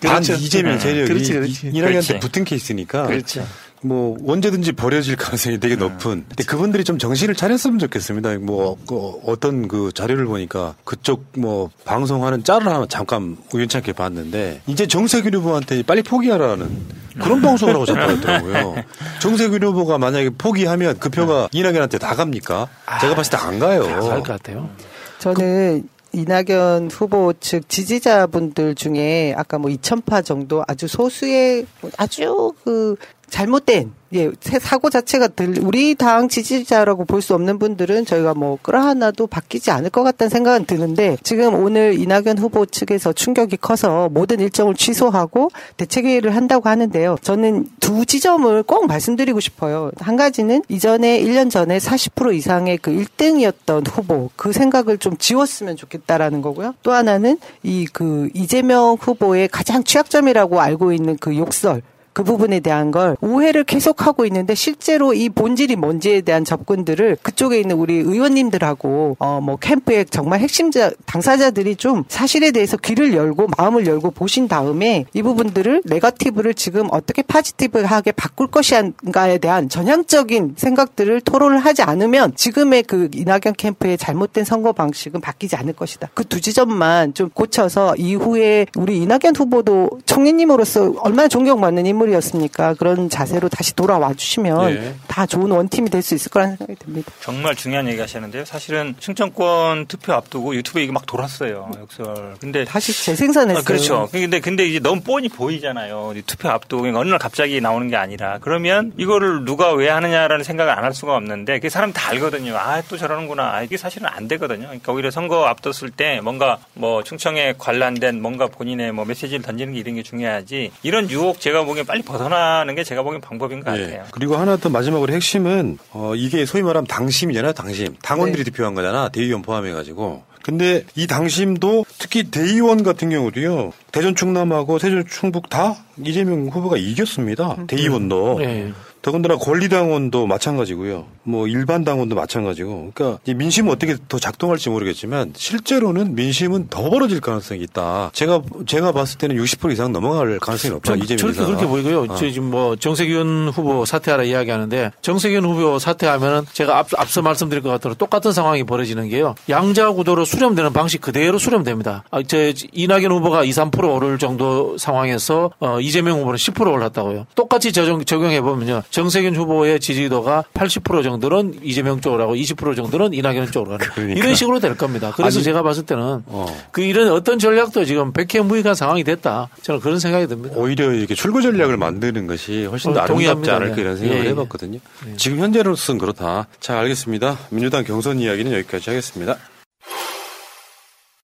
[0.00, 0.34] 반 그렇죠.
[0.34, 1.70] 이재명 세력이 그렇지, 그렇지.
[1.72, 2.20] 이낙연한테.
[2.20, 3.46] 붙은 케이스니까 그렇죠.
[3.84, 6.24] 뭐 언제든지 버려질 가능성이 되게 높은.
[6.28, 8.38] 근데 그분들이 좀 정신을 차렸으면 좋겠습니다.
[8.38, 14.86] 뭐 그 어떤 그 자료를 보니까 그쪽 뭐 방송하는 짤을 하나 잠깐 우연찮게 봤는데 이제
[14.86, 18.74] 정세균 후보한테 빨리 포기하라는 그런 방송을 하고 자꾸 하더라고요.
[19.20, 22.68] 정세균 후보가 만약에 포기하면 그 표가 이낙연한테 다 갑니까?
[23.00, 23.82] 제가 봤을 때 안 가요.
[23.82, 24.70] 갈것 같아요.
[25.18, 31.66] 저는 이낙연 후보 측 지지자분들 중에 아까 뭐 2,000파 정도 아주 소수의
[31.96, 32.96] 아주 그
[33.32, 34.30] 잘못된 예
[34.60, 39.88] 사고 자체가 들 우리 당 지지자라고 볼 수 없는 분들은 저희가 뭐 끌어하나도 바뀌지 않을
[39.90, 46.34] 것 같다는 생각은 드는데 지금 오늘 이낙연 후보 측에서 충격이 커서 모든 일정을 취소하고 대책회의를
[46.36, 47.16] 한다고 하는데요.
[47.22, 49.92] 저는 두 지점을 꼭 말씀드리고 싶어요.
[49.98, 56.42] 한 가지는 이전에 1년 전에 40% 이상의 그 1등이었던 후보 그 생각을 좀 지웠으면 좋겠다라는
[56.42, 56.74] 거고요.
[56.82, 62.90] 또 하나는 이 그 이재명 후보의 가장 취약점이라고 알고 있는 그 욕설 그 부분에 대한
[62.90, 69.40] 걸 오해를 계속하고 있는데 실제로 이 본질이 뭔지에 대한 접근들을 그쪽에 있는 우리 의원님들하고 어
[69.42, 75.22] 뭐 캠프의 정말 핵심자 당사자들이 좀 사실에 대해서 귀를 열고 마음을 열고 보신 다음에 이
[75.22, 83.08] 부분들을 네거티브를 지금 어떻게 파지티브하게 바꿀 것인가에 대한 전향적인 생각들을 토론을 하지 않으면 지금의 그
[83.14, 86.08] 이낙연 캠프의 잘못된 선거 방식은 바뀌지 않을 것이다.
[86.14, 92.74] 그 두 지점만 좀 고쳐서 이후에 우리 이낙연 후보도 청년님으로서 얼마나 존경받는 인물 이었습니까?
[92.74, 94.94] 그런 자세로 다시 돌아와 주시면 예.
[95.08, 97.12] 다 좋은 원팀이 될 수 있을 거라는 생각이 듭니다.
[97.20, 98.44] 정말 중요한 얘기 하시는데요.
[98.44, 101.70] 사실은 충청권 투표 앞두고 유튜브에 이게 막 돌았어요.
[101.78, 102.34] 역설.
[102.40, 103.60] 근데 다시 재생산했어요.
[103.60, 104.08] 아, 그렇죠.
[104.10, 106.12] 근데 근데 이제 너무 뻔히 보이잖아요.
[106.16, 110.44] 이 투표 앞두고 그러니까 어느 날 갑자기 나오는 게 아니라 그러면 이거를 누가 왜 하느냐라는
[110.44, 112.56] 생각을 안 할 수가 없는데 그 사람 다 알거든요.
[112.56, 113.54] 아 또 저러는구나.
[113.54, 114.62] 아, 이게 사실은 안 되거든요.
[114.66, 119.78] 그러니까 오히려 선거 앞뒀을 때 뭔가 뭐 충청에 관련된 뭔가 본인의 뭐 메시지를 던지는 게
[119.80, 120.72] 이런 게 중요하지.
[120.82, 123.82] 이런 유혹 제가 보기엔 빨리 벗어나는 게 제가 보기엔 방법인 것 예.
[123.82, 124.04] 같아요.
[124.12, 127.94] 그리고 하나 더 마지막으로 핵심은 어 이게 소위 말하면 당심이잖아요, 당심.
[128.02, 130.22] 당원들이 투표한 거잖아, 대의원 포함해 가지고.
[130.42, 137.58] 근데 이 당심도 특히 대의원 같은 경우도요, 대전 충남하고 세전 충북 다 이재명 후보가 이겼습니다.
[137.66, 138.38] 대의원도.
[138.38, 138.72] 네.
[139.02, 141.06] 더군다나 권리당원도 마찬가지고요.
[141.24, 142.92] 뭐 일반 당원도 마찬가지고.
[142.94, 148.10] 그러니까 이 민심은 어떻게 더 작동할지 모르겠지만 실제로는 민심은 더 벌어질 가능성이 있다.
[148.12, 150.96] 제가 제가 봤을 때는 60% 이상 넘어갈 가능성이 높다.
[150.96, 151.44] 저, 이재명 저렇게.
[151.44, 152.02] 그렇게 보이고요.
[152.02, 152.16] 어.
[152.16, 157.70] 저 지금 뭐 정세균 후보 사퇴하라 이야기하는데 정세균 후보 사퇴하면은 제가 앞, 앞서 말씀드릴 것
[157.70, 159.34] 같도록 똑같은 상황이 벌어지는 게요.
[159.48, 162.04] 양자 구도로 수렴되는 방식 그대로 수렴됩니다.
[162.10, 167.26] 아, 저 이낙연 후보가 2, 3% 오를 정도 상황에서 어, 이재명 후보는 10% 올랐다고요.
[167.34, 168.82] 똑같이 적용, 적용해 보면요.
[168.92, 174.18] 정세균 후보의 지지도가 80% 정도는 이재명 쪽으로 하고 20% 정도는 이낙연 쪽으로 가는 그러니까.
[174.20, 175.12] 이런 식으로 될 겁니다.
[175.16, 176.22] 그래서 아니, 제가 봤을 때는
[176.70, 179.48] 그 이런 어떤 전략도 지금 백해무익한 상황이 됐다.
[179.62, 180.54] 저는 그런 생각이 듭니다.
[180.58, 183.50] 오히려 이렇게 출구 전략을 만드는 것이 훨씬 더 어, 아름답지.
[183.50, 184.30] 않을까 이런 생각을 예, 예.
[184.30, 184.78] 해봤거든요.
[185.16, 186.46] 지금 현재로서는 그렇다.
[186.60, 187.38] 자, 알겠습니다.
[187.50, 189.38] 민주당 경선 이야기는 여기까지 하겠습니다.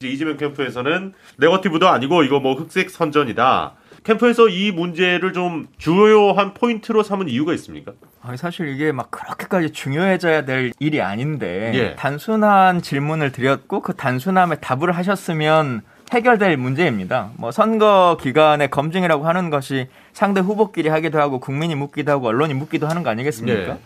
[0.00, 3.74] 이제 이재명 캠프에서는 네거티브도 아니고 이거 뭐 흑색 선전이다.
[4.08, 7.92] 캠프에서 이 문제를 좀 주요한 포인트로 삼은 이유가 있습니까?
[8.36, 11.94] 사실 이게 막 그렇게까지 중요해져야 될 일이 아닌데 예.
[11.94, 17.32] 단순한 질문을 드렸고 그 단순함에 답을 하셨으면 해결될 문제입니다.
[17.36, 22.88] 뭐 선거 기간에 검증이라고 하는 것이 상대 후보끼리 하기도 하고 국민이 묻기도 하고 언론이 묻기도
[22.88, 23.72] 하는 거 아니겠습니까?
[23.72, 23.78] 예.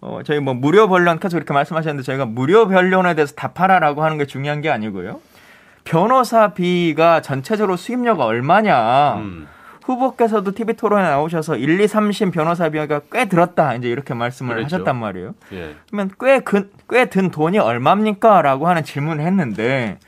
[0.00, 4.26] 어, 저희 뭐 무료 변론 계속 이렇게 말씀하셨는데 저희가 무료 변론에 대해서 답하라라고 하는 게
[4.26, 5.20] 중요한 게 아니고요.
[5.84, 9.14] 변호사비가 전체적으로 수입료가 얼마냐.
[9.16, 9.48] 음.
[9.84, 13.74] 후보께서도 TV 토론에 나오셔서 1, 2, 3심 변호사비가 꽤 들었다.
[13.74, 14.76] 이제 이렇게 말씀을 그랬죠.
[14.76, 15.34] 하셨단 말이에요.
[15.52, 15.74] 예.
[15.90, 16.10] 그러면
[16.88, 18.42] 꽤든 돈이 얼마입니까?
[18.42, 19.98] 라고 하는 질문을 했는데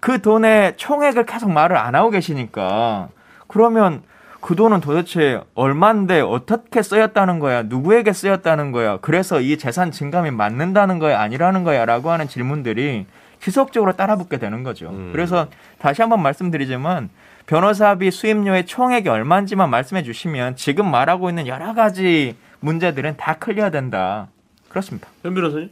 [0.00, 3.08] 그 돈의 총액을 계속 말을 안 하고 계시니까
[3.46, 4.02] 그러면
[4.40, 7.62] 그 돈은 도대체 얼만데 어떻게 쓰였다는 거야?
[7.64, 8.98] 누구에게 쓰였다는 거야?
[9.00, 11.20] 그래서 이 재산 증감이 맞는다는 거야?
[11.20, 11.84] 아니라는 거야?
[11.84, 13.06] 라고 하는 질문들이
[13.40, 14.92] 지속적으로 따라붙게 되는 거죠.
[15.12, 17.08] 그래서 다시 한번 말씀드리지만
[17.46, 24.28] 변호사비 수임료의 총액이 얼마인지만 말씀해 주시면 지금 말하고 있는 여러 가지 문제들은 다 클리어 된다.
[24.68, 25.08] 그렇습니다.
[25.22, 25.70] 현 변호사님?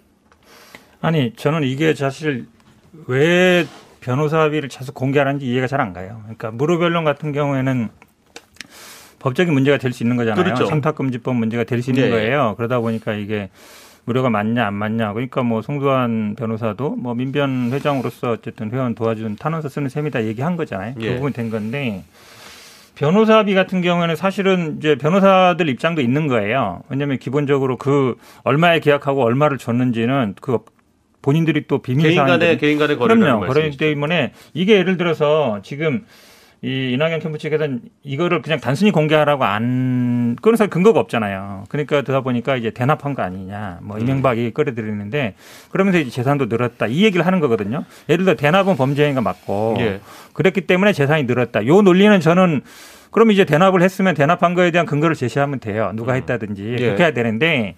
[1.02, 2.46] 아니 저는 이게 사실
[3.06, 3.66] 왜
[4.00, 6.20] 변호사 합의를 계속 공개하는지 이해가 잘 안 가요.
[6.22, 7.88] 그러니까 무료 변론 같은 경우에는
[9.18, 10.42] 법적인 문제가 될 수 있는 거잖아요.
[10.44, 10.66] 그렇죠.
[10.66, 12.10] 청탁금지법 문제가 될 수 있는 예.
[12.10, 12.54] 거예요.
[12.56, 13.50] 그러다 보니까 이게
[14.06, 15.12] 무료가 맞냐 안 맞냐.
[15.12, 20.94] 그러니까 뭐 송두환 변호사도 뭐 민변 회장으로서 어쨌든 회원 도와준 탄원서 쓰는 셈이다 얘기한 거잖아요.
[21.00, 21.08] 예.
[21.08, 22.04] 그 부분 된 건데
[22.94, 26.82] 변호사 합의 같은 경우에는 사실은 이제 변호사들 입장도 있는 거예요.
[26.88, 30.58] 왜냐하면 기본적으로 그 얼마에 계약하고 얼마를 줬는지는 그
[31.20, 33.40] 본인들이 또 비밀 개인 간의- 사항들이- 개인 간의 거래라는 그럼요.
[33.46, 33.78] 말씀이시죠.
[33.84, 36.06] 때문에 이게 예를 들어서 지금
[36.62, 41.64] 이 이낙연 캠프 측에서는 이거를 그냥 단순히 공개하라고 안 그런 사실 근거가 없잖아요.
[41.68, 43.78] 그러니까 그러다 보니까 이제 대납한 거 아니냐.
[43.82, 45.34] 뭐 이명박이 끌어들이는데
[45.70, 46.86] 그러면서 이제 재산도 늘었다.
[46.86, 47.84] 이 얘기를 하는 거거든요.
[48.08, 50.00] 예를 들어 대납은 범죄 행위가 맞고 예.
[50.32, 51.66] 그랬기 때문에 재산이 늘었다.
[51.66, 52.62] 요 논리는 저는
[53.10, 55.92] 그럼 이제 대납을 했으면 대납한 거에 대한 근거를 제시하면 돼요.
[55.94, 56.84] 누가 했다든지 예.
[56.84, 57.74] 그렇게 해야 되는데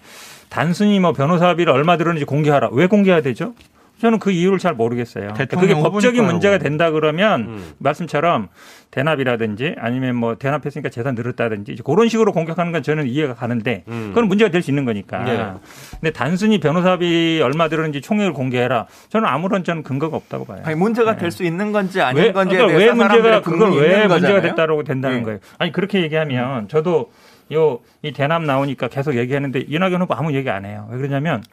[0.49, 2.69] 단순히 뭐 변호사 합의를 얼마 들었는지 공개하라.
[2.71, 3.53] 왜 공개해야 되죠?
[3.99, 5.33] 저는 그 이유를 잘 모르겠어요.
[5.33, 6.23] 그러니까 그게 법적인.
[6.25, 8.47] 문제가 된다 그러면 말씀처럼
[8.91, 14.27] 대납이라든지 아니면 뭐 대납했으니까 재산 늘었다든지 이제 그런 식으로 공격하는 건 저는 이해가 가는데 그건
[14.27, 15.25] 문제가 될 수 있는 거니까.
[15.29, 15.53] 예.
[15.99, 18.87] 근데 단순히 변호사비 얼마 들었는지 총액을 공개해라.
[19.09, 20.61] 저는 아무런 저는 근거가 없다고 봐요.
[20.65, 24.07] 아니, 문제가 될수 있는 건지 아닌 왜, 건지에 그러니까 대해서 왜 문제가 그걸 왜 문제가
[24.07, 24.41] 거잖아요.
[24.41, 25.23] 됐다라고 된다는 예.
[25.23, 25.39] 거예요.
[25.57, 27.11] 아니 그렇게 얘기하면 저도
[27.53, 30.87] 요 이 대납 나오니까 계속 얘기하는데 이낙연 후보 아무 얘기 안 해요.
[30.89, 31.43] 왜 그러냐면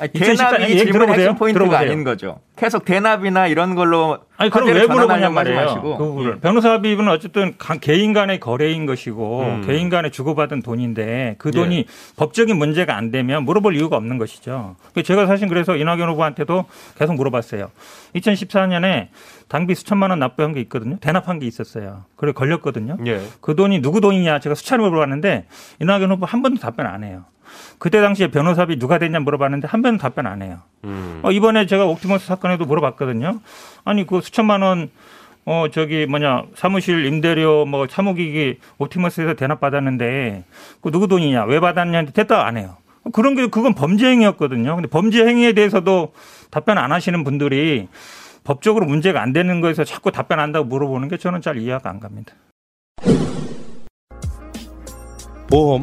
[0.00, 1.08] 아니, 2014 대납이 얘기 질문.
[1.10, 1.90] 핵심 포인트가 들어보세요.
[1.90, 2.40] 아닌 거죠.
[2.56, 5.80] 계속 대납이나 이런 걸로 아니 그럼 왜 하지 말이에요.
[5.82, 6.40] 그 부분을.
[6.40, 9.62] 변호사 합의는 어쨌든 가- 개인 간의 거래인 것이고 음.
[9.66, 11.84] 개인 간에 주고받은 돈인데 그 돈이 예.
[12.16, 14.76] 법적인 문제가 안 되면 물어볼 이유가 없는 것이죠.
[14.92, 16.64] 그래서 제가 사실 그래서 이낙연 후보한테도
[16.98, 17.70] 계속 물어봤어요.
[18.14, 19.08] 2014년에
[19.48, 20.96] 당비 수천만 원 납부한 게 있거든요.
[21.00, 22.04] 대납한 게 있었어요.
[22.16, 22.96] 그래 걸렸거든요.
[23.06, 23.20] 예.
[23.40, 25.46] 그 돈이 누구 돈이냐 제가 수차례 물어봤는데
[25.80, 27.24] 이낙연 후보 한 번도 답변 안 해요.
[27.78, 30.58] 그때 당시에 변호사비 누가 됐냐 물어봤는데 한 번도 답변 안 해요.
[30.84, 31.20] 음.
[31.22, 33.40] 어, 이번에 제가 옥티머스 사건에도 물어봤거든요.
[33.84, 34.90] 아니 그 수천만 원
[35.44, 40.44] 어, 저기 뭐냐 사무실 임대료 뭐 사무기기 옥티머스에서 대납 받았는데
[40.82, 42.76] 그 누구 돈이냐 왜 받았냐는데 대답 안 해요.
[43.12, 44.74] 그런 게 그건 범죄 행위였거든요.
[44.74, 46.12] 근데 범죄 행위에 대해서도
[46.50, 47.88] 답변 안 하시는 분들이
[48.44, 52.34] 법적으로 문제가 안 되는 거에서 자꾸 답변 한다고 물어보는 게 저는 잘 이해가 안 갑니다.
[55.50, 55.82] 보험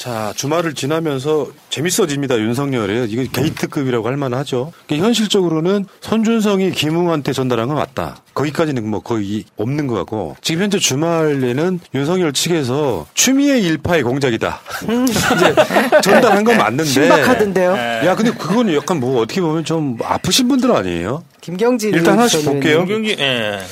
[0.00, 3.10] 자, 주말을 지나면서 재밌어집니다, 윤석열이.
[3.12, 4.72] 이거 게이트급이라고 할 만하죠.
[4.86, 8.22] 그러니까 현실적으로는 손준성이 김웅한테 전달한 건 맞다.
[8.32, 10.36] 거기까지는 뭐 거의 없는 것 같고.
[10.40, 14.60] 지금 현재 주말에는 윤석열 측에서 추미애 일파의 공작이다.
[15.36, 15.54] 이제
[16.02, 16.84] 전달한 건 맞는데.
[16.84, 17.72] 신박하던데요?
[18.06, 21.24] 야, 근데 그건 약간 뭐 어떻게 보면 좀 아프신 분들 아니에요?
[21.42, 22.84] 김경진 일단 하나씩 전 볼게요.
[22.86, 23.16] 의원님.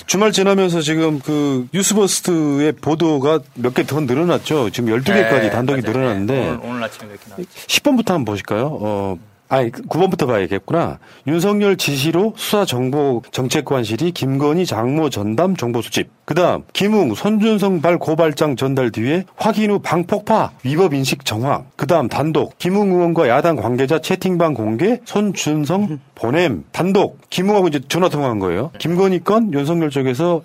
[0.07, 4.69] 주말 지나면서 지금 그 뉴스버스트의 보도가 몇 개 더 늘어났죠.
[4.71, 5.81] 지금 12개까지 네, 단독이.
[5.83, 7.49] 늘어났는데 오늘, 오늘 아침에 이렇게 나왔죠.
[7.49, 8.79] 10번부터 한번 보실까요?
[8.81, 9.19] 어,
[9.51, 10.99] 아니, 9번부터 봐야겠구나.
[11.27, 16.11] 윤석열 지시로 수사정보 정책관실이 김건희 장모 전담 정보 수집.
[16.27, 21.65] 그 다음, 김웅, 손준성 발 고발장 전달 뒤에 확인 후 방폭파, 위법 인식 정황.
[21.77, 26.65] 그 다음, 단독, 김웅 의원과 야당 관계자 채팅방 공개, 손준성 보냄.
[26.71, 28.71] 단독, 김웅하고 이제 전화 통화한 거예요.
[28.79, 30.43] 김건희 건 윤석열 쪽에서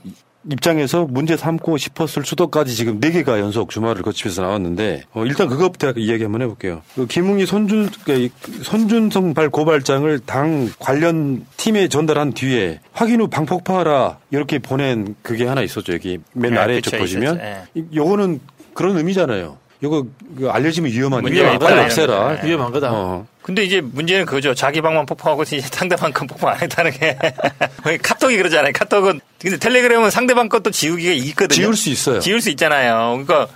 [0.52, 5.92] 입장에서 문제 삼고 싶었을 수도까지 지금 네 개가 연속 주말을 거치면서 나왔는데 어, 일단 그것부터
[5.98, 6.82] 이야기 한번 해볼게요.
[6.96, 8.30] 그 김웅이 손준 그
[8.62, 15.62] 손준성 발 고발장을 당 관련 팀에 전달한 뒤에 확인 후 방폭파하라 이렇게 보낸 그게 하나
[15.62, 17.40] 있었죠 여기 맨 네, 아래에 쪽 보시면.
[17.40, 17.64] 예.
[17.76, 18.40] 이- 요거는
[18.74, 19.58] 그런 의미잖아요.
[19.84, 20.92] 요거 그 알려지면
[21.60, 21.86] 빨리 있다.
[21.86, 22.42] 없애라.
[22.42, 22.48] 네.
[22.48, 22.90] 위험한 거다.
[22.94, 23.28] 어.
[23.42, 24.54] 근데 이제 문제는 그거죠.
[24.54, 27.18] 자기 방만 폭파하고 이제 상대방 건 폭파 안 했다는 게.
[28.02, 28.72] 카톡이 그러잖아요.
[28.74, 29.20] 카톡은.
[29.44, 31.56] 근데 텔레그램은 상대방 것도 지우기가 있거든요.
[31.56, 32.20] 지울 수 있어요.
[32.22, 33.24] 지울 수 있잖아요.
[33.26, 33.50] 그러니까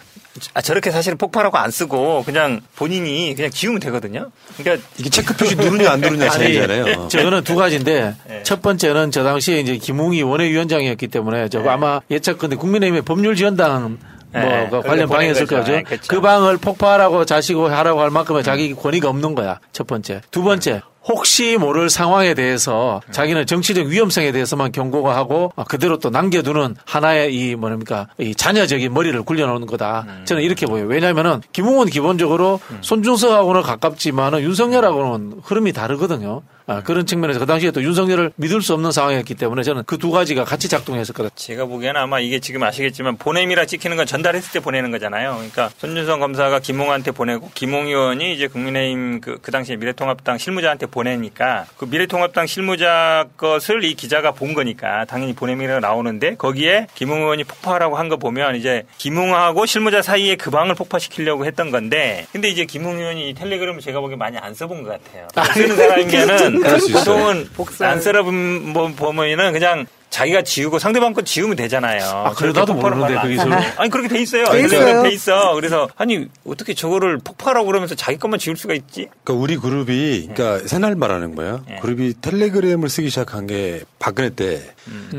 [0.54, 4.30] 아, 저렇게 사실은 폭발하고 안 쓰고 그냥 본인이 그냥 지우면 되거든요.
[4.58, 7.08] 그러니까 이게 체크 표시 누르냐 안 누르냐 차이잖아요.
[7.08, 8.44] 저거는 두 가지인데 네.
[8.44, 11.50] 첫 번째는 저 당시에 이제 김웅이 원외위원장이었기 때문에 네.
[11.50, 13.98] 저거 아마 예측건데 국민의힘의 법률 지원당 뭐
[14.34, 15.72] 네, 그 그걸 관련 방이 있을 거죠.
[15.72, 16.08] 네, 그렇죠.
[16.08, 19.60] 그 방을 폭파하라고 자시고 하라고 할 만큼의 자기 권위가 없는 거야.
[19.72, 20.22] 첫 번째.
[20.32, 20.82] 두 번째.
[21.08, 27.34] 혹시 모를 상황에 대해서 자기는 정치적 위험성에 대해서만 경고가 하고 아, 그대로 또 남겨두는 하나의
[27.34, 30.06] 이 뭐랍니까 이 자녀적인 머리를 굴려놓는 거다.
[30.26, 30.86] 저는 이렇게 보여요.
[30.88, 36.42] 왜냐하면은 김웅은 기본적으로 손준석하고는 가깝지만은 윤석열하고는 흐름이 다르거든요.
[36.70, 40.12] 아, 그런 측면에서 그 당시에 또 윤석열을 믿을 수 없는 상황이었기 때문에 저는 그 두
[40.12, 41.30] 가지가 같이 작동했을 거다.
[41.36, 45.34] 제가 보기에는 아마 이게 지금 아시겠지만 보냄이라 찍히는 건 전달했을 때 보내는 거잖아요.
[45.36, 51.66] 그러니까 손준성 검사가 김홍한테 보내고 김홍 의원이 이제 국민의힘 그, 그 당시에 미래통합당 실무자한테 보내니까
[51.78, 57.98] 그 미래통합당 실무자 것을 이 기자가 본 거니까 당연히 보냄이라 나오는데 거기에 김홍 의원이 폭파하라고
[57.98, 63.00] 한 거 보면 이제 김홍하고 실무자 사이에 그 방을 폭파시키려고 했던 건데 근데 이제 김홍
[63.00, 65.28] 의원이 이 텔레그램을 제가 보기에 많이 안 써본 것 같아요.
[65.54, 66.57] 쓰는 사람이면은 있어요.
[66.94, 67.50] 보통은
[67.82, 69.86] 안 써본 뭐 보면은 그냥
[70.18, 72.02] 자기가 지우고 상대방 거 지우면 되잖아요.
[72.04, 73.54] 아, 그래, 나도 모르는데, 그 기술.
[73.54, 74.46] 아니 그렇게 돼 있어요.
[74.46, 75.04] 돼 텔레그램 있어요.
[75.04, 75.54] 돼 있어.
[75.54, 79.10] 그래서 아니 어떻게 저거를 폭파라고 그러면서 자기 것만 지울 수가 있지?
[79.24, 81.64] 그러니까 우리 그룹이 그러니까 새날 말하는 거예요.
[81.84, 84.62] 그룹이 텔레그램을 쓰기 시작한 게 박근혜 때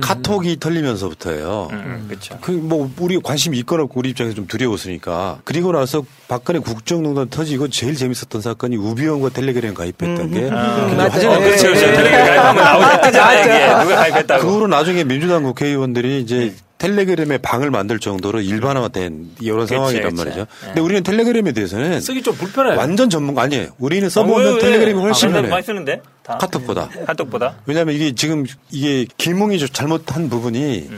[0.01, 1.69] 카톡이 털리면서부터예요.
[2.09, 2.39] 그렇죠.
[2.41, 7.69] 그 뭐 우리 관심 있거나 없고 우리 입장에서 좀 두려웠으니까 그리고 나서 박근혜 국정농단 터지고
[7.69, 11.09] 제일 재밌었던 사건이 우비원과 텔레그램 가입했던 게 음, 굉장히 맞아요.
[11.11, 11.63] 화제가 그렇죠.
[11.69, 11.95] 됐어요.
[11.95, 13.01] 텔레그램 가입하면 나오죠.
[13.03, 13.85] 뜨잖아요, 이게.
[13.85, 14.43] 누가 가입했다고.
[14.47, 20.11] 그 후로 나중 에 민주당 국회의원들이 이제 텔레그램에 방을 만들 정도로 일반화된 이런 그치, 상황이란
[20.11, 20.17] 그치.
[20.25, 20.41] 말이죠.
[20.41, 20.67] 네.
[20.67, 22.77] 근데 우리는 텔레그램에 대해서는 쓰기 좀 불편해.
[22.77, 23.71] 완전 전문가 아니에요.
[23.79, 24.61] 우리는 아, 왜, 써보면 왜?
[24.61, 25.51] 텔레그램이 훨씬 아, 근데 편해.
[25.51, 26.39] 많이 쓰는데 다.
[26.39, 26.89] 카톡보다.
[27.07, 27.57] 카톡보다.
[27.67, 30.89] 왜냐하면 이게 지금 이게 좀 잘못한 부분이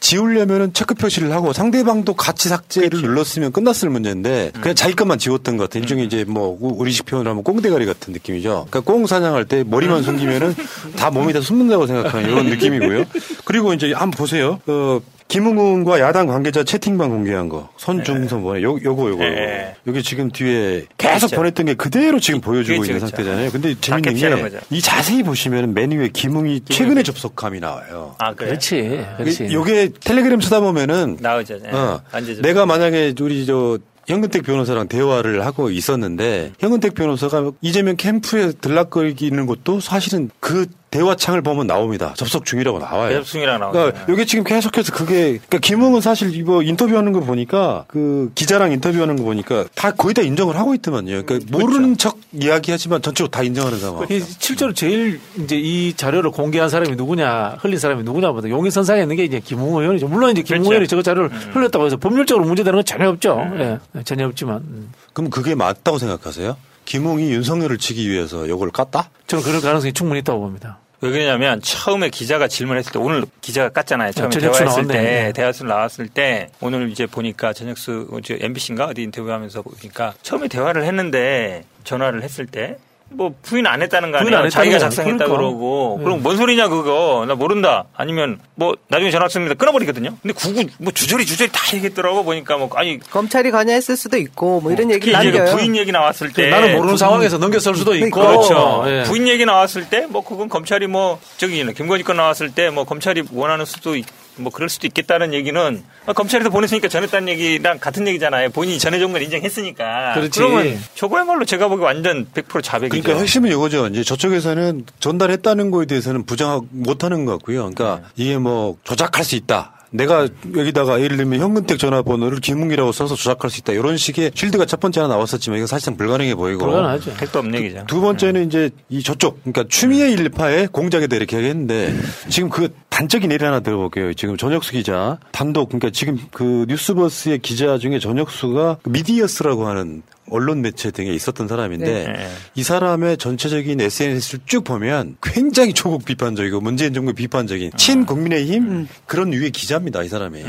[0.00, 5.64] 지우려면은 체크 표시를 하고 상대방도 같이 삭제를 눌렀으면 끝났을 문제인데 그냥 자기 것만 지웠던 것
[5.64, 5.78] 같아.
[5.78, 8.66] 일종의 이제 뭐 우리식 표현을 하면 꽁대가리 같은 느낌이죠.
[8.70, 10.54] 그러니까 꽁 사냥할 때 머리만 숨기면은
[10.96, 13.04] 다 몸이 다 숨는다고 생각하는 이런 느낌이고요.
[13.44, 14.60] 그리고 이제 한번 보세요.
[14.66, 17.68] 어, 김웅훈과 야당 관계자 채팅방 공개한 거.
[17.76, 18.62] 손중선 뭐야?
[18.62, 19.22] 요, 요거, 요거.
[19.22, 19.74] 네.
[19.86, 21.36] 요게 지금 뒤에 계속 그렇죠.
[21.36, 23.16] 보냈던 게 그대로 지금 보여주고 그렇죠, 있는 그렇죠.
[23.16, 23.50] 상태잖아요.
[23.50, 24.48] 근데 재밌는.
[24.50, 28.14] 게 이 자세히 보시면 맨 위에 김웅이 최근에 접속함이 나와요.
[28.18, 28.34] 아.
[28.34, 29.04] 그렇지.
[29.18, 29.52] 그렇지.
[29.52, 31.58] 요게 텔레그램 쓰다 보면은 나오죠.
[31.62, 31.70] 네.
[31.72, 32.00] 어.
[32.42, 39.80] 내가 만약에 우리 저 현근택 변호사랑 대화를 하고 있었는데 현근택 변호사가 이재명 캠프에 들락거리는 것도
[39.80, 42.14] 사실은 그 대화창을 보면 나옵니다.
[42.16, 43.10] 접속 중이라고 나와요.
[43.10, 43.78] 대접승이랑 나오죠.
[43.78, 49.16] 그러니까 이게 지금 계속해서 그게 그러니까 김웅은 사실 이거 인터뷰하는 거 보니까 그 기자랑 인터뷰하는
[49.16, 51.24] 거 보니까 다 거의 다 인정을 하고 있더만요.
[51.24, 54.06] 그러니까 모르는 척 이야기하지만 전체로 다 인정하는 상황.
[54.10, 59.16] 이 실제로 제일 이제 이 자료를 공개한 사람이 누구냐, 흘린 사람이 누구냐보다 용의 선상에 있는
[59.16, 60.08] 게 이제 김웅 의원이죠.
[60.08, 60.72] 물론 이제 김웅 그렇죠.
[60.72, 61.50] 의원이 저거 자료를 음.
[61.52, 63.38] 흘렸다고 해서 법률적으로 문제되는 건 전혀 없죠.
[63.58, 64.56] 예, 전혀 없지만.
[64.58, 64.92] 음.
[65.12, 66.56] 그럼 그게 맞다고 생각하세요?
[66.88, 69.08] 김웅이 윤석열을 치기 위해서 이걸 깠다?
[69.26, 70.78] 저는 그럴 가능성이 충분히 있다고 봅니다.
[71.02, 74.16] 왜 그러냐면 처음에 기자가 질문했을 때 오늘 기자가 깠잖아요.
[74.16, 74.94] 처음에 아, 전혁수 대화했을 나왔네.
[75.26, 80.84] 때 대화수 나왔을 때 오늘 이제 보니까 전혁수 저 MBC인가 어디 인터뷰하면서 보니까 처음에 대화를
[80.86, 82.78] 했는데 전화를 했을 때
[83.10, 84.50] 뭐 부인 안 했다는 거 부인 안 아니에요.
[84.50, 85.24] 자기가 했다는 작성했다.
[85.26, 86.04] 고 그러고 네.
[86.04, 90.14] 그럼 뭔 소리냐 그거 나 모른다 아니면 뭐 나중에 전화 왔습니다 끊어버리거든요.
[90.22, 94.70] 근데 구구 뭐 주저리 주저리 다 얘기했더라고 보니까 뭐 아니 검찰이 관여했을 수도 있고 뭐
[94.72, 95.56] 이런 얘기 특히 이제 그 남겨요.
[95.56, 98.20] 부인 얘기 나왔을 때 나는 모르는 부인- 상황에서 넘겼을 수도 있고.
[98.20, 98.84] 그렇죠.
[98.88, 99.02] 예.
[99.04, 103.22] 부인 얘기 나왔을 때 뭐 그건 검찰이 뭐 저기 김건희 건 나왔을 때 뭐 검찰이
[103.32, 104.04] 원하는 수도 있,
[104.38, 108.50] 뭐 그럴 수도 있겠다는 얘기는 아, 검찰에서 보냈으니까 전했다는 얘기랑 같은 얘기잖아요.
[108.50, 110.14] 본인이 전해준 걸 인정했으니까.
[110.14, 110.38] 그렇지.
[110.38, 113.02] 그러면 저거야말로 제가 보기 완전 100% 자백이죠.
[113.02, 113.86] 그러니까 핵심은 이거죠.
[113.88, 117.70] 이제 저쪽에서는 전달했다는 거에 대해서는 부정 못하는 것 같고요.
[117.70, 118.24] 그러니까 네.
[118.24, 119.77] 이게 뭐 조작할 수 있다.
[119.90, 123.72] 내가 여기다가 예를 들면 현근택 전화번호를 김웅이라고 써서 조작할 수 있다.
[123.72, 126.64] 이런 식의 쉴드가 첫 번째 하나 나왔었지만 이거 사실상 불가능해 보이고.
[126.64, 127.16] 불가능하죠.
[127.16, 127.84] 택도 없는 얘기죠.
[127.86, 131.94] 두 번째는 이제 이 저쪽, 그러니까 추미애 일파의 공작에다 이렇게 하겠는데
[132.28, 134.12] 지금 그 단적인 예를 하나 들어볼게요.
[134.14, 140.62] 지금 전혁수 기자 단독, 그러니까 지금 그 뉴스버스의 기자 중에 전혁수가 그 미디어스라고 하는 언론
[140.62, 142.28] 매체 등에 있었던 사람인데 네.
[142.54, 149.32] 이 사람의 전체적인 SNS를 쭉 보면 굉장히 조국 비판적이고 문재인 정부 비판적인 친 국민의힘 그런
[149.32, 150.44] 유의 기자입니다 이 사람이.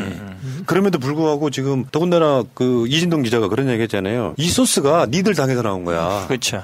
[0.65, 4.35] 그럼에도 불구하고 지금 더군다나 그 이진동 기자가 그런 얘기 했잖아요.
[4.37, 6.25] 이 소스가 니들 당에서 나온 거야.
[6.27, 6.63] 그렇죠.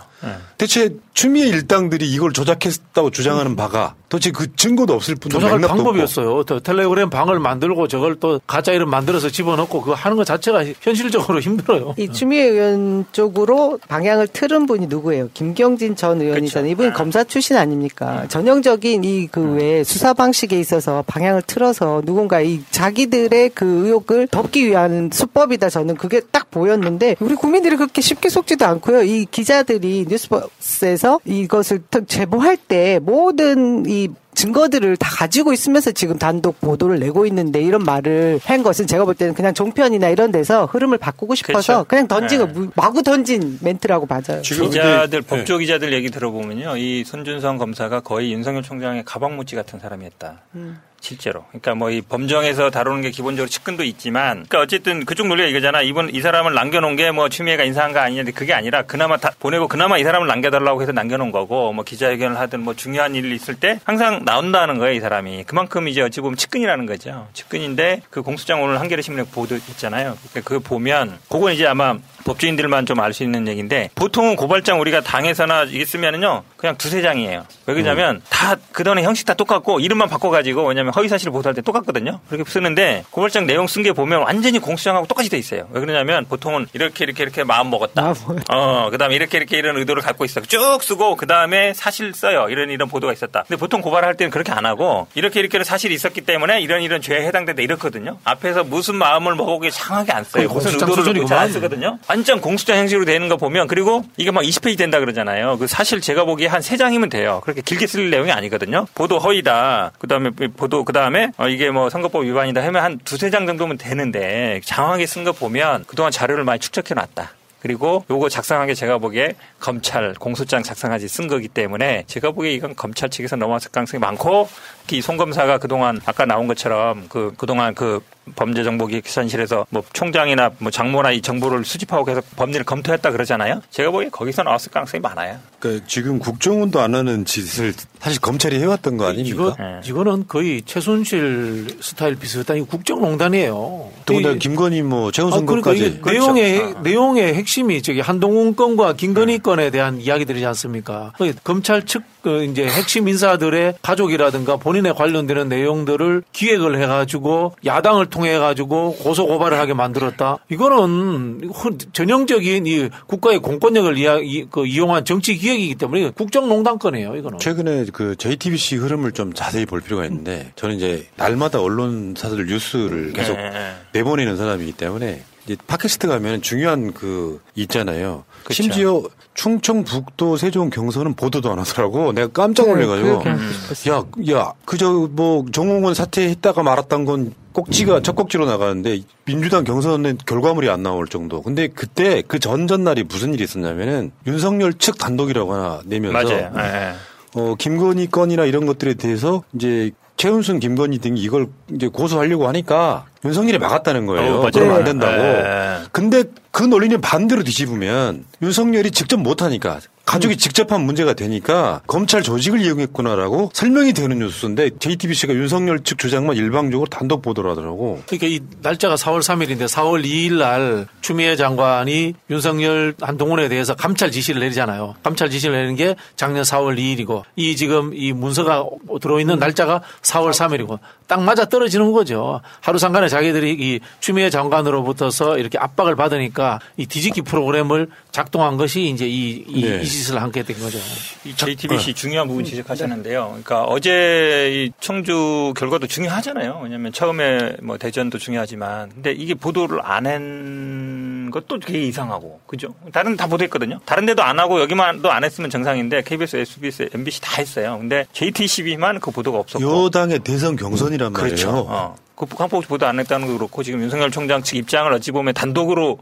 [0.58, 5.76] 대체 추미애 일당들이 이걸 조작했다고 주장하는 바가 도대체 그 증거도 없을 뿐더러 조작할 없고.
[5.76, 6.44] 방법이었어요.
[6.44, 11.40] 또 텔레그램 방을 만들고 저걸 또 가짜 이름 만들어서 집어넣고 그거 하는 것 자체가 현실적으로
[11.42, 11.96] 힘들어요.
[11.98, 15.30] 이 추미애 의원 쪽으로 방향을 틀은 분이 누구예요?
[15.34, 16.72] 김경진 전 의원이잖아요.
[16.72, 18.26] 이분이 검사 출신 아닙니까?
[18.30, 25.10] 전형적인 이 그외 수사 방식에 있어서 방향을 틀어서 누군가 이 자기들의 그 의혹을 덮기 위한
[25.12, 25.70] 수법이다.
[25.70, 29.04] 저는 그게 딱 보였는데 우리 국민들이 그렇게 쉽게 속지도 않고요.
[29.04, 36.18] 이 기자들이 이 뉴스버스에서 이것을 특 제보할 때 모든 이 증거들을 다 가지고 있으면서 지금
[36.20, 40.66] 단독 보도를 내고 있는데 이런 말을 한 것은 제가 볼 때는 그냥 종편이나 이런 데서
[40.66, 41.88] 흐름을 바꾸고 싶어서 그렇죠.
[41.88, 42.52] 그냥 던진 거 네.
[42.54, 44.42] 무- 마구 던진 멘트라고 맞아요.
[44.42, 50.42] 기자들 법조 기자들 얘기 들어보면요, 이 손준성 검사가 거의 윤석열 총장의 가방무치 같은 사람이었다.
[50.56, 50.80] 음.
[51.06, 51.46] 실제로.
[51.50, 55.82] 그러니까 뭐 이 범정에서 다루는 게 기본적으로 측근도 있지만, 그러니까 어쨌든 그쪽 논리가 이거잖아.
[55.84, 59.98] 이번 이 사람을 남겨놓은 게뭐 추미애가 인사한 거 아니냐는데 그게 아니라 그나마 다 보내고 그나마
[59.98, 64.26] 이 사람을 남겨달라고 해서 남겨놓은 거고, 뭐 기자회견을 하든 뭐 중요한 일이 있을 때 항상
[64.26, 65.44] 나온다는 거예요, 이 사람이.
[65.44, 67.28] 그만큼 이제 어찌 보면 측근이라는 거죠.
[67.34, 70.18] 측근인데 그 공수장 오늘 한겨레 신문에 보도했잖아요.
[70.32, 71.96] 그러니까 그거 보면, 그건 이제 아마
[72.26, 77.46] 법조인들만 좀 알 수 있는 얘기인데 보통은 고발장 우리가 당에서나 이게 쓰면은요 그냥 두세 장이에요.
[77.68, 82.20] 왜 그러냐면 다 그전에 형식 다 똑같고 이름만 바꿔가지고 왜냐면 허위사실 보도할 때 똑같거든요.
[82.28, 85.68] 그렇게 쓰는데 고발장 내용 쓴 게 보면 완전히 공수장하고 똑같이 돼 있어요.
[85.72, 88.14] 왜 그러냐면 보통은 이렇게 이렇게 이렇게 마음 먹었다.
[88.52, 90.42] 어 그다음에 이렇게 이렇게 이런 의도를 갖고 있어.
[90.42, 92.48] 쭉 쓰고 그다음에 사실 써요.
[92.50, 93.44] 이런 이런 보도가 있었다.
[93.48, 97.28] 근데 보통 고발할 때는 그렇게 안 하고 이렇게 이렇게 사실이 있었기 때문에 이런 이런 죄에
[97.28, 98.18] 해당된다 이렇거든요.
[98.24, 100.48] 앞에서 무슨 마음을 먹고 장하게 안 써요.
[100.50, 101.28] 무슨 의도를 수준이구만.
[101.28, 102.00] 잘안 쓰거든요.
[102.16, 105.58] 완전 공수장 형식으로 되는 거 보면 그리고 이게 막 20페이지 된다 그러잖아요.
[105.58, 107.42] 그 사실 제가 보기에 한세 장이면 돼요.
[107.44, 108.86] 그렇게 길게 쓸 내용이 아니거든요.
[108.96, 109.92] 보도 허위다.
[110.00, 115.06] 그다음에 보도 그다음에 어, 이게 뭐 선거법 위반이다 하면 한 두세 장 정도면 되는데 장황하게
[115.06, 117.34] 쓴 거 보면 그동안 자료를 많이 축적해 놨다.
[117.60, 122.76] 그리고 요거 작성한 게 제가 보기에 검찰 공소장 작성하지 쓴 거기 때문에 제가 보기에 이건
[122.78, 124.48] 검찰 측에서 넘어왔을 가능성이 많고
[124.82, 128.02] 특히 송 검사가 그동안 아까 나온 것처럼 그 그동안 그
[128.36, 133.62] 범죄정보기획센실에서 뭐 총장이나 뭐 장모나 이 정보를 수집하고 계속 법리를 검토했다 그러잖아요.
[133.70, 135.38] 제가 보기에 거기서 나왔을 가능성이 많아요.
[135.60, 139.56] 그러니까 지금 국정원도 안 하는 짓을 사실 검찰이 해왔던 거 아닙니까?
[139.58, 143.92] 이거 이거는 거의 최순실 스타일 비슷한 이 국정농단이에요.
[144.06, 148.94] 더군다나 이- 김건희 뭐 최은순 아, 그러니까 것까지 이게 내용의 내용의 핵심이 저기 한동훈 건과
[148.94, 151.14] 김건희 건에 대한 이야기들이지 않습니까?
[151.18, 158.40] 그 검찰 측 그 이제 핵심 인사들의 가족이라든가 본인에 관련되는 내용들을 기획을 해가지고 야당을 통해
[158.40, 160.38] 가지고 고소 고발을 하게 만들었다.
[160.50, 167.16] 이거는 흔- 전형적인 이 국가의 공권력을 이야, 이, 그 이용한 정치 기획이기 때문에 국정농단 건이에요.
[167.16, 167.38] 이거는.
[167.38, 173.36] 최근에 그 JTBC 흐름을 좀 자세히 볼 필요가 있는데 저는 이제 날마다 언론사들 뉴스를 계속
[173.36, 173.52] 네.
[173.94, 178.24] 내보내는 사람이기 때문에 이제 팟캐스트 가면 중요한 그 있잖아요.
[178.46, 178.62] 그쵸.
[178.62, 179.02] 심지어
[179.34, 182.14] 충청북도 세종 경선은 보도도 안 하더라고.
[182.14, 188.46] 내가 깜짝 놀래가지고 그 야, 야, 그저 뭐 정홍원 사퇴했다가 말았던 건 꼭지가 첫 꼭지로
[188.46, 191.42] 나가는데 민주당 경선은 결과물이 안 나올 정도.
[191.42, 196.52] 근데 그때 그 전전날이 무슨 일이 있었냐면은 윤석열 측 단독이라고 하나 내면서 맞아요.
[196.58, 196.94] 예.
[197.34, 203.58] 어, 김건희 건이나 이런 것들에 대해서 이제 최은순, 김건희 등이 이걸 이제 고소하려고 하니까 윤석열이
[203.58, 204.42] 막았다는 거예요.
[204.42, 204.50] 어.
[204.54, 204.86] 그러면 안 네.
[204.86, 205.16] 된다고.
[205.16, 205.78] 네.
[205.92, 212.62] 근데 그 논리는 반대로 뒤집으면 윤석열이 직접 못하니까 가족이 직접 한 문제가 되니까 검찰 조직을
[212.62, 218.02] 이용했구나라고 설명이 되는 뉴스인데 JTBC가 윤석열 측 주장만 일방적으로 단독 보도를 하더라고.
[218.06, 224.42] 그러니까 이 날짜가 4월 3일인데 4월 2일 날 추미애 장관이 윤석열 한동훈에 대해서 감찰 지시를
[224.42, 224.96] 내리잖아요.
[225.04, 228.64] 감찰 지시를 내리는 게 작년 4월 2일이고 이 지금 이 문서가
[229.02, 232.42] 들어있는 날짜가 4월 3일이고 딱 맞아 떨어지는 거죠.
[232.62, 239.08] 하루 상간에 자기들이 이 추미애 장관으로부터서 이렇게 압박을 받으니까 이 뒤집기 프로그램을 작동한 것이 이제
[239.08, 239.82] 이, 이, 네.
[239.82, 240.78] 이 짓을 하게 된 거죠.
[241.26, 243.28] 이 JTBC 중요한 부분 지적하셨는데요.
[243.28, 246.62] 그러니까 어제 이 청주 결과도 중요하잖아요.
[246.64, 252.74] 왜냐하면 처음에 뭐 대전도 중요하지만, 근데 이게 보도를 안 한 것도 되게 이상하고, 그죠?
[252.92, 253.80] 다른 다 보도했거든요.
[253.86, 257.78] 다른 데도 안 하고 여기만도 안 했으면 정상인데 KBS, SBS, MBC 다 했어요.
[257.80, 259.86] 근데 JTBC만 그 보도가 없었고.
[259.86, 261.36] 여당의 대선 경선이란 말이에요.
[261.36, 261.66] 그렇죠.
[261.68, 261.96] 어.
[262.16, 266.00] 그 북한포 보도 안 했다는 것도 그렇고 지금 윤석열 총장 측 입장을 어찌 보면 단독으로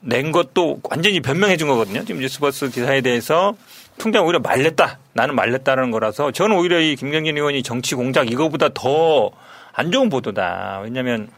[0.00, 2.04] 낸 것도 완전히 변명해 준 거거든요.
[2.04, 3.54] 지금 뉴스버스 기사에 대해서
[3.98, 4.98] 총장 오히려 말렸다.
[5.12, 9.30] 나는 말렸다는 거라서 저는 오히려 이 김경진 의원이 정치 공작 이거보다 더
[9.72, 10.80] 안 좋은 보도다.
[10.84, 11.28] 왜냐하면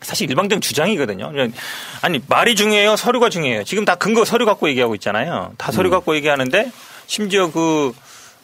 [0.00, 1.32] 사실 일방적 주장이거든요.
[2.00, 3.64] 아니 말이 중요해요, 서류가 중요해요.
[3.64, 5.52] 지금 다 근거 서류 갖고 얘기하고 있잖아요.
[5.58, 6.72] 다 서류 갖고 얘기하는데
[7.06, 7.92] 심지어 그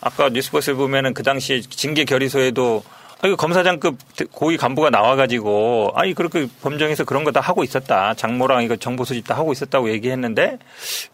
[0.01, 2.85] 아까 뉴스버스에 보면은 그 당시에 징계 결의서에도
[3.21, 3.97] 아, 이거 검사장급
[4.31, 8.15] 고위 간부가 나와가지고 아니 그렇게 범정에서 그런 거 다 하고 있었다.
[8.15, 10.59] 장모랑 이거 정보 수집 다 하고 있었다고 얘기했는데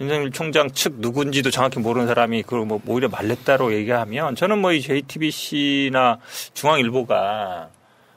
[0.01, 4.81] 윤석열 총장 측 누군지도 정확히 모르는 사람이 그걸 뭐 오히려 말렸다로 얘기하면 저는 뭐 이
[4.83, 6.19] JTBC나
[6.53, 7.69] 중앙일보가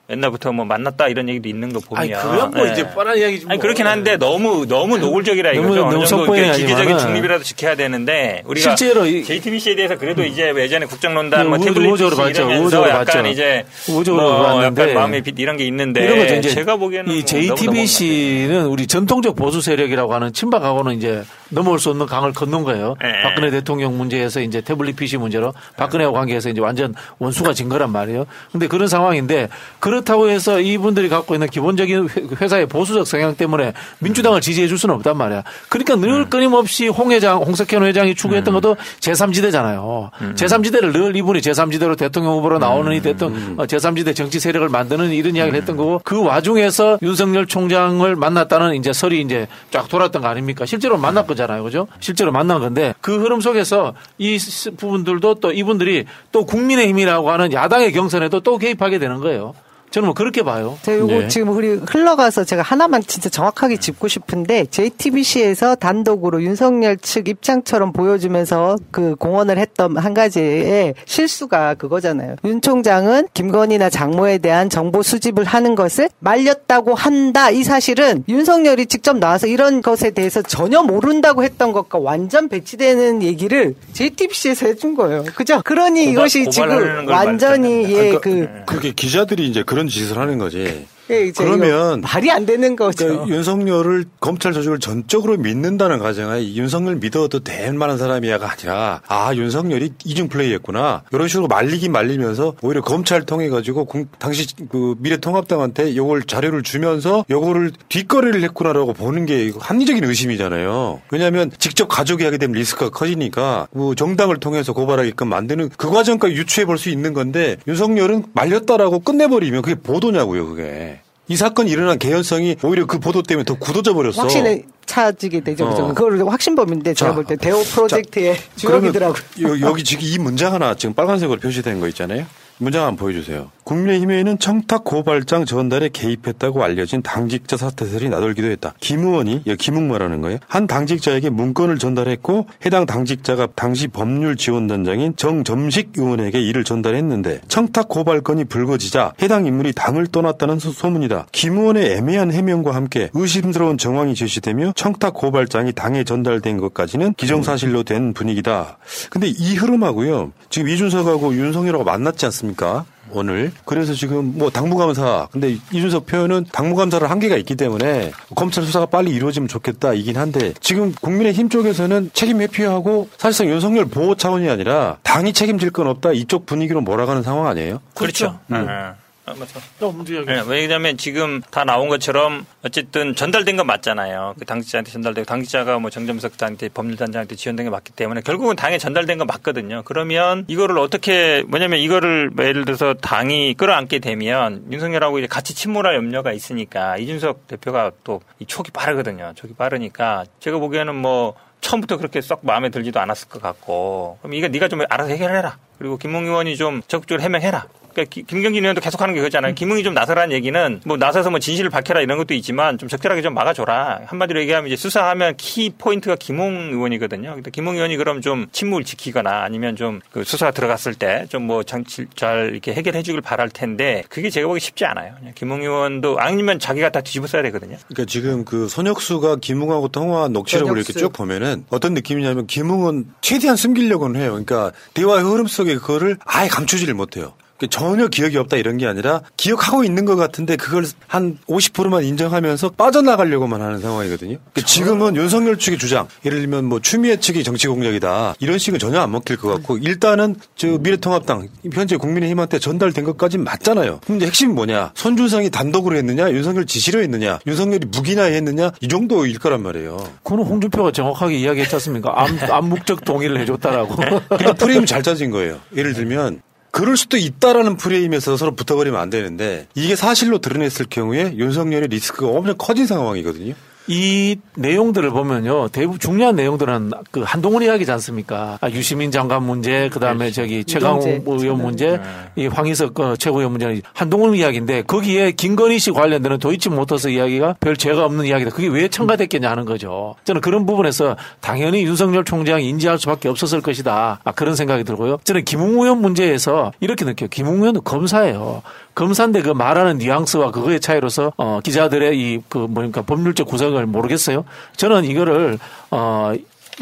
[0.10, 2.72] 옛날부터 뭐 만났다 이런 얘기도 있는 거 보면 아니, 그건 뭐 예.
[2.72, 3.43] 이제 뻔한 이야기지.
[3.45, 3.51] 뭐.
[3.51, 5.82] 아니 그렇긴 한데 너무 너무 노골적이라 너무- 이거죠.
[5.82, 10.86] 너무 어느 정도 기계적인 중립이라도 지켜야 되는데 우리가 실제로 이- JTBC에 대해서 그래도 이제 예전에
[10.86, 12.39] 국정농단 뭐 우- 태블릿 우호적으로 PC 봤죠.
[12.39, 13.28] 이러면서 우호적으로 약간 봤죠.
[13.28, 16.36] 이제 우호적으로 뭐 봤는데 약간 마음의 빛 이런 게 있는데 이런 거죠.
[16.36, 22.05] 이제 제가 보기에는 이뭐 JTBC는 우리 전통적 보수 세력이라고 하는 친박하고는 이제 넘어올 수 없는
[22.05, 22.95] 강을 건넌 거예요.
[23.03, 23.24] 예.
[23.24, 28.26] 박근혜 대통령 문제에서 이제 태블릿 PC 문제로 박근혜와 관계해서 이제 완전 원수가 진 거란 말이에요.
[28.53, 29.49] 근데 그런 상황인데
[29.80, 34.78] 그 렇다고 해서 이분들이 갖고 있는 기본적인 회- 회사의 보수적 성향 때문에 민주당을 지지해 줄
[34.78, 35.43] 수는 없단 말이야.
[35.70, 40.10] 그러니까 늘 끊임없이 홍 회장, 홍석현 회장이 추구했던 것도 제3지대잖아요.
[40.36, 45.36] 제3지대를 늘 이분이 제3지대로 대통령 후보로 나오는 이 대통령 어, 제3지대 정치 세력을 만드는 이런
[45.36, 50.66] 이야기를 했던 거고 그 와중에서 윤석열 총장을 만났다는 이제 설이 이제 쫙 돌았던 거 아닙니까?
[50.66, 51.64] 실제로 만난 거잖아요.
[51.64, 51.88] 그죠?
[52.00, 57.91] 실제로 만난 건데 그 흐름 속에서 이 스- 부분들도 또 이분들이 또 국민의힘이라고 하는 야당의
[57.93, 59.54] 경선에도 또 개입하게 되는 거예요.
[59.89, 60.77] 저는 뭐 그렇게 봐요.
[60.81, 61.27] 제가 요거 네.
[61.29, 68.77] 지금 우리 흘러가서 제가 하나만 진짜 정확하게 짚고 싶은데 JTBC에서 단독으로 윤석열 측 입장처럼 보여주면서
[68.91, 72.35] 그 공언을 했던 한 가지의 실수가 그거잖아요.
[72.43, 77.49] 윤 총장은 김건희나 장모에 대한 정보 수집을 하는 것을 말렸다고 한다.
[77.49, 83.73] 이 사실은 윤석열이 직접 나와서 이런 것에 대해서 전혀 모른다고 했던 것과 완전 배치되는 얘기를
[83.93, 85.23] JTBC에서 해준 거예요.
[85.33, 85.61] 그죠?
[85.63, 90.39] 그러니 고발- 이것이 지금 걸 완전히 예, 그러니까 그 그게 기자들이 이제 그런 짓을 하는
[90.39, 90.88] 거지.
[91.10, 93.05] 예, 이제 그러면 말이 안 되는 거죠.
[93.05, 99.93] 그러니까 윤석열을 검찰 조직을 전적으로 믿는다는 가정하에 윤석열 믿어도 될 만한 사람이야가 아니라 아 윤석열이
[100.03, 106.24] 이중 플레이했구나 이런 식으로 말리긴 말리면서 오히려 검찰 통해 가지고 공- 당시 그 미래통합당한테 요걸
[106.24, 111.01] 자료를 주면서 요거를 뒷거래를 했구나라고 보는 게 합리적인 의심이잖아요.
[111.12, 116.66] 왜냐하면 직접 가족이 하게 되면 리스크가 커지니까 뭐 정당을 통해서 고발하게끔 만드는 그 과정까지 유추해
[116.66, 120.97] 볼 수 있는 건데 윤석열은 말렸다라고 끝내버리면 그게 보도냐고요 그게.
[121.30, 124.21] 이 사건이 일어난 개연성이 오히려 그 보도 때문에 더 굳어져 버렸어.
[124.21, 125.69] 확신에 차지게 되죠.
[125.69, 125.84] 그죠?
[125.86, 125.93] 어.
[125.93, 129.21] 그걸 확신범인데 제가 자, 볼때 대호 프로젝트의 주역이더라고요.
[129.41, 132.25] 여, 여기 지금 이 문장 하나 지금 빨간색으로 표시된 거 있잖아요.
[132.57, 133.51] 문장 한번 보여주세요.
[133.68, 138.74] 국민의힘에는 청탁 고발장 전달에 개입했다고 알려진 당직자 사태설이 나돌기도 했다.
[138.80, 140.38] 김 의원이 여기 김웅 말하는 거예요.
[140.47, 148.22] 한 당직자에게 문건을 전달했고 해당 당직자가 당시 법률 지원단장인 정점식 의원에게 이를 전달했는데 청탁 고발
[148.22, 151.28] 건이 불거지자 해당 인물이 당을 떠났다는 소- 소문이다.
[151.34, 158.13] 김 의원의 애매한 해명과 함께 의심스러운 정황이 제시되며 청탁 고발장이 당에 전달된 것까지는 기정사실로 된
[158.13, 158.78] 분위기다.
[159.09, 160.32] 근데 이 흐름하고요.
[160.49, 162.86] 지금 이준석하고 윤석열하고 만났지 않습니까?
[163.12, 163.51] 오늘.
[163.66, 165.28] 그래서 지금 뭐 당무감사.
[165.32, 170.93] 근데 이준석 표현은 당무감사를 한계가 있기 때문에 검찰 수사가 빨리 이루어지면 좋겠다 이긴 한데 지금
[171.01, 176.82] 국민의힘 쪽에서는 책임 회피하고 사실상 윤석열 보호 차원이 아니라 당이 책임질 건 없다 이쪽 분위기로
[176.82, 177.82] 몰아가는 상황 아니에요?
[177.95, 178.39] 그렇죠.
[178.51, 178.68] 음.
[178.70, 179.07] 예.
[179.28, 179.34] 아.
[179.80, 184.36] 또 문제 네, 왜냐하면 지금 다 나온 것처럼 어쨌든 전달된 건 맞잖아요.
[184.39, 189.28] 그 당직자한테 전달되고 당직자가 뭐 정점석한테 법률단장한테 지원된 게 맞기 때문에 결국은 당에 전달된 건
[189.28, 189.84] 맞거든요.
[189.86, 195.95] 그러면 이거를 어떻게 뭐냐면 이거를 뭐 예를 들어서 당이 끌어안게 되면 윤석열하고 이제 같이 침몰할
[195.95, 199.34] 염려가 있으니까 이준석 대표가 또 이 촉이 빠르거든요.
[199.36, 204.47] 촉이 빠르니까 제가 보기에는 뭐 처음부터 그렇게 썩 마음에 들지도 않았을 것 같고 그럼 이거
[204.47, 205.57] 네가 좀 알아서 해결해라.
[205.80, 207.65] 그리고 김웅 의원이 좀 적극적으로 해명해라.
[207.98, 209.56] 그러니까 기- 김경진 의원도 계속 하는 게 그거잖아요.
[209.56, 213.34] 김웅이 좀 나서라는 얘기는 뭐 나서서 뭐 진실을 밝혀라 이런 것도 있지만 좀 적절하게 좀
[213.34, 214.02] 막아줘라.
[214.06, 217.34] 한마디로 얘기하면 이제 수사하면 키 포인트가 김웅 의원이거든요.
[217.34, 221.64] 근데 김웅 의원이 그럼 좀 침묵을 지키거나 아니면 좀 그 수사 들어갔을 때 좀 뭐
[221.64, 225.14] 잘 이렇게 해결해 주길 바랄 텐데 그게 제가 보기 쉽지 않아요.
[225.36, 227.78] 김웅 의원도 아니면 자기가 다 뒤집어 써야 되거든요.
[227.88, 230.91] 그러니까 지금 그 손혁수가 김웅하고 통화한 녹취록을 손혁수.
[230.91, 234.30] 이렇게 쭉 보면은 어떤 느낌이냐면 김웅은 최대한 숨기려고는 해요.
[234.32, 237.34] 그러니까 대화의 흐름 속에 그거를 아예 감추지를 못해요.
[237.58, 242.72] 그러니까 전혀 기억이 없다 이런 게 아니라 기억하고 있는 것 같은데 그걸 한 50%만 인정하면서
[242.72, 244.38] 빠져나가려고만 하는 상황이거든요.
[244.53, 248.99] 그러니까 지금은 윤석열 측의 주장, 예를 들면 뭐 추미애 측이 정치 공작이다 이런 식은 전혀
[249.01, 254.01] 안 먹힐 것 같고 일단은 저 미래통합당 현재 국민의힘한테 전달된 것까지 맞잖아요.
[254.05, 254.91] 근데 핵심이 뭐냐?
[254.95, 259.97] 손준성이 단독으로 했느냐, 윤석열 지시로 했느냐, 윤석열이 무기나 했느냐 이 정도일 거란 말이에요.
[260.24, 262.14] 그거는 홍준표가 정확하게 이야기했지 않습니까?
[262.16, 263.95] 암, 암묵적 동의를 해줬다라고.
[264.30, 265.60] 그러니까 프레임이 잘 짜진 거예요.
[265.76, 266.41] 예를 들면
[266.78, 272.55] 그럴 수도 있다라는 프레임에서 서로 붙어버리면 안 되는데 이게 사실로 드러냈을 경우에 윤석열의 리스크가 엄청
[272.55, 273.55] 커진 상황이거든요.
[273.88, 275.69] 이 내용들을 보면요.
[275.69, 278.57] 대부분 중요한 내용들은 그 한동훈 이야기지 않습니까?
[278.59, 281.99] 아, 유시민 장관 문제, 그 다음에 저기 최강욱 의원 문제,
[282.35, 288.05] 이 황희석 어, 최고위원 문제, 한동훈 이야기인데 거기에 김건희 씨 관련되는 도이치모터스 이야기가 별 죄가
[288.05, 288.51] 없는 이야기다.
[288.51, 290.15] 그게 왜 첨가됐겠냐 하는 거죠.
[290.25, 294.19] 저는 그런 부분에서 당연히 윤석열 총장이 인지할 수밖에 없었을 것이다.
[294.23, 295.19] 아, 그런 생각이 들고요.
[295.23, 297.29] 저는 김웅 의원 문제에서 이렇게 느껴요.
[297.29, 298.63] 김웅 의원은 검사예요.
[298.98, 304.43] 검사인데 그 말하는 뉘앙스와 그거의 차이로서 어, 기자들의 이 그 뭐니까 법률적 구성을 모르겠어요.
[304.76, 305.60] 저는 이거를
[305.91, 306.34] 어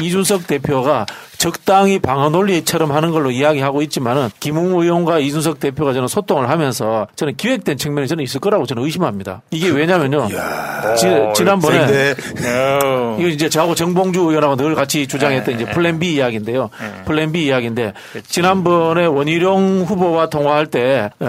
[0.01, 1.05] 이준석 대표가
[1.37, 7.35] 적당히 방어 논리처럼 하는 걸로 이야기하고 있지만은 김웅 의원과 이준석 대표가 저는 소통을 하면서 저는
[7.35, 9.41] 기획된 측면이 저는 있을 거라고 저는 의심합니다.
[9.51, 10.27] 이게 왜냐면요.
[10.97, 12.15] 지, 지난번에 센데.
[13.19, 16.69] 이거 이제 저하고 정봉주 의원하고 늘 같이 주장했던 네, 이제 플랜 B 이야기인데요.
[17.05, 17.93] 플랜 B 이야기인데
[18.27, 21.25] 지난번에 원희룡 후보와 통화할 때 에,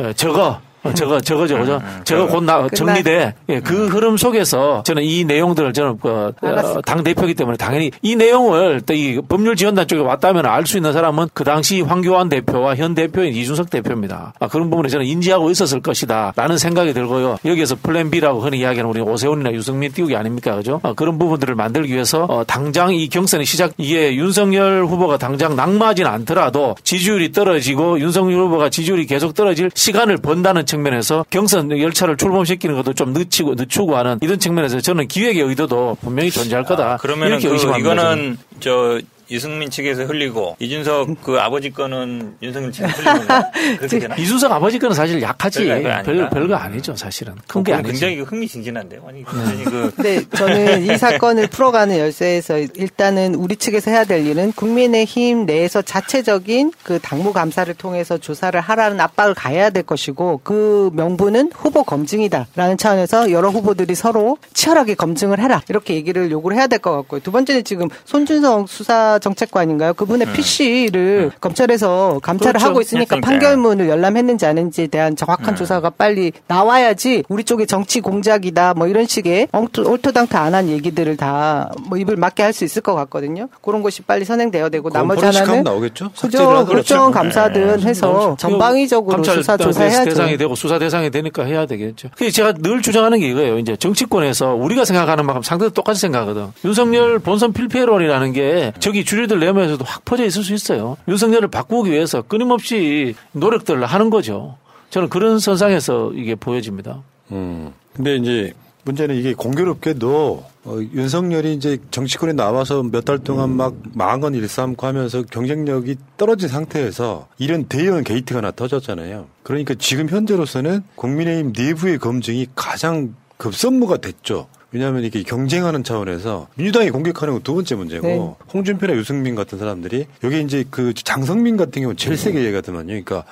[0.00, 1.80] 에, 저거 어, 저거 저거 저거죠.
[2.04, 3.34] 저거 곧 나, 정리돼.
[3.50, 8.16] 예, 그 흐름 속에서 저는 이 내용들을 저는 그, 어, 당 대표기 때문에 당연히 이
[8.16, 12.76] 내용을 또 이 법률 지원단 쪽에 왔다면 알 수 있는 사람은 그 당시 황교안 대표와
[12.76, 14.32] 현 대표인 이준석 대표입니다.
[14.38, 17.38] 아, 그런 부분에 저는 인지하고 있었을 것이다라는 생각이 들고요.
[17.44, 20.80] 여기에서 플랜 B라고 흔히 이야기하는 우리 오세훈이나 유승민 띄우기 아닙니까, 그죠?
[20.84, 26.08] 아, 그런 부분들을 만들기 위해서 어, 당장 이 경선의 시작 이게 윤석열 후보가 당장 낙마하지는
[26.10, 32.94] 않더라도 지지율이 떨어지고 윤석열 후보가 지지율이 계속 떨어질 시간을 번다는 측면에서 경선 열차를 출범시키는 것도
[32.94, 36.96] 좀 늦추고 늦추고 하는 이런 측면에서 저는 기획의 의도도 분명히 존재할 거다.
[36.96, 37.94] 그러면은 이렇게 그 의심합니다.
[37.94, 38.12] 저는.
[38.12, 39.00] 이거는 저
[39.32, 43.50] 유승민 측에서 흘리고 이준석 그 아버지 거는 윤석열 측에서 흘리는 건가?
[43.78, 44.14] 그렇게 되나?
[44.16, 45.64] 이준석 아버지 거는 사실 약하지.
[46.04, 47.34] 별, 별거 아니죠, 사실은.
[47.48, 47.92] 큰 게 아니지.
[47.92, 49.02] 굉장히 흥미진진한데요.
[49.08, 54.52] 아니 굉장히 그 네, 저는 이 사건을 풀어가는 열쇠에서 일단은 우리 측에서 해야 될 일은
[54.52, 61.52] 국민의힘 내에서 자체적인 그 당무 감사를 통해서 조사를 하라는 압박을 가해야 될 것이고 그 명분은
[61.54, 66.90] 후보 검증이다라는 차원에서 여러 후보들이 서로 치열하게 검증을 해라 이렇게 얘기를 요구를 해야 될 것
[66.96, 67.20] 같고요.
[67.20, 69.94] 두 번째는 지금 손준성 수사 정책관인가요?
[69.94, 72.66] 그분의 PC를 검찰에서 감찰을 그렇죠.
[72.66, 73.30] 하고 있으니까 그러니까.
[73.30, 75.58] 판결문을 열람했는지 아닌지에 대한 정확한 네.
[75.58, 81.96] 조사가 빨리 나와야지 우리 쪽에 정치 공작이다 뭐 이런 식의 올토당토 안한 얘기들을 다 뭐
[81.98, 83.48] 입을 맞게 할 수 있을 것 같거든요.
[83.62, 86.10] 그런 것이 빨리 선행되어야 되고 나머지 하나는 나오겠죠?
[86.20, 86.66] 그죠 하더라도.
[86.74, 87.82] 국정감사든 네.
[87.86, 90.04] 해서 전방위적으로 감찰 수사 대- 조사해야죠.
[90.10, 92.08] 대상이 되고 수사 대상이 되니까 해야 되겠죠.
[92.32, 93.58] 제가 늘 주장하는 게 이거예요.
[93.58, 96.48] 이제 정치권에서 우리가 생각하는 만큼 상대도 똑같이 생각하거든.
[96.64, 100.96] 윤석열 본선 필패론이라는 게 저기 주류들 내면에서도 확 퍼져 있을 수 있어요.
[101.08, 104.56] 윤석열을 바꾸기 위해서 끊임없이 노력들을 하는 거죠.
[104.90, 107.02] 저는 그런 선상에서 이게 보여집니다.
[107.30, 107.72] 음.
[107.94, 108.52] 근데 이제
[108.84, 114.86] 문제는 이게 공교롭게도 어, 윤석열이 이제 정치권에 나와서 몇 달 동안 막 망한 건 일삼고
[114.86, 119.26] 하면서 경쟁력이 떨어진 상태에서 이런 대형 게이트가 하나 터졌잖아요.
[119.42, 124.46] 그러니까 지금 현재로서는 국민의힘 내부의 검증이 가장 급선무가 됐죠.
[124.72, 128.34] 왜냐하면 이게 경쟁하는 차원에서 민주당이 공격하는 건 두 번째 문제고 네.
[128.54, 132.86] 홍준표나 유승민 같은 사람들이 여기 이제 그 장성민 같은 경우는 제일 세게 얘기하더만요.
[132.86, 133.24] 그러니까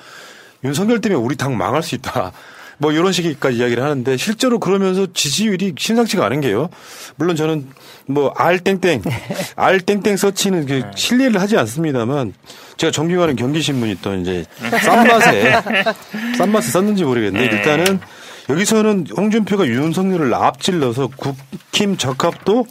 [0.63, 2.31] 윤석열 때문에 우리 당 망할 수 있다.
[2.77, 6.69] 뭐 이런 식까지 이야기를 하는데 실제로 그러면서 지지율이 심상치가 않은 게요.
[7.15, 7.67] 물론 저는
[8.07, 9.03] 뭐 알땡땡
[9.55, 12.33] 알땡땡 서치는 그 신뢰를 하지 않습니다만
[12.77, 14.45] 제가 존경하는 경기신문이 또 이제
[14.83, 15.53] 싼 맛에
[16.37, 17.99] 싼 맛에 썼는지 모르겠는데 일단은
[18.51, 22.65] 여기서는 홍준표가 윤석열을 앞질러서 국힘 적합도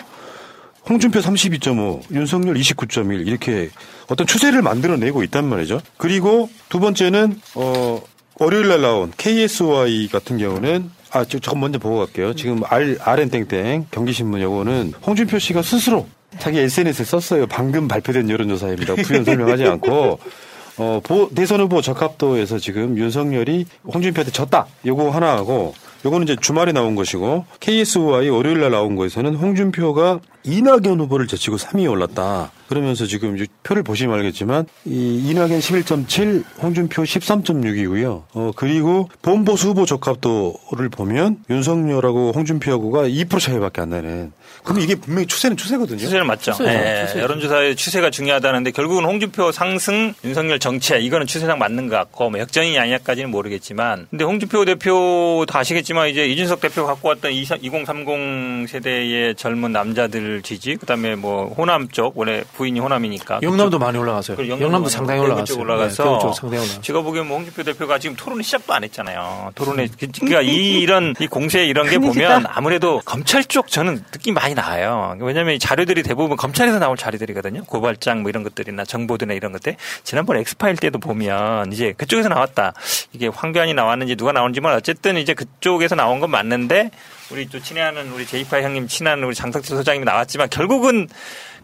[0.89, 3.71] 홍준표 32.5, 윤석열 29.1 이렇게
[4.09, 5.81] 어떤 추세를 만들어내고 있단 말이죠.
[5.97, 8.01] 그리고 두 번째는 어
[8.39, 12.35] 월요일 날 나온 KSY 같은 경우는 아, 저, 저 먼저 보고 갈게요.
[12.35, 16.07] 지금 R, RN땡땡 경기신문 요거는 홍준표 씨가 스스로
[16.39, 17.47] 자기 SNS에 썼어요.
[17.47, 18.95] 방금 발표된 여론조사입니다.
[18.97, 20.19] 부연 설명하지 않고.
[20.81, 24.67] 어, 보, 대선 후보 적합도에서 지금 윤석열이 홍준표한테 졌다.
[24.87, 25.75] 요거 하나 하고,
[26.07, 31.91] 요거는 이제 주말에 나온 것이고, KSY 월요일 날 나온 거에서는 홍준표가 이낙연 후보를 제치고 3위에
[31.91, 32.51] 올랐다.
[32.71, 38.23] 그러면서 지금 표를 보시면 알겠지만, 이 이낙연 11.7, 홍준표 13.6이고요.
[38.33, 44.33] 어, 그리고 본보수 후보 적합도를 보면 윤석열하고 홍준표하고가 2% 차이밖에 안 나는.
[44.63, 45.99] 그럼 이게 분명히 추세는 추세거든요.
[45.99, 46.53] 추세는 맞죠.
[46.53, 46.71] 추세죠.
[46.71, 47.21] 예, 추세죠.
[47.21, 52.79] 여론조사의 추세가 중요하다는데 결국은 홍준표 상승, 윤석열 정체 이거는 추세상 맞는 것 같고 뭐 역전이
[52.79, 59.73] 아니냐까지는 모르겠지만 근데 홍준표 대표 다 아시겠지만 이제 이준석 대표 갖고 왔던 2030 세대의 젊은
[59.73, 64.37] 남자들 지지 그다음에 뭐 호남 쪽 원래 부인이 호남이니까 영남도 많이 올라갔어요.
[64.37, 65.59] 그리고 영남도 많이 상당히 올라갔어요.
[65.59, 66.83] 올라가서 네, 대구 쪽 상당히 올라갔어요.
[66.83, 69.53] 제가 보기엔 뭐 홍준표 대표가 지금 토론을 시작도 안 했잖아요.
[69.55, 72.45] 토론에 그러니까 이 이런 이 공세 이런 게 보면.
[72.49, 75.17] 아무래도 검찰 쪽 저는 느낌 많이 나요.
[75.21, 77.65] 왜냐하면 이 자료들이 대부분 검찰에서 나올 자료들이거든요.
[77.65, 79.77] 고발장 뭐 이런 것들이나 정보들이나 이런 것들.
[80.05, 82.75] 지난번 엑스파일 때도 보면 이제 그쪽에서 나왔다.
[83.15, 86.91] 이게 황교안이 나왔는지 누가 나왔는지만 어쨌든 이제 그쪽에서 나온 건 맞는데
[87.31, 91.09] 우리 또 친애하는 우리 제이파 형님 친한 우리 장석재 소장님이 나왔지만 결국은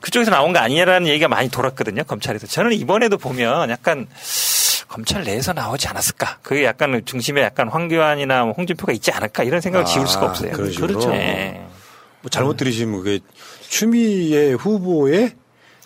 [0.00, 2.04] 그쪽에서 나온 거 아니냐라는 얘기가 많이 돌았거든요.
[2.04, 2.46] 검찰에서.
[2.46, 4.06] 저는 이번에도 보면 약간
[4.88, 6.38] 검찰 내에서 나오지 않았을까.
[6.42, 10.52] 그게 약간 중심에 약간 황교안이나 뭐 홍준표가 있지 않을까 이런 생각을 지울 수가 없어요.
[10.52, 11.06] 그런 식으로?
[11.10, 11.66] 네.
[12.22, 13.20] 뭐 잘못 들으시면 그게
[13.68, 15.34] 추미애 후보의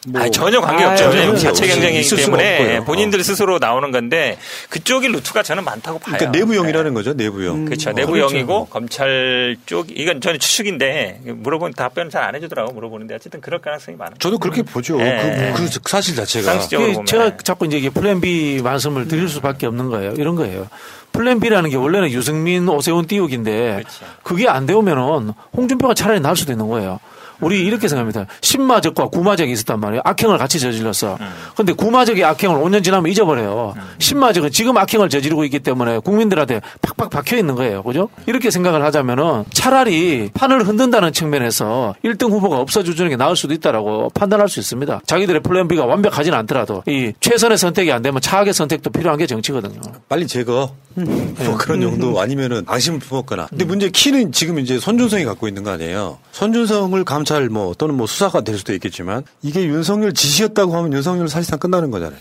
[0.09, 1.11] 뭐 아니, 전혀 관계없죠.
[1.11, 2.81] 그런 게 자체 경쟁이기 때문에.
[2.85, 4.39] 본인들 스스로 나오는 건데
[4.71, 6.17] 그쪽이 루트가 저는 많다고 봐요.
[6.17, 7.67] 그러니까 내부형이라는 거죠, 내부형.
[7.67, 7.91] 그렇죠.
[7.91, 13.97] 어, 내부형이고 검찰 쪽 이건 저는 추측인데 물어보는 답변을 잘안 해주더라고 물어보는데 어쨌든 그럴 가능성이
[13.99, 14.17] 많아요.
[14.19, 14.99] 저도 그렇게 보죠.
[15.01, 15.53] 예.
[15.55, 16.59] 그, 그 사실 자체가.
[17.05, 20.13] 제가 자꾸 이제 플랜 B 말씀을 드릴 수밖에 없는 거예요.
[20.13, 20.69] 이런 거예요.
[21.13, 23.83] 플랜 B라는 게 원래는 유승민, 오세훈 띄우기인데
[24.23, 27.01] 그게안 되오면은 홍준표가 차라리 나을 수도 있는 거예요.
[27.41, 28.27] 우리 이렇게 생각합니다.
[28.41, 30.03] 신마적과 구마적이 있었단 말이에요.
[30.05, 31.19] 악행을 같이 저질렀어.
[31.57, 33.75] 근데 구마적이 악행을 5년 지나면 잊어버려요.
[33.99, 37.83] 신마적은 지금 악행을 저지르고 있기 때문에 국민들한테 팍팍 박혀 있는 거예요.
[37.83, 38.09] 그죠?
[38.27, 44.49] 이렇게 생각을 하자면은 차라리 판을 흔든다는 측면에서 1등 후보가 없어주는 게 나을 수도 있다라고 판단할
[44.49, 45.01] 수 있습니다.
[45.07, 49.81] 자기들의 플랜 B가 완벽하지는 않더라도 이 최선의 선택이 안 되면 차악의 선택도 필요한 게 정치거든요.
[50.09, 50.75] 빨리 제거.
[50.95, 53.47] 뭐 그런 정도 아니면은 안심을 품었거나.
[53.47, 56.19] 근데 문제 키는 지금 이제 손준성이 갖고 있는 거 아니에요.
[56.33, 61.59] 손준성을 감찰 뭐 또는 뭐 수사가 될 수도 있겠지만 이게 윤석열 지시였다고 하면 윤석열 사실상
[61.59, 62.19] 끝나는 거잖아요.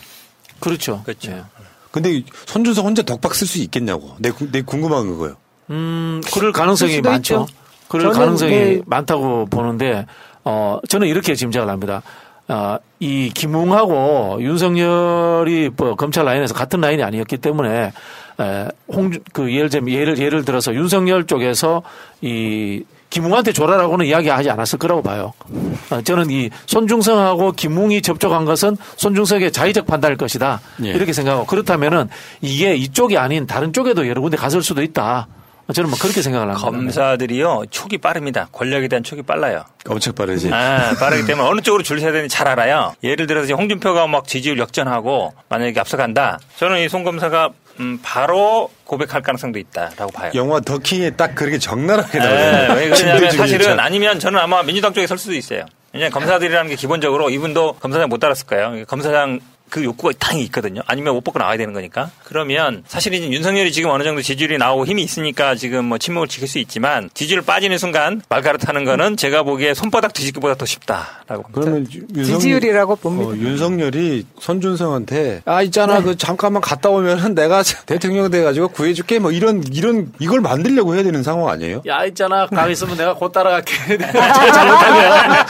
[0.60, 1.02] 그렇죠.
[1.04, 1.46] 그렇죠.
[1.92, 4.16] 근데 손준성 혼자 독박 쓸 수 있겠냐고.
[4.20, 5.36] 내, 구- 내 궁금한 그거예요.
[5.72, 7.42] 음, 그럴 가능성이 많죠.
[7.42, 7.48] 있죠.
[7.88, 8.82] 그럴 가능성이 네.
[8.86, 10.06] 많다고 보는데,
[10.44, 12.04] 어, 저는 이렇게 짐작을 합니다.
[12.48, 17.92] 어, 이 김웅하고 윤석열이 뭐 검찰 라인에서 같은 라인이 아니었기 때문에,
[18.40, 21.82] 에, 홍, 그 예를 예를, 예를 들어서 윤석열 쪽에서
[22.22, 25.34] 이 김웅한테 줘라라고는 이야기하지 않았을 거라고 봐요.
[25.90, 30.62] 어, 저는 이 손중성하고 김웅이 접촉한 것은 손중성의 자의적 판단일 것이다.
[30.84, 30.90] 예.
[30.90, 32.10] 이렇게 생각하고 그렇다면은
[32.42, 35.28] 이게 이쪽이 아닌 다른 쪽에도 여러 군데 갔을 수도 있다.
[35.74, 36.66] 저는 뭐 그렇게 생각을 합니다.
[36.66, 38.48] 검사들이요 촉이 빠릅니다.
[38.52, 39.64] 권력에 대한 촉이 빨라요.
[39.88, 40.50] 엄청 빠르지.
[40.52, 42.96] 아, 빠르기 때문에 어느 쪽으로 줄 서야 되는지 잘 알아요.
[43.04, 46.40] 예를 들어서 홍준표가 막 지지율 역전하고 만약에 앞서간다.
[46.58, 50.32] 저는 이송 검사가 음, 바로 고백할 가능성도 있다라고 봐요.
[50.36, 52.94] 영화 더킹에 딱 그렇게 적나라하게 네, 나오잖아요.
[52.94, 53.80] 김대중 사실은.
[53.80, 55.66] 아니면 저는 아마 민주당 쪽에 설 수도 있어요.
[55.94, 58.86] 왜냐하면 검사들이라는 게 기본적으로 이분도 검사장 못 달았을 거예요.
[58.86, 59.40] 검사장
[59.70, 60.82] 그 욕구가 당연히 있거든요.
[60.88, 62.10] 아니면 못 벗고 나와야 되는 거니까.
[62.24, 66.48] 그러면 사실 이제 윤석열이 지금 어느 정도 지지율이 나오고 힘이 있으니까 지금 뭐 침묵을 지킬
[66.48, 71.62] 수 있지만 지지율 빠지는 순간 말가릇하는 거는 제가 보기에 손바닥 뒤집기보다 더 쉽다라고 봅니다.
[71.62, 73.32] 그러면 윤석열, 지지율이라고 봅니다.
[73.32, 79.64] 어, 윤석열이 손준성한테 아 있잖아 그 잠깐만 갔다 오면은 내가 대통령 돼가지고 구해줄게 뭐 이런
[79.72, 81.82] 이런 이걸 만들려고 해야 되는 상황 아니에요?
[81.88, 83.98] 야 있잖아 가고 있으면 내가 곧 따라갈게.
[83.98, 85.46] 잘못하면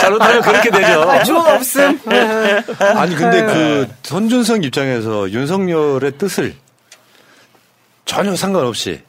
[0.00, 1.04] 잘못하면 그렇게 되죠.
[1.24, 2.00] 주 없음.
[2.78, 6.54] 아니 근데 그 손준성 입장에서 윤석열의 뜻을
[8.04, 9.00] 전혀 상관없이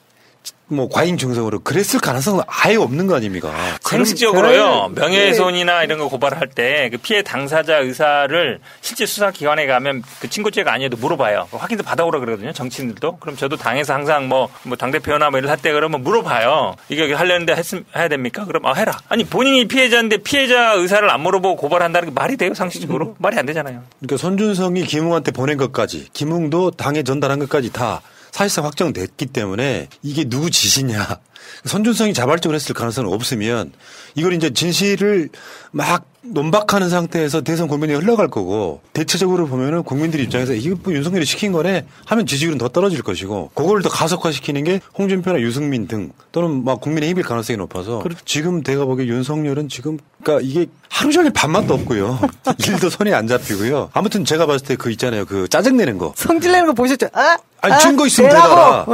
[0.71, 3.51] 뭐 과잉 중성으로 그랬을 가능성은 아예 없는 거 아닙니까?
[3.81, 5.01] 상식적으로요 네.
[5.01, 10.71] 명예훼손이나 이런 거 고발할 때 그 피해 당사자 의사를 실제 수사 기관에 가면 그 친고죄가
[10.71, 15.49] 아니어도 물어봐요 그 확인도 받아오라 그러거든요 정치인들도 그럼 저도 당에서 항상 뭐당 대표나 뭐 이런
[15.51, 18.45] 할때 그러면 물어봐요 이거 하려는데 했음 해야 됩니까?
[18.45, 23.15] 그럼 아 해라 아니 본인이 피해자인데 피해자 의사를 안 물어보고 고발한다는 게 말이 돼요 상식적으로
[23.19, 23.83] 말이 안 되잖아요.
[23.99, 28.01] 그러니까 손준성이 김웅한테 보낸 것까지, 김웅도 당에 전달한 것까지 다
[28.39, 31.19] 사실상 확정됐기 때문에 이게 누구 짓이냐.
[31.65, 33.73] 손준성이 자발적으로 했을 가능성은 없으면
[34.19, 35.29] 이걸 이제 진실을
[35.71, 41.53] 막 논박하는 상태에서 대선 국민이 흘러갈 거고 대체적으로 보면은 국민들 입장에서 이게 뭐 윤석열이 시킨
[41.53, 46.81] 거네 하면 지지율은 더 떨어질 것이고 그거를 더 가속화시키는 게 홍준표나 유승민 등 또는 막
[46.81, 52.19] 국민의 힘일 가능성이 높아서 지금 내가 보기에 윤석열은 지금 그러니까 이게 하루 종일 밥맛도 없고요
[52.67, 56.51] 일도 손에 안 잡히고요 아무튼 제가 봤을 때 그 있잖아요 그 짜증 내는 거 성질
[56.51, 57.07] 내는 거 보셨죠?
[57.13, 58.29] 아, 아니 아, 증거 있으면.
[58.31, 58.85] 대봐라.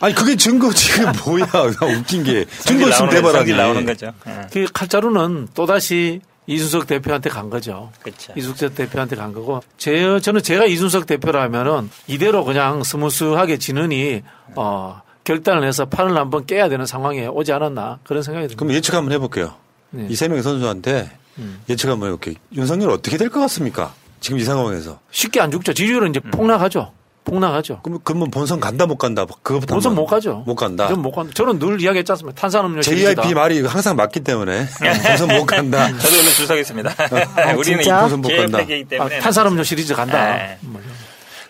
[0.00, 1.46] 아니 그게 증거 지금 뭐야?
[1.46, 3.38] 나 웃긴 게 증거 성질 있으면 대봐라.
[3.38, 4.12] 성질 나오는 거죠.
[4.26, 4.46] 예.
[4.68, 7.90] 그 칼자루는 또다시 이준석 대표한테 간 거죠.
[8.02, 8.32] 그렇죠.
[8.36, 14.22] 이준석 대표한테 간 거고 제 저는 제가 이준석 대표라면은 이대로 그냥 스무스하게 지느니
[14.56, 18.58] 어 결단을 해서 판을 한번 깨야 되는 상황에 오지 않았나 그런 생각이 듭니다.
[18.64, 19.54] 그럼 예측 한번 해볼게요.
[19.90, 20.06] 네.
[20.08, 21.60] 이세 명의 선수한테 음.
[21.68, 22.36] 예측 한번 해볼게요.
[22.54, 23.92] 윤석열 어떻게 될 것 같습니까?
[24.20, 24.98] 지금 이 상황에서.
[25.10, 25.72] 쉽게 안 죽죠.
[25.74, 26.92] 지지율은 이제 폭락하죠.
[27.28, 27.80] 폭락하죠.
[27.82, 29.24] 그럼 그러면 본선 간다 못 간다?
[29.42, 29.94] 그거부터 본선.
[29.94, 30.42] 못 가죠.
[30.46, 30.88] 못 간다.
[30.88, 31.32] 저는 못 간다.
[31.34, 32.40] 저는 늘 이야기했지 않습니까?
[32.40, 33.22] 탄산음료 시리즈다.
[33.22, 34.66] JIP 말이 항상 맞기 때문에
[35.06, 35.86] 본선 못 간다.
[35.98, 36.94] 저도 오늘 줄 서겠습니다.
[37.36, 37.98] 아, 우리는 진짜?
[37.98, 38.58] 이 본선 못 간다.
[39.00, 40.36] 아, 탄산음료 시리즈 간다.
[40.36, 40.58] 네.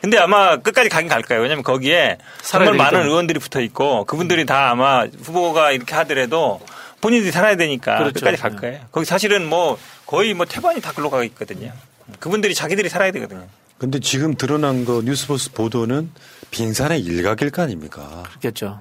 [0.01, 1.43] 근데 아마 끝까지 가긴 갈 거예요.
[1.43, 3.03] 왜냐면 거기에 정말 많은.
[3.07, 6.61] 의원들이 붙어 있고 그분들이 다 아마 후보가 이렇게 하더라도
[7.01, 8.15] 본인들이 살아야 되니까 그렇죠.
[8.15, 8.81] 끝까지 갈 거예요.
[8.93, 9.77] 거기 사실은 뭐
[10.07, 11.73] 거의 뭐 태반이 다 글로 가 있거든요.
[12.21, 13.47] 그분들이 자기들이 살아야 되거든요.
[13.79, 16.11] 근데 지금 드러난 거 뉴스포스 보도는
[16.51, 18.25] 빙산의 일각일 거 아닙니까?
[18.29, 18.81] 그렇겠죠.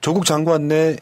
[0.00, 0.96] 조국 장관 내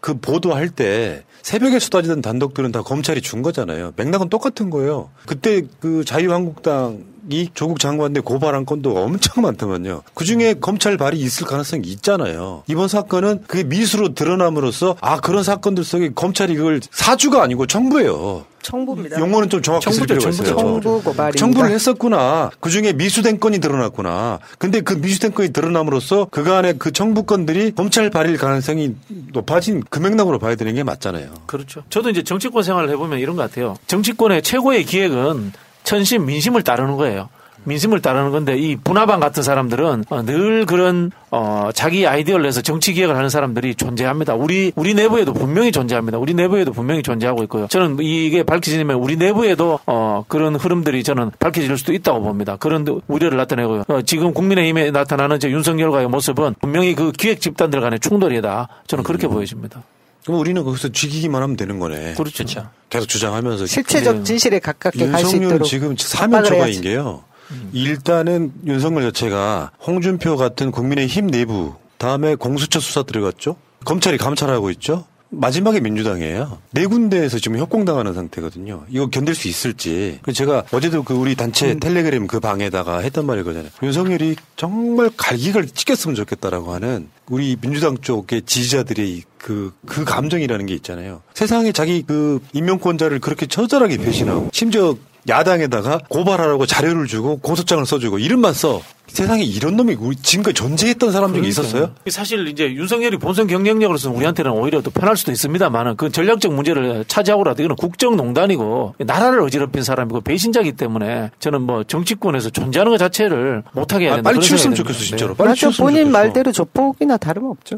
[0.00, 3.92] 그 보도할 때 새벽에 쏟아지던 단독들은 다 검찰이 준 거잖아요.
[3.96, 5.10] 맥락은 똑같은 거예요.
[5.26, 10.02] 그때 그 자유한국당 이 조국 장관대 고발한 건도 엄청 많더만요.
[10.14, 12.62] 그 중에 검찰 발이 있을 가능성이 있잖아요.
[12.66, 18.46] 이번 사건은 그게 미수로 드러남으로써 아 그런 사건들 속에 검찰이 그걸 사주가 아니고 청부예요.
[18.62, 19.20] 청부입니다.
[19.20, 20.48] 용어는 좀 정확히 쓸 필요가 있어요.
[20.48, 20.80] 청부.
[20.80, 21.38] 청부 고발입니다.
[21.38, 22.50] 청부를 했었구나.
[22.60, 24.40] 그 중에 미수된 건이 드러났구나.
[24.58, 28.96] 근데 그 미수된 건이 드러남으로써 그간의 그 청부 건들이 검찰 발일 가능성이
[29.32, 31.30] 높아진 그 맥락으로 봐야 되는 게 맞잖아요.
[31.46, 31.82] 그렇죠.
[31.88, 33.76] 저도 이제 정치권 생활을 해보면 이런 것 같아요.
[33.86, 35.52] 정치권의 최고의 기획은
[35.88, 37.30] 천심 민심을 따르는 거예요.
[37.64, 42.92] 민심을 따르는 건데 이 분화방 같은 사람들은 어, 늘 그런 어 자기 아이디어를 내서 정치
[42.92, 44.34] 기획을 하는 사람들이 존재합니다.
[44.34, 46.18] 우리 우리 내부에도 분명히 존재합니다.
[46.18, 47.66] 우리 내부에도 분명히 존재하고 있고요.
[47.68, 52.56] 저는 이게 밝혀지면 우리 내부에도 어 그런 흐름들이 저는 밝혀질 수도 있다고 봅니다.
[52.56, 53.84] 그런 우려를 나타내고요.
[53.88, 58.68] 어, 지금 국민의힘에 나타나는 저 윤석열과의 모습은 분명히 그 기획 집단들 간의 충돌이다.
[58.86, 59.82] 저는 그렇게 보여집니다.
[60.28, 62.12] 그럼 우리는 거기서 죽이기만 하면 되는 거네.
[62.12, 62.44] 그렇죠.
[62.90, 66.82] 계속 주장하면서 실체적 진실에 가깝게 갈 수 있도록 지금 사면초가인 해야지.
[66.82, 67.24] 게요.
[67.72, 73.56] 일단은 윤석열 자체가 홍준표 같은 국민의힘 내부 다음에 공수처 수사 들어갔죠.
[73.86, 75.06] 검찰이 감찰하고 있죠.
[75.30, 76.58] 마지막에 민주당이에요.
[76.72, 78.84] 네 군데에서 지금 협공당하는 상태거든요.
[78.88, 80.20] 이거 견딜 수 있을지.
[80.32, 83.68] 제가 어제도 그 우리 단체 텔레그램 그 방에다가 했던 말이거든요.
[83.82, 91.22] 윤석열이 정말 갈기갈 찍혔으면 좋겠다라고 하는 우리 민주당 쪽의 지지자들의 그, 그 감정이라는 게 있잖아요.
[91.34, 94.96] 세상에 자기 그 임명권자를 그렇게 처절하게 배신하고 심지어
[95.28, 98.80] 야당에다가 고발하라고 자료를 주고 고소장을 써주고 이름만 써.
[99.08, 101.92] 세상에 이런 놈이 우리 지금까지 존재했던 사람 중에 있었어요?
[102.10, 107.62] 사실 이제 윤석열이 본선 경쟁력으로서는 우리한테는 오히려 더 편할 수도 있습니다만은 그 전략적 문제를 차지하고라도
[107.62, 114.12] 이거는 국정농단이고 나라를 어지럽힌 사람이고 배신자기 때문에 저는 뭐 정치권에서 존재하는 것 자체를 못하게 해야
[114.12, 114.28] 아, 된다.
[114.28, 114.98] 빨리 그런 치웠으면 좋겠어.
[114.98, 115.32] 진짜로.
[115.32, 115.36] 네.
[115.38, 116.18] 빨리 맞아, 치웠으면 본인 좋겠어.
[116.18, 117.76] 말대로 조폭이나 다름없죠.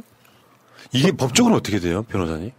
[0.92, 2.50] 이게 법적으로 어떻게 돼요, 변호사님?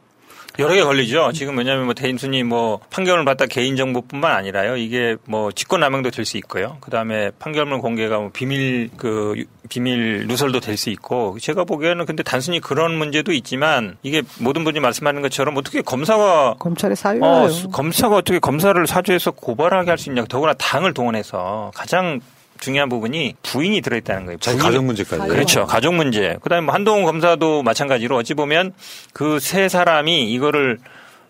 [0.61, 1.31] 여러 개 걸리죠.
[1.33, 4.77] 지금 왜냐하면 뭐 대인순이 뭐 판결을 받다 개인 정보뿐만 아니라요.
[4.77, 6.77] 이게 뭐 직권남용도 될 수 있고요.
[6.81, 12.05] 그 다음에 판결문 공개가 뭐 비밀 그 유- 비밀 누설도 될 수 있고 제가 보기에는
[12.05, 17.23] 근데 단순히 그런 문제도 있지만 이게 모든 분이 말씀하는 것처럼 어떻게 검사가 검찰의 사유예요.
[17.25, 20.25] 어, 검사가 어떻게 검사를 사주해서 고발하게 할 수 있냐.
[20.25, 22.19] 더구나 당을 동원해서 가장
[22.61, 24.37] 중요한 부분이 부인이 들어있다는 거예요.
[24.37, 25.27] 부인이- 가정 문제까지.
[25.27, 25.65] 그렇죠.
[25.65, 26.37] 가족 문제.
[26.41, 28.71] 그다음에 뭐 한동훈 검사도 마찬가지로 어찌 보면
[29.13, 30.77] 그 세 사람이 이거를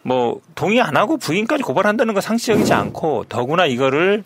[0.04, 4.24] 뭐 동의 안 하고 부인까지 고발한다는 거 상식적이지 않고 더구나 이거를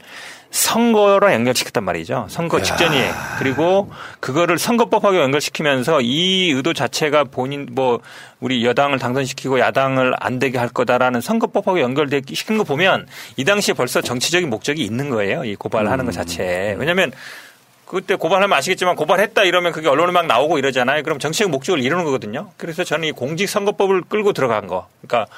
[0.55, 2.27] 선거랑 연결시켰단 말이죠.
[2.29, 3.13] 선거 직전이에요.
[3.39, 3.91] 그리고
[4.21, 7.99] 그거를 선거법하고 연결시키면서 이 의도 자체가 본인 뭐
[8.39, 13.05] 우리 여당을 당선시키고 야당을 안 되게 할 거다라는 선거법하고 연결시킨 거 보면
[13.35, 15.43] 이 당시에 벌써 정치적인 목적이 있는 거예요.
[15.43, 16.75] 이 고발하는 것 자체에.
[16.79, 17.11] 왜냐하면
[17.85, 21.03] 그때 고발하면 아시겠지만 고발했다 이러면 그게 언론에 막 나오고 이러잖아요.
[21.03, 22.51] 그럼 정치적 목적을 이루는 거거든요.
[22.55, 24.87] 그래서 저는 이 공직선거법을 끌고 들어간 거.
[25.01, 25.29] 그러니까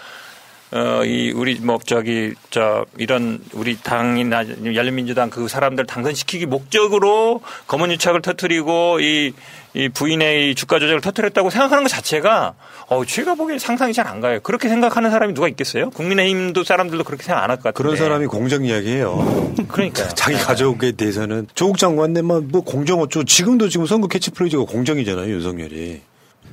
[0.71, 4.43] 어, 이, 우리, 뭐, 저기, 저, 이런, 우리 당이나
[4.75, 9.31] 열린민주당 그 사람들 당선시키기 목적으로 검은 유착을 터트리고 이,
[9.73, 12.55] 이 부인의 이 주가 조작을 터트렸다고 생각하는 것 자체가,
[12.87, 14.41] 어, 제가 보기엔 상상이 잘 안 가요.
[14.41, 15.89] 그렇게 생각하는 사람이 누가 있겠어요?
[15.91, 17.77] 국민의힘도 사람들도 그렇게 생각 안 할 것 같은데.
[17.83, 19.53] 그런 사람이 공정 이야기해요.
[19.69, 20.09] 그러니까요.
[20.15, 26.01] 자기 가족에 대해서는 조국 장관님만 뭐 공정 어쩌고 지금도 지금 선거 캐치프레이즈가 공정이잖아요, 윤석열이.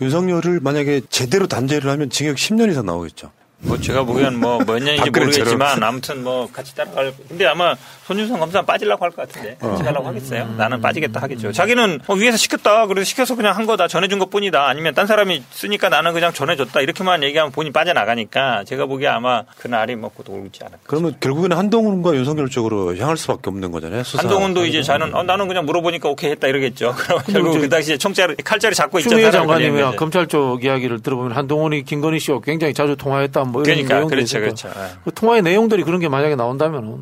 [0.01, 3.31] 윤석열을 만약에 제대로 단죄를 하면 징역 10년 이상 나오겠죠.
[3.65, 5.11] 뭐 제가 보기엔 뭐몇 년인지.
[5.11, 7.75] 모르겠지만 아무튼 뭐 같이 따라갈 근데 아마
[8.07, 9.85] 손준성 검사 빠지려고 할 것 같은데 같이 어.
[9.85, 10.47] 가려고 하겠어요.
[10.59, 11.53] 나는 빠지겠다 하겠죠.
[11.53, 12.87] 자기는 어, 위에서 시켰다.
[12.87, 13.87] 그래서 시켜서 그냥 한 거다.
[13.89, 14.67] 전해준 것 뿐이다.
[14.67, 16.81] 아니면 딴 사람이 쓰니까 나는 그냥 전해줬다.
[16.81, 20.81] 이렇게만 얘기하면 본인 빠져나가니까 제가 보기에 아마 그날이 먹고 돌지 않을까.
[20.87, 24.03] 그러면 결국에는 한동훈과 윤석열 쪽으로 향할 수밖에 없는 거잖아요.
[24.03, 24.23] 수사.
[24.23, 26.95] 한동훈도 이제 자는 어, 나는 그냥 물어보니까 오케이 했다 이러겠죠.
[26.99, 29.97] 그럼 결국 이제 그 당시에 총자를 칼자를 잡고 사람을 장관님이.
[29.97, 34.41] 검찰 쪽 이야기를 들어보면 한동훈이 김건희 씨와 굉장히 자주 통화했다 뭐 이런 그러니까 내용들이 그렇죠,
[34.41, 34.69] 그렇죠.
[34.69, 34.91] 예.
[35.05, 36.99] 그 통화의 내용들이 그런 게 만약에 나온다면은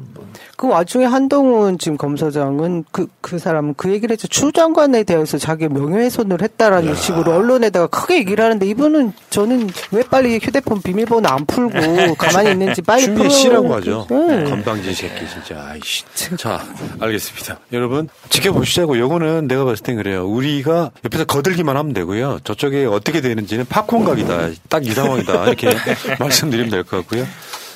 [0.63, 4.29] 그 와중에 한동훈 지금 검사장은 그, 그 사람은 그 얘기를 했죠.
[4.29, 10.39] 추 장관에 대해서 자기 명예훼손을 했다라는 식으로 언론에다가 크게 얘기를 하는데 이분은 저는 왜 빨리
[10.41, 13.29] 휴대폰 비밀번호 안 풀고 가만히 있는지 빨리 풀어.
[13.29, 14.07] 씨라고 하죠.
[14.09, 14.45] 네.
[14.45, 15.67] 건방진 새끼 진짜.
[15.69, 16.05] 아이씨.
[16.39, 16.65] 자,
[17.01, 17.59] 알겠습니다.
[17.73, 18.97] 여러분 지켜보시자고.
[19.01, 20.29] 요거는 내가 봤을 땐 그래요.
[20.29, 22.39] 우리가 옆에서 거들기만 하면 되고요.
[22.45, 24.51] 저쪽에 어떻게 되는지는 팝콘 각이다.
[24.69, 25.45] 딱 이 상황이다.
[25.47, 25.71] 이렇게
[26.21, 27.27] 말씀드리면 될 것 같고요.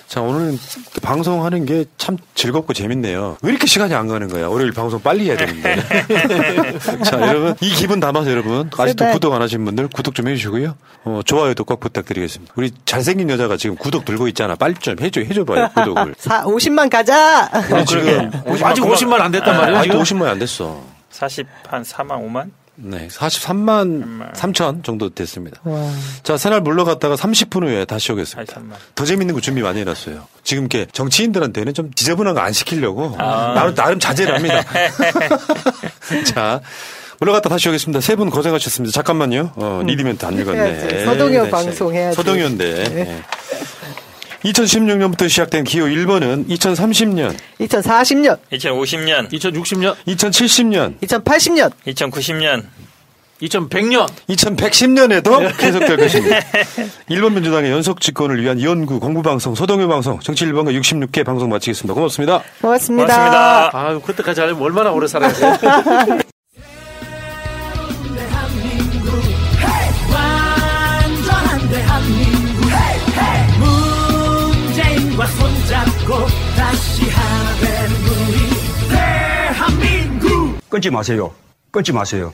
[0.09, 0.57] 자, 오늘
[1.03, 3.37] 방송하는 게 참 즐겁고 재밌네요.
[3.43, 4.47] 왜 이렇게 시간이 안 가는 거야?
[4.47, 5.83] 월요일 방송 빨리 해야 되는데.
[7.05, 9.12] 자, 여러분, 이 기분 담아서 여러분, 아직도 제발.
[9.15, 10.77] 구독 안 하신 분들 구독 좀 해주시고요.
[11.05, 12.55] 어, 좋아요도 꼭 부탁드리겠습니다.
[12.57, 14.55] 우리 잘생긴 여자가 지금 구독 들고 있잖아.
[14.55, 16.15] 빨리 좀 해줘, 해줘봐요, 구독을.
[16.19, 17.51] 사, 50만 가자!
[17.73, 18.31] 우리 지금
[18.62, 20.20] 아직 50만 안 됐단 말이에요, 아직도 지금?
[20.20, 20.81] 50만이 안 됐어.
[21.11, 22.51] 40, 한 4만, 5만?
[22.77, 25.61] 네, 43만 3천 정도 됐습니다.
[26.23, 28.61] 자, 새날 물러갔다가 30분 후에 다시 오겠습니다.
[28.94, 30.27] 더 재밌는 거 준비 많이 해놨어요.
[30.44, 33.53] 지금 이렇게 정치인들한테는 좀 지저분한 거 안 시키려고 아.
[33.55, 34.62] 나름, 나름 자제를 합니다.
[36.27, 36.61] 자,
[37.19, 38.01] 물러갔다 다시 오겠습니다.
[38.03, 38.93] 세 분 고생하셨습니다.
[38.93, 39.53] 잠깐만요.
[39.57, 41.05] 어, 리드멘트 안 읽었네.
[41.07, 42.15] 서동현 네, 방송 해야지.
[42.16, 42.74] 서동현대.
[42.74, 43.05] 네.
[43.05, 43.23] 네.
[44.45, 52.65] 2016년부터 시작된 기호 1번은 2030년, 2040년, 2050년, 2060년, 2070년, 2080년, 2090년,
[53.43, 56.41] 2100년, 2110년에도 계속될 것입니다.
[57.11, 61.95] 1번 민주당의 연속 집권을 위한 연구 공부방송 소동요 방송 정치 1번과 66개 방송 마치겠습니다.
[61.95, 62.43] 고맙습니다.
[62.61, 63.71] 고맙습니다.
[63.73, 66.19] 아, 그때까지 하려면 얼마나 오래 살아야 돼?
[76.66, 81.32] 다시 하는 우리 대한민국 끊지 마세요.
[81.70, 82.32] 끊지 마세요.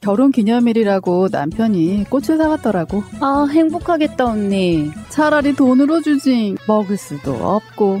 [0.00, 3.04] 결혼 기념일이라고 남편이 꽃을 사갔더라고.
[3.20, 4.90] 아, 행복하겠다, 언니.
[5.08, 6.56] 차라리 돈으로 주지.
[6.66, 8.00] 먹을 수도 없고,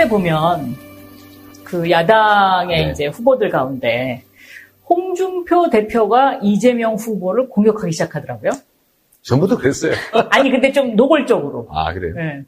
[0.00, 0.76] 최근에 보면
[1.62, 2.90] 그 야당의 네.
[2.90, 4.22] 이제 후보들 가운데
[4.88, 8.52] 홍준표 대표가 이재명 후보를 공격하기 시작하더라고요.
[9.22, 9.92] 전부터 그랬어요.
[10.30, 11.68] 아니 근데 좀 노골적으로.
[11.70, 12.14] 아, 그래요?
[12.14, 12.42] 네.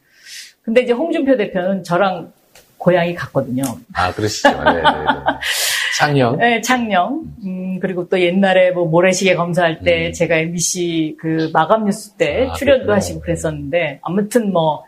[0.62, 2.32] 근데 이제 홍준표 대표는 저랑
[2.78, 3.62] 고향이 같거든요.
[3.94, 4.48] 아, 그러시죠.
[4.48, 4.82] 네, 네, 네.
[5.98, 6.38] 창녕.
[6.38, 7.22] 네, 창녕.
[7.44, 12.50] 음, 그리고 또 옛날에 뭐 모래시계 검사할 때 제가 MBC 그 마감 뉴스 때 음.
[12.50, 12.96] 아, 출연도 그렇구나.
[12.96, 14.84] 하시고 그랬었는데 아무튼 뭐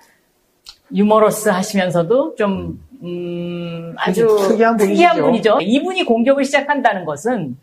[0.93, 5.23] 유머러스 하시면서도 좀 음, 아주 특이한 분이시죠.
[5.23, 5.59] 분이죠.
[5.61, 7.57] 이분이 공격을 시작한다는 것은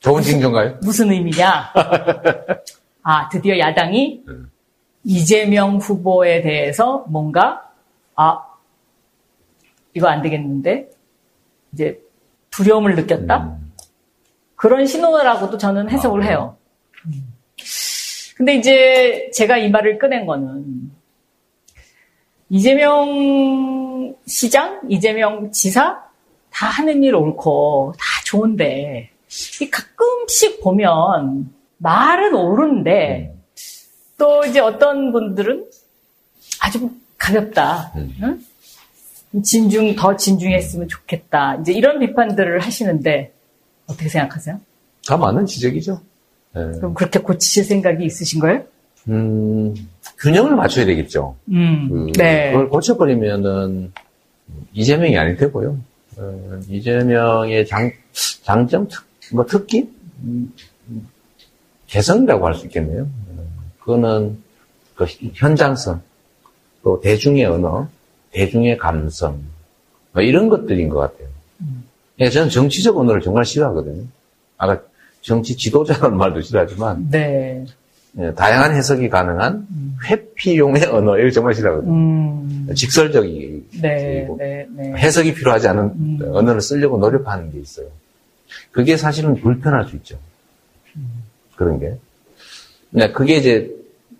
[0.00, 0.78] 좋은 징조인가요?
[0.82, 1.72] 무슨 의미냐?
[3.04, 4.22] 아, 드디어 야당이
[5.04, 7.70] 이재명 후보에 대해서 뭔가,
[8.16, 8.44] 아,
[9.94, 10.88] 이거 안 되겠는데?
[11.72, 12.00] 이제
[12.50, 13.56] 두려움을 느꼈다?
[14.56, 16.56] 그런 신호라고도 저는 해석을 해요.
[17.06, 17.32] 음.
[18.36, 20.81] 근데 이제 제가 이 말을 꺼낸 거는
[22.52, 26.04] 이재명 시장, 이재명 지사
[26.50, 29.08] 다 하는 일 옳고 다 좋은데
[29.62, 33.34] 이 가끔씩 보면 말은 옳은데
[34.18, 35.64] 또 이제 어떤 분들은
[36.60, 37.94] 아주 가볍다.
[37.96, 38.44] 응?
[39.42, 41.56] 진중 더 진중했으면 좋겠다.
[41.56, 43.32] 이제 이런 비판들을 하시는데
[43.86, 44.60] 어떻게 생각하세요?
[45.06, 46.02] 다 맞는 지적이죠.
[46.54, 46.60] 네.
[46.72, 48.62] 그럼 그렇게 고치실 생각이 있으신 거예요?
[49.08, 49.74] 음,
[50.22, 51.36] 균형을 맞춰야 되겠죠.
[51.48, 52.52] 음, 그, 네.
[52.52, 53.92] 그걸 고쳐버리면은
[54.72, 55.76] 이재명이 아닐 테고요.
[56.16, 57.90] 어, 이재명의 장,
[58.42, 59.88] 장점, 특, 뭐 특기?
[60.22, 60.52] 음,
[61.88, 63.02] 개성이라고 할 수 있겠네요.
[63.02, 63.46] 어,
[63.80, 64.38] 그거는
[64.94, 66.00] 그 현장성,
[66.84, 67.88] 또 대중의 언어,
[68.30, 69.42] 대중의 감성,
[70.12, 71.28] 뭐 이런 것들인 것 같아요.
[72.20, 74.04] 예, 저는 정치적 언어를 정말 싫어하거든요.
[74.56, 74.80] 아까
[75.22, 77.64] 정치 지도자라는 말도 싫어하지만, 네.
[78.18, 79.66] 예, 다양한 해석이 가능한
[80.06, 81.92] 회피용의 언어, 이걸 정말 싫어하거든요.
[81.92, 84.92] 음, 직설적이 네, 네, 네.
[84.96, 87.86] 해석이 필요하지 않은 언어를 쓰려고 노력하는 게 있어요.
[88.70, 90.18] 그게 사실은 불편할 수 있죠.
[91.56, 91.96] 그런 게.
[92.90, 93.70] 네, 그게 이제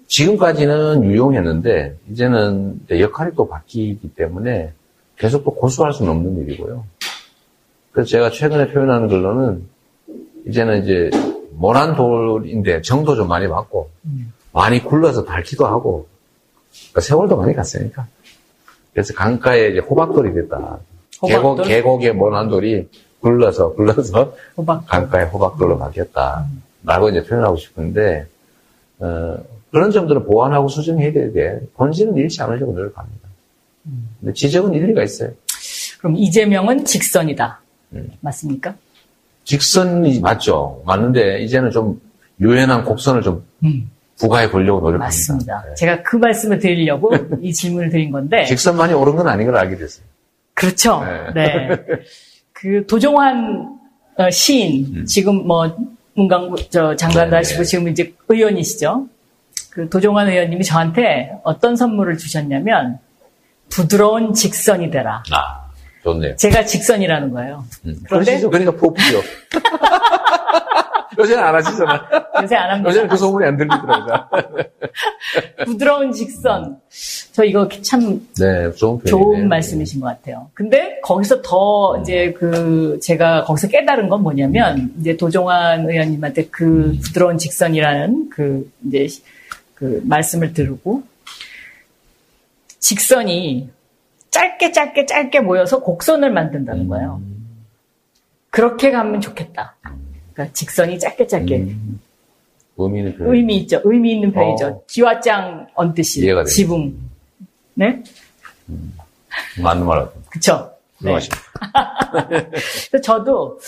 [0.06, 4.73] 지금까지는 유용했는데 이제는 이제 역할이 또 바뀌기 때문에
[5.16, 6.85] 계속 또 고수할 수는 없는 일이고요.
[7.93, 9.64] 그래서 제가 최근에 표현하는 걸로는
[10.47, 11.10] 이제는 이제
[11.55, 13.91] 모난 돌인데 정도 좀 많이 받고
[14.53, 16.09] 많이 굴러서 닳기도 하고
[16.70, 18.07] 그러니까 세월도 많이 갔으니까
[18.93, 20.79] 그래서 강가에 이제 호박돌이 됐다.
[21.27, 21.66] 계곡, 호박돌?
[21.66, 22.89] 계곡의 모난 돌이
[23.20, 24.87] 굴러서 굴러서 호박.
[24.87, 26.47] 강가에 호박돌로 바뀌었다.
[26.85, 28.27] 라고 이제 표현하고 싶은데
[28.99, 29.37] 어,
[29.70, 33.29] 그런 점들은 보완하고 수정해야 되는데 본질은 잃지 않으려고 노력합니다.
[34.20, 35.31] 근데 지적은 일리가 있어요.
[35.99, 37.61] 그럼 이재명은 직선이다.
[37.95, 38.12] 음.
[38.20, 38.74] 맞습니까?
[39.44, 40.82] 직선이 맞죠.
[40.86, 42.01] 맞는데 이제는 좀
[42.40, 43.90] 유연한 곡선을 좀 음.
[44.19, 45.06] 부과해 보려고 노력합니다.
[45.06, 45.74] 맞습니다.
[45.74, 47.12] 제가 그 말씀을 드리려고
[47.43, 48.44] 이 질문을 드린 건데.
[48.44, 50.05] 직선만이 옳은 건 아닌 걸 알게 됐어요.
[50.55, 51.02] 그렇죠.
[51.35, 51.69] 네.
[52.52, 53.78] 그 도종환
[54.16, 55.74] 어, 시인 지금 뭐
[56.14, 59.09] 문광부 저 장관도 네, 하시고 지금 이제 의원이시죠.
[59.70, 62.98] 그 도종환 의원님이 저한테 어떤 선물을 주셨냐면
[63.70, 65.23] 부드러운 직선이 되라.
[65.32, 65.61] 아,
[66.03, 66.37] 좋네요.
[66.37, 67.65] 제가 직선이라는 거예요.
[67.87, 67.97] 음.
[68.09, 68.51] 그런데 그러시죠.
[68.51, 69.20] 그러니까 포프죠.
[71.19, 72.09] 요새는 안 하시잖아.
[72.43, 72.89] 요새 안 합니다.
[72.91, 74.29] 요새는 그 소문이 안 들리더라고요.
[75.66, 76.79] 부드러운 직선.
[77.33, 79.05] 저 이거 참 네, 좋은.
[79.05, 80.51] 좋은 말씀이신 것 같아요.
[80.55, 87.37] 근데 거기서 더 이제 그 제가 거기서 깨달은 건 뭐냐면 이제 도종환 의원님한테 그 부드러운
[87.39, 89.07] 직선이라는 그 이제
[89.74, 91.03] 그 말씀을 들고
[92.79, 93.69] 직선이
[94.33, 97.21] 짧게 짧게 짧게 모여서 곡선을 만든다는 거예요.
[98.51, 99.77] 그렇게 가면 좋겠다.
[100.33, 101.77] 그러니까 직선이 짧게 짧게
[102.79, 103.35] 의미 있는 표현.
[103.35, 103.81] 의미 있죠.
[103.85, 104.67] 의미 있는 편이죠.
[104.67, 104.83] 어.
[104.89, 106.45] 기와장 얹듯이 이해가.
[106.45, 106.99] 지붕.
[107.75, 108.03] 네?
[109.63, 110.23] 맞는 말 같아요.
[110.31, 110.73] 그쵸?
[111.01, 111.13] 네.
[112.91, 113.61] 그래서 저도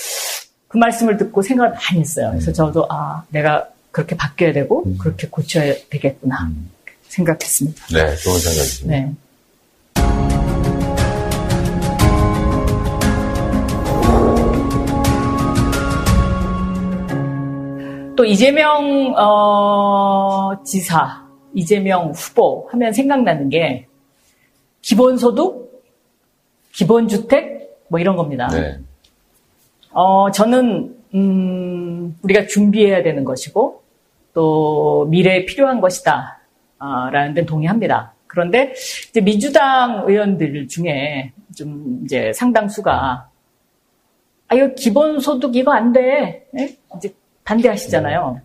[0.68, 2.30] 그 말씀을 듣고 생각을 많이 했어요.
[2.30, 6.50] 그래서 저도 아 내가 그렇게 바뀌어야 되고 그렇게 고쳐야 되겠구나
[7.08, 7.86] 생각했습니다.
[7.92, 8.96] 네, 좋은 생각이십니다.
[8.96, 9.14] 네.
[18.16, 23.86] 또 이재명 어, 지사, 이재명 후보 하면 생각나는 게
[24.82, 25.82] 기본소득,
[26.72, 28.48] 기본주택 뭐 이런 겁니다.
[28.48, 28.78] 네.
[29.92, 33.82] 어, 저는 음, 우리가 준비해야 되는 것이고
[34.32, 36.40] 또 미래에 필요한 것이다.
[36.78, 38.12] 아, 라는 데 동의합니다.
[38.26, 38.74] 그런데
[39.08, 43.28] 이제 민주당 의원들 중에 좀 이제 상당수가
[44.48, 46.46] 아 이거 기본소득 이거 안 돼.
[46.58, 46.76] 예?
[46.96, 48.40] 이제 반대하시잖아요.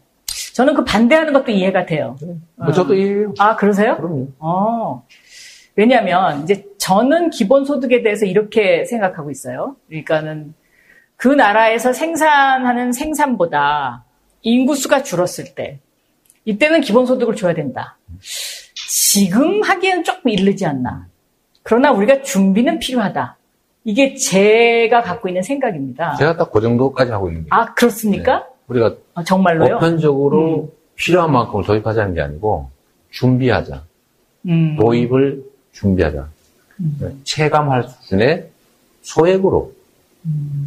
[0.54, 2.16] 저는 그 반대하는 것도 이해가 돼요.
[2.56, 3.34] 뭐 저도 이해해요.
[3.40, 3.98] 아 그러세요?
[3.98, 4.28] 그럼요.
[4.40, 5.06] 어.
[5.76, 9.76] 왜냐하면 이제 저는 기본소득에 대해서 이렇게 생각하고 있어요.
[9.88, 10.54] 그러니까는
[11.16, 14.04] 그 나라에서 생산하는 생산보다
[14.42, 15.80] 인구수가 줄었을 때
[16.46, 17.98] 이때는 기본소득을 줘야 된다.
[18.76, 21.08] 지금 하기에는 조금 이르지 않나.
[21.64, 23.38] 그러나 우리가 준비는 필요하다.
[23.86, 26.16] 이게 제가 갖고 있는 생각입니다.
[26.16, 28.48] 제가 딱 그 정도까지 하고 있는 게아 그렇습니까?
[28.70, 29.76] 우리가 아, 정말로요?
[29.80, 32.70] 보편적으로 필요한 만큼을 도입하자는 게 아니고
[33.12, 33.84] 준비하자.
[34.48, 34.78] 음.
[34.80, 35.44] 도입을
[35.74, 36.28] 준비하자.
[37.02, 38.50] 네, 체감할 수준의
[39.02, 39.74] 소액으로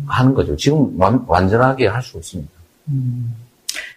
[0.07, 0.57] 하는 거죠.
[0.57, 2.53] 지금 완, 완전하게 할 수 없습니다.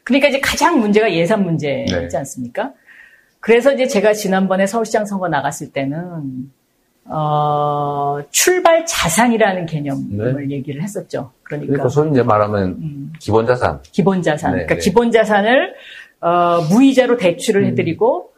[0.04, 2.18] 그러니까 이제 가장 문제가 예산 문제이지 네.
[2.18, 2.72] 않습니까?
[3.40, 6.52] 그래서 이제 제가 지난번에 서울시장 선거 나갔을 때는
[7.08, 11.32] 어, 출발 자산이라는 개념을 얘기를 했었죠.
[11.44, 11.74] 그러니까, 네.
[11.74, 13.80] 그러니까 소위 이제 말하면 기본 자산.
[13.84, 14.52] 기본 자산.
[14.52, 14.82] 네, 그러니까 네.
[14.82, 15.76] 기본 자산을
[16.22, 17.68] 어, 무이자로 대출을 음.
[17.68, 18.32] 해드리고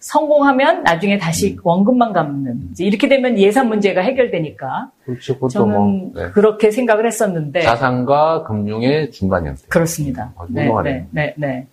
[0.00, 5.48] 성공하면 나중에 다시 원금만 갚는 이제 이렇게 되면 예산 문제가 해결되니까 그렇죠.
[5.48, 6.30] 저는 뭐 네.
[6.30, 9.62] 그렇게 생각을 했었는데 자산과 금융의 중간 형태.
[9.68, 10.32] 그렇습니다.
[10.38, 10.70] 아주 네.
[10.82, 11.66] 네, 네, 네.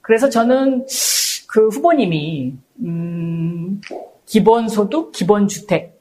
[0.00, 0.86] 그래서 저는
[1.46, 2.54] 그 후보님이
[2.84, 3.80] 음,
[4.28, 5.98] 기본소득, 기본주택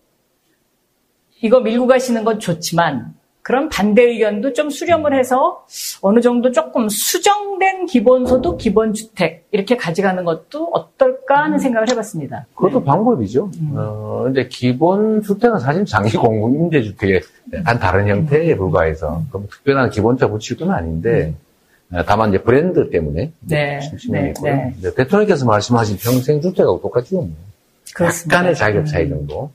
[1.41, 5.65] 이거 밀고 가시는 건 좋지만 그런 반대 의견도 좀 수렴을 해서
[6.01, 12.45] 어느 정도 조금 수정된 기본소득, 기본주택 이렇게 가져가는 것도 어떨까 하는 생각을 해봤습니다.
[12.55, 13.49] 그것도 방법이죠.
[13.73, 17.21] 어, 근데 기본 주택은 사실 장기 공공 임대주택의
[17.53, 21.33] 약간 다른 형태에 불과해서 그럼 특별한 기본자 붙일 건 아닌데
[21.93, 24.75] 어, 다만 이제 브랜드 때문에 네, 측면이 네.
[24.81, 24.93] 네.
[24.93, 27.21] 대통령께서 말씀하신 평생 주택하고 똑같죠.
[27.21, 27.46] 뭐.
[27.97, 28.37] 그렇습니다.
[28.37, 29.51] 약간의 자격 차이 정도.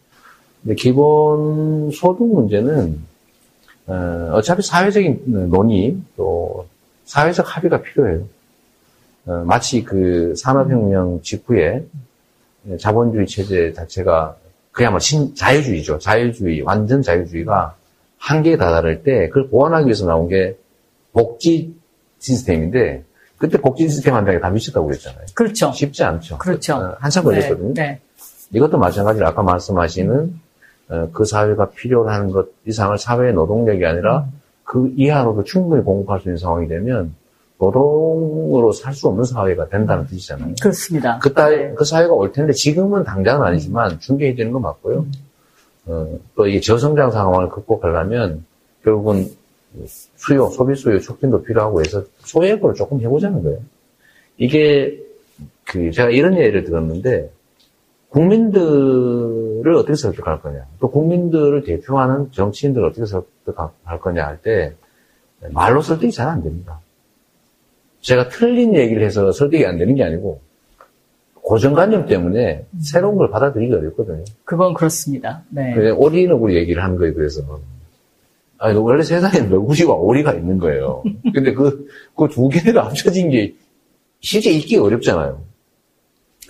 [0.63, 3.01] 근데 기본 소득 문제는
[3.87, 6.67] 어, 어차피 사회적인 논의 또
[7.05, 8.25] 사회적 합의가 필요해요.
[9.27, 11.85] 어, 마치 그 산업혁명 직후에
[12.79, 14.37] 자본주의 체제 자체가
[14.73, 15.99] 그야말로 신, 자유주의죠.
[15.99, 17.77] 자유주의, 완전 자유주의가
[18.19, 20.57] 한계에 다다를 때 그걸 보완하기 위해서 나온 게
[21.13, 21.75] 복지
[22.19, 23.05] 시스템인데
[23.37, 25.27] 그때 복지 시스템 한다는 게 다 미쳤다고 그랬잖아요.
[25.35, 25.73] 그렇죠.
[25.73, 26.39] 쉽지 않죠.
[26.39, 26.75] 그렇죠.
[26.77, 27.75] 어, 한참 걸렸거든요.
[27.75, 28.01] 네, 네.
[28.53, 30.41] 이것도 마찬가지로 아까 말씀하시는
[30.89, 34.27] 어, 그 사회가 필요로 하는 것 이상을 사회의 노동력이 아니라
[34.65, 37.15] 그 이하로도 충분히 공급할 수 있는 상황이 되면
[37.59, 40.55] 노동으로 살 수 없는 사회가 된다는 뜻이잖아요.
[40.61, 41.19] 그렇습니다.
[41.21, 44.01] 그, 따, 그 사회가 올 텐데 지금은 당장은 아니지만
[44.35, 45.07] 되는 건 맞고요.
[45.87, 48.45] 어, 또이 저성장 상황을 극복하려면
[48.85, 49.31] 결국은
[50.17, 53.59] 수요, 소비 수요 촉진도 필요하고 해서 소액으로 조금 해보자는 거예요.
[54.37, 55.01] 이게
[55.65, 57.31] 그 제가 이런 예를 들었는데
[58.13, 64.75] 국민들을 어떻게 설득할 거냐, 또 국민들을 대표하는 정치인들을 어떻게 설득할 거냐 할 때
[65.51, 66.81] 말로 설득이 잘 안 됩니다.
[68.01, 70.41] 제가 틀린 얘기를 해서 설득이 안 되는 게 아니고
[71.43, 74.25] 고정관념 때문에 새로운 걸 받아들이기 어렵거든요.
[74.45, 75.43] 그건 그렇습니다.
[75.51, 75.73] 네.
[75.75, 77.15] 그래서 오리너구리 얘기를 하는 거예요.
[77.15, 77.43] 그래서
[78.59, 81.03] 아니 원래 세상에 너구리와 오리가 있는 거예요.
[81.35, 83.55] 근데 그 그 두 개가 합쳐진 게
[84.21, 85.43] 실제 읽기 어렵잖아요.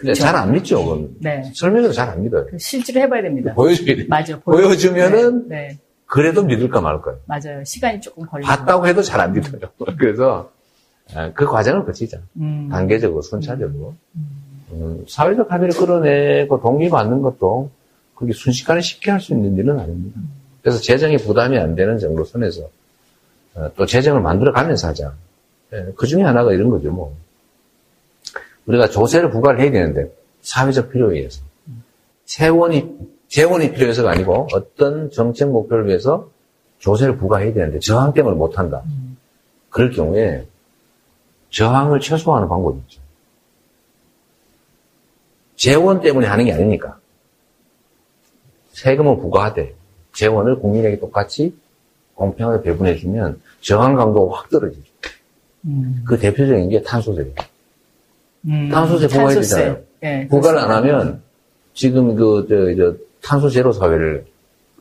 [0.03, 0.23] 근데 그렇죠.
[0.23, 0.85] 잘안 믿죠.
[0.85, 1.15] 그건.
[1.21, 1.51] 네.
[1.55, 2.47] 설명해도 잘 안 믿어요.
[2.59, 3.55] 실제로 해봐야 됩니다.
[3.55, 4.05] 보여줘야 돼.
[4.09, 4.39] 맞아.
[4.41, 5.79] 보여주면은 네, 네.
[6.07, 7.19] 그래도 믿을까 말까요.
[7.27, 7.63] 맞아요.
[7.65, 8.47] 시간이 조금 걸리고.
[8.49, 9.61] 봤다고 해도 잘 안 믿어요.
[9.99, 10.51] 그래서
[11.15, 12.19] 아, 그 과정을 거치자.
[12.37, 12.69] 음.
[12.71, 13.95] 단계적으로 순차적으로
[14.73, 17.71] 음, 사회적 합의를 끌어내고 동의받는 것도
[18.17, 20.21] 그게 순식간에 쉽게 할 수 있는 일은 아닙니다.
[20.63, 22.69] 그래서 재정이 부담이 안 되는 정도 선에서
[23.55, 25.13] 어, 또 재정을 만들어 가면서 하자.
[25.97, 26.91] 그 중에 하나가 이런 거죠.
[26.91, 27.17] 뭐
[28.67, 30.13] 우리가 조세를 부과를 해야 되는데
[30.43, 31.43] 사회적 필요에 의해서
[32.25, 36.29] 세원이 재원이 필요해서가 아니고 어떤 정책 목표를 위해서
[36.79, 38.83] 조세를 부과해야 되는데 저항 때문에 못한다.
[39.71, 40.47] 그럴 경우에
[41.51, 43.01] 저항을 최소화하는 방법이 있죠.
[45.57, 46.99] 재원 때문에 하는 게 아니니까.
[48.73, 49.75] 세금은 부과하되
[50.13, 51.57] 재원을 국민에게 똑같이
[52.15, 54.83] 공평하게 배분해주면 저항 강도가 확 떨어지죠.
[55.67, 56.03] 음.
[56.07, 57.33] 그 대표적인 게 탄소세예요.
[58.47, 58.69] 음.
[58.71, 59.35] 탄소세 부과해야.
[59.41, 59.79] 되잖아요.
[60.03, 60.71] 예, 부과를 안.
[60.71, 61.23] 하면
[61.75, 64.27] 지금 그, 저, 저, 탄소 제로 사회를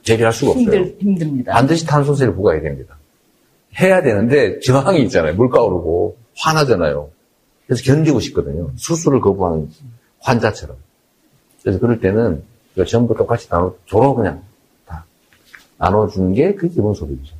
[0.03, 0.63] 재개할 수가 없어요.
[0.65, 1.53] 힘들, 힘듭니다.
[1.53, 2.97] 반드시 탄소세를 부과해야 됩니다.
[3.79, 5.35] 해야 되는데 저항이 있잖아요.
[5.35, 7.09] 물가 오르고 화나잖아요.
[7.67, 8.71] 그래서 견디고 싶거든요.
[8.75, 9.69] 수술을 거부하는
[10.19, 10.75] 환자처럼.
[11.61, 12.43] 그래서 그럴 때는
[12.88, 14.41] 전부 똑같이 나눠, 조로 그냥
[14.88, 15.05] 다
[15.77, 17.35] 나눠주는 게 그 기본 소득이죠.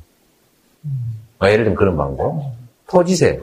[1.38, 2.52] 뭐 예를 들면 그런 방법.
[2.88, 3.42] 토지세.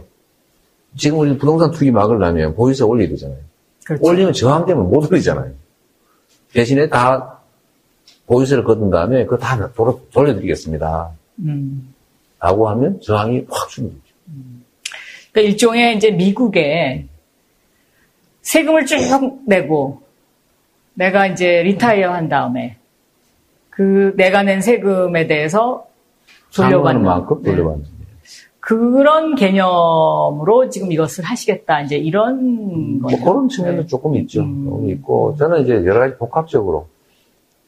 [0.96, 3.38] 지금 우리 부동산 투기 막으려면 보유세 올려야 되잖아요.
[3.86, 4.06] 그렇죠.
[4.06, 5.52] 올리면 저항 때문에 못 올리잖아요.
[6.54, 7.40] 대신에 다
[8.28, 11.12] 보유세를 거둔 다음에 그거 다 돌려, 돌려드리겠습니다.
[11.40, 11.94] 음.
[12.40, 14.02] 라고 하면 저항이 확 줄어들죠.
[15.32, 17.08] 그러니까 일종의 이제 미국에
[18.42, 18.98] 세금을 쭉
[19.46, 20.02] 내고
[20.94, 22.78] 내가 이제 리타이어 한 다음에
[23.70, 25.88] 그 내가 낸 세금에 대해서
[26.54, 27.52] 돌려받는 만큼 네.
[27.52, 27.99] 돌려받는.
[28.70, 33.24] 그런 개념으로 지금 이것을 하시겠다 이제 이런 뭐 거죠.
[33.24, 34.42] 그런 측면도 조금 있죠.
[34.42, 36.88] 조금 있고 저는 이제 여러 가지 복합적으로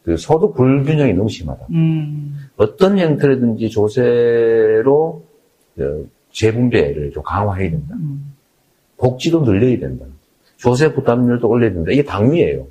[0.04, 1.66] 그 소득 불균형이 너무 심하다.
[1.72, 2.38] 음.
[2.56, 5.24] 어떤 형태로든지 조세로
[5.76, 7.96] 그 재분배를 좀 강화해야 된다.
[8.98, 10.06] 복지도 늘려야 된다.
[10.58, 11.92] 조세 부담률도 올려야 된다.
[11.92, 12.68] 이게 당위예요.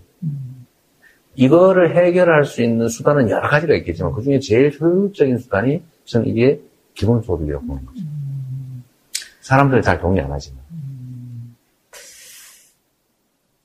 [1.35, 6.61] 이거를 해결할 수 있는 수단은 여러 가지가 있겠지만 그 중에 제일 효율적인 수단이 저는 이게
[6.95, 8.03] 기본소득이라고 보는 거죠.
[9.51, 10.63] 사람들이 잘 동의 안 하지만.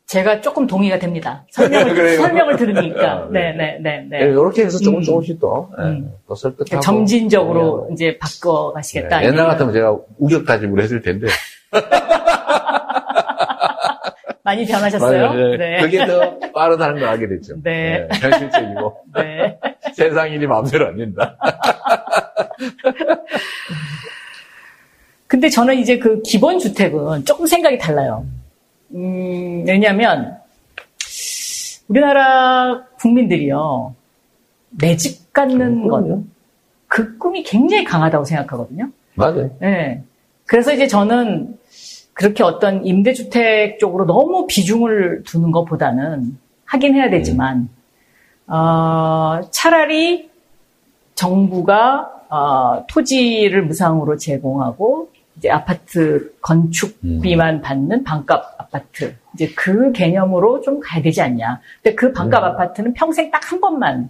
[0.07, 1.45] 제가 조금 동의가 됩니다.
[1.51, 2.17] 설명을?
[2.17, 3.11] 설명을 들으니까.
[3.11, 3.51] 아, 네.
[3.51, 4.31] 네, 네, 네, 네.
[4.31, 5.03] 이렇게 해서 조금 음.
[5.03, 6.81] 조금씩 또, 예, 또 설득하고.
[6.81, 7.89] 점진적으로 동의하고.
[7.93, 9.19] 이제 바꿔 가시겠다.
[9.19, 11.27] 네, 옛날 같으면 제가 우격 다짐으로 했을 텐데.
[14.43, 15.27] 많이 변하셨어요?
[15.27, 15.57] 맞아요.
[15.57, 15.81] 네.
[15.81, 17.61] 그게 더 빠르다는 걸 알게 됐죠.
[17.61, 18.07] 네.
[18.11, 18.97] 현실적이고.
[19.15, 19.59] 네.
[19.93, 21.37] 세상 일이 마음대로 안 된다.
[25.27, 28.25] 근데 저는 이제 그 기본 주택은 조금 생각이 달라요.
[28.93, 30.37] 음, 왜냐면
[31.87, 33.95] 우리나라 국민들이요.
[34.77, 36.23] 내 집 갖는 것,
[36.87, 38.89] 그 꿈이 굉장히 강하다고 생각하거든요.
[39.15, 39.49] 맞아요.
[39.59, 40.03] 네.
[40.45, 41.57] 그래서 이제 저는
[42.13, 47.67] 그렇게 어떤 임대주택 쪽으로 너무 비중을 두는 것보다는 하긴 해야 되지만,
[48.47, 50.29] 어, 차라리
[51.15, 60.79] 정부가 어, 토지를 무상으로 제공하고 이제 아파트 건축비만 받는 반값 아파트 이제 그 개념으로 좀
[60.79, 61.59] 가야 되지 않냐.
[61.83, 64.09] 근데 그 반값 아파트는 평생 딱 한 번만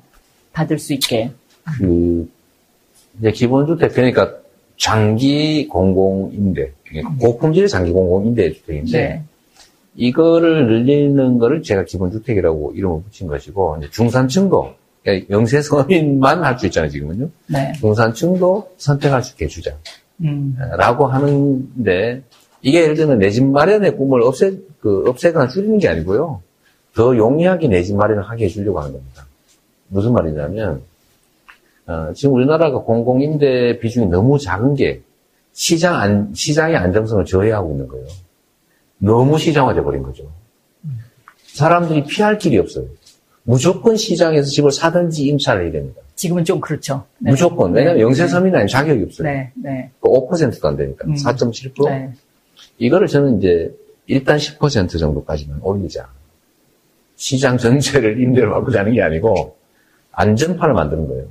[0.53, 1.31] 받을 수 있게.
[1.77, 2.30] 그,
[3.19, 4.34] 이제 기본주택, 그러니까
[4.77, 9.23] 장기 공공임대, 그러니까 고품질 장기 공공임대 주택인데, 네.
[9.95, 14.73] 이거를 늘리는 거를 제가 기본주택이라고 이름을 붙인 것이고, 이제 중산층도,
[15.03, 17.30] 그러니까 영세 서민만 할 수 있잖아요, 지금은요.
[17.47, 17.73] 네.
[17.80, 19.76] 중산층도 선택할 수 있게 해주자.
[20.21, 20.57] 음.
[20.77, 22.23] 라고 하는데,
[22.61, 26.41] 이게 예를 들면 내 집 마련의 꿈을 없애, 그, 없애거나 줄이는 게 아니고요.
[26.95, 29.27] 더 용이하게 내 집 마련을 하게 해주려고 하는 겁니다.
[29.89, 30.81] 무슨 말이냐면,
[31.87, 35.01] 어, 지금 우리나라가 공공임대 비중이 너무 작은 게
[35.53, 38.07] 시장 안, 시장의 안정성을 저해하고 있는 거예요.
[38.97, 40.31] 너무 시장화돼 버린 거죠.
[41.47, 42.85] 사람들이 피할 길이 없어요.
[43.43, 46.01] 무조건 시장에서 집을 사든지 임차를 해야 됩니다.
[46.15, 47.05] 지금은 좀 그렇죠.
[47.19, 47.31] 네.
[47.31, 47.73] 무조건.
[47.73, 48.03] 왜냐하면 네.
[48.03, 49.27] 영세 서민은 아니 자격이 없어요.
[49.27, 49.91] 네, 네.
[49.99, 51.07] 그 5%도 안 되니까.
[51.07, 51.13] 음.
[51.13, 51.89] 4.7%?
[51.89, 52.11] 네.
[52.77, 53.73] 이거를 저는 이제
[54.07, 56.07] 일단 10% 정도까지는 올리자.
[57.17, 59.55] 시장 전체를 임대로 바꾸자는 게 아니고
[60.11, 61.25] 안전판을 만드는 거예요.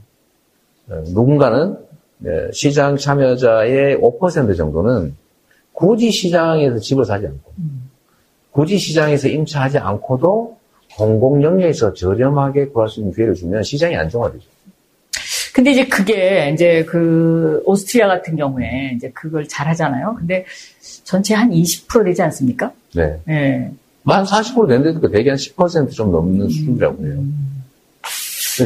[0.90, 1.76] 어, 누군가는
[2.18, 5.14] 네, 시장 참여자의 5% 정도는
[5.72, 7.52] 굳이 시장에서 집을 사지 않고
[8.52, 10.56] 굳이 시장에서 임차하지 않고도
[10.96, 14.53] 공공 영역에서 저렴하게 구할 수 있는 기회를 주면 시장이 안정화되죠.
[15.54, 20.16] 근데 이제 그게 이제 그 오스트리아 같은 경우에 이제 그걸 잘 하잖아요.
[20.18, 20.44] 근데
[21.04, 22.72] 전체 한 20% 되지 않습니까?
[22.92, 23.20] 네.
[23.24, 23.70] 네.
[24.02, 27.24] 만 40% 된데도 대개 한 10%좀 넘는 수준이라고 해요.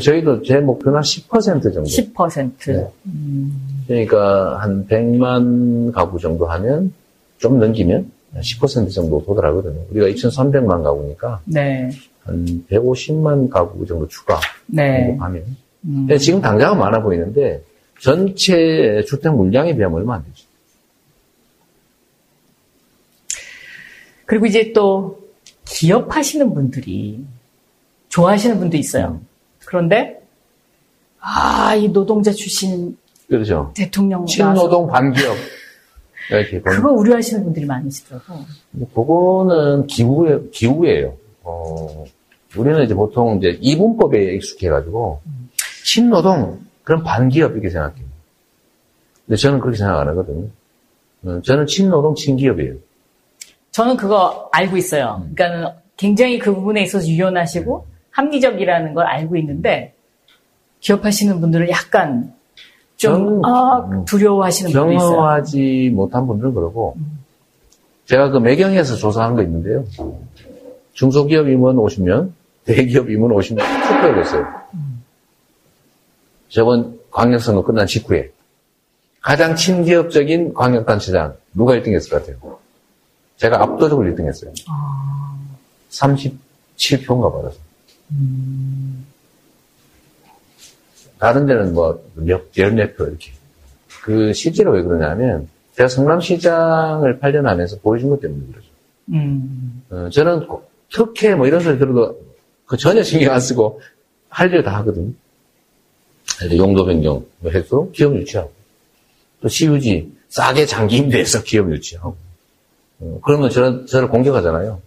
[0.03, 1.83] 저희도 제 목표는 한 10% 정도.
[1.83, 2.53] 10%.
[2.73, 2.87] 네.
[3.05, 3.85] 음.
[3.87, 6.95] 그러니까 한 100만 가구 정도 하면
[7.37, 9.79] 좀 넘기면 10% 정도 도달하거든요.
[9.91, 11.91] 우리가 2,300만 가구니까 네.
[12.25, 15.09] 한 150만 가구 정도 추가 네.
[15.09, 15.68] 정도 하면.
[15.85, 16.07] 음.
[16.07, 17.63] 근데 지금 당장은 많아 보이는데
[18.01, 20.47] 전체 주택 물량에 비하면 얼마 안 되죠.
[24.25, 25.19] 그리고 이제 또
[25.65, 27.25] 기업하시는 분들이
[28.09, 29.21] 좋아하시는 분도 있어요.
[29.65, 30.21] 그런데
[31.21, 32.97] 아, 이 노동자 출신
[33.29, 33.73] 그렇죠.
[33.75, 35.37] 대통령 친노동 반기업.
[36.31, 38.45] 이렇게 보면 그거 우려하시는 분들이 많으시더라고.
[38.95, 41.17] 그거는 기후, 기후예요.
[41.43, 42.05] 어,
[42.57, 45.21] 우리는 이제 보통 이제 이분법에 익숙해가지고,
[45.89, 48.05] 친노동, 그럼 반기업 이렇게 생각해요.
[49.27, 50.47] 근데 저는 그렇게 생각 안 하거든요.
[51.25, 52.75] 어, 저는 친노동, 친기업이에요.
[53.71, 55.25] 저는 그거 알고 있어요.
[55.35, 59.95] 그러니까는 굉장히 그 부분에 있어서 유연하시고 합리적이라는 걸 알고 있는데
[60.81, 62.35] 기업하시는 분들은 약간
[62.97, 65.11] 좀 아, 두려워하시는 분들이 있어요.
[65.11, 66.97] 경험하지 못한 분들은 그러고,
[68.07, 69.85] 제가 그 매경에서 조사한 거 있는데요.
[70.93, 72.35] 중소기업 임원 오시면,
[72.65, 74.45] 대기업 임원 오시면 투표를 했어요.
[76.49, 78.31] 저번 광역선거 끝난 직후에.
[79.21, 82.59] 가장 친기업적인 광역단체장, 누가 1등 했을 것 같아요?
[83.37, 84.53] 제가 압도적으로 1등 했어요.
[85.91, 87.57] 37표인가 받아서.
[91.19, 93.33] 다른 데는 뭐, 몇, 열몇 표 이렇게.
[94.03, 98.69] 그, 실제로 왜 그러냐면, 제가 성남시장을 8년 하면서 보여준 것 때문에 그러죠.
[99.13, 99.83] 음.
[99.91, 102.19] 어, 저는 고- 특혜 뭐 이런 소리 들어도
[102.67, 103.81] 그 전혀 신경 안 쓰고
[104.31, 105.13] 할 일 다 하거든요.
[106.57, 108.53] 용도 변경 뭐 해서 기업 유치하고.
[109.41, 112.17] 또 시유지 싸게 장기 임대해서 기업 유치하고.
[113.01, 114.81] 어, 그러면 저는, 저를 공격하잖아요.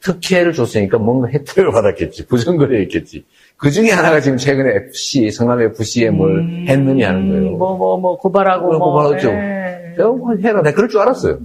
[0.00, 2.26] 특혜를 줬으니까 뭔가 혜택을 받았겠지.
[2.26, 3.24] 부정거래 했겠지.
[3.56, 7.50] 그 중에 하나가 지금 최근에 FC, 성남 FC에 뭘 했느냐 하는 거예요.
[7.56, 8.92] 뭐, 뭐, 뭐, 고발하고, 그거 뭐.
[9.02, 9.28] 고발하죠.
[9.28, 10.02] 예.
[10.02, 10.62] 뭐 해라.
[10.62, 11.38] 내가 그럴 줄 알았어요.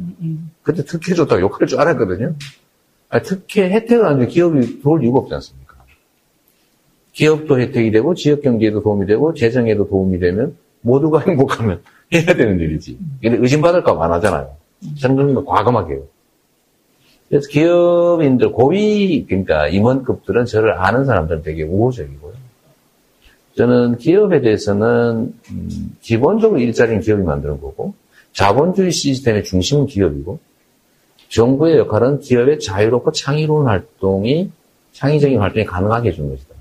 [0.63, 2.35] 그때 특혜 줬다고 욕할 줄 알았거든요.
[3.09, 5.64] 아, 특혜 혜택을 안 주면 기업이 들어올 이유가 없지 않습니까?
[7.15, 11.81] 기업도 혜택이 되고 지역 경제에도 도움이 되고 재정에도 도움이 되면 모두가 행복하면
[12.13, 12.97] 해야 되는 일이지.
[13.21, 14.55] 근데 의심받을까 봐 안 하잖아요.
[14.99, 16.03] 저는 거 과감하게 해요.
[17.29, 22.33] 그래서 기업인들, 고위, 그러니까 임원급들은 저를 아는 사람들은 되게 우호적이고요.
[23.57, 27.95] 저는 기업에 대해서는, 음, 기본적으로 일자리는 기업이 만드는 거고,
[28.33, 30.39] 자본주의 시스템의 중심은 기업이고,
[31.29, 34.51] 정부의 역할은 기업의 자유롭고 창의로운 활동이,
[34.91, 36.54] 창의적인 활동이 가능하게 해주는 것이다.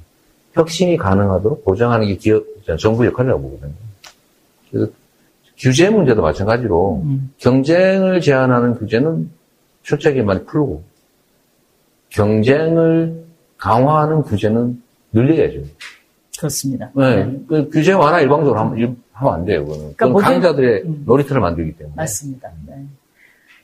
[0.55, 2.45] 혁신이 가능하도록 보장하는 게 기업,
[2.79, 3.73] 정부 역할이라고 보거든요.
[4.71, 4.93] 그래서
[5.59, 7.05] 규제 문제도 마찬가지로
[7.39, 9.31] 경쟁을 제한하는 규제는
[9.85, 10.83] 철저하게 많이 풀고
[12.11, 13.25] 경쟁을
[13.59, 14.83] 강화하는 규제는
[15.13, 15.61] 늘려야죠.
[16.39, 16.91] 그렇습니다.
[16.95, 17.31] 네.
[17.49, 19.65] 그 규제 완화 일방적으로 하면, 일- 하면 안 돼요.
[19.65, 19.91] 그거는.
[19.93, 21.95] 그건 모든- 강자들의 놀이터를 만들기 때문에.
[21.97, 22.49] 맞습니다.
[22.67, 22.75] 네.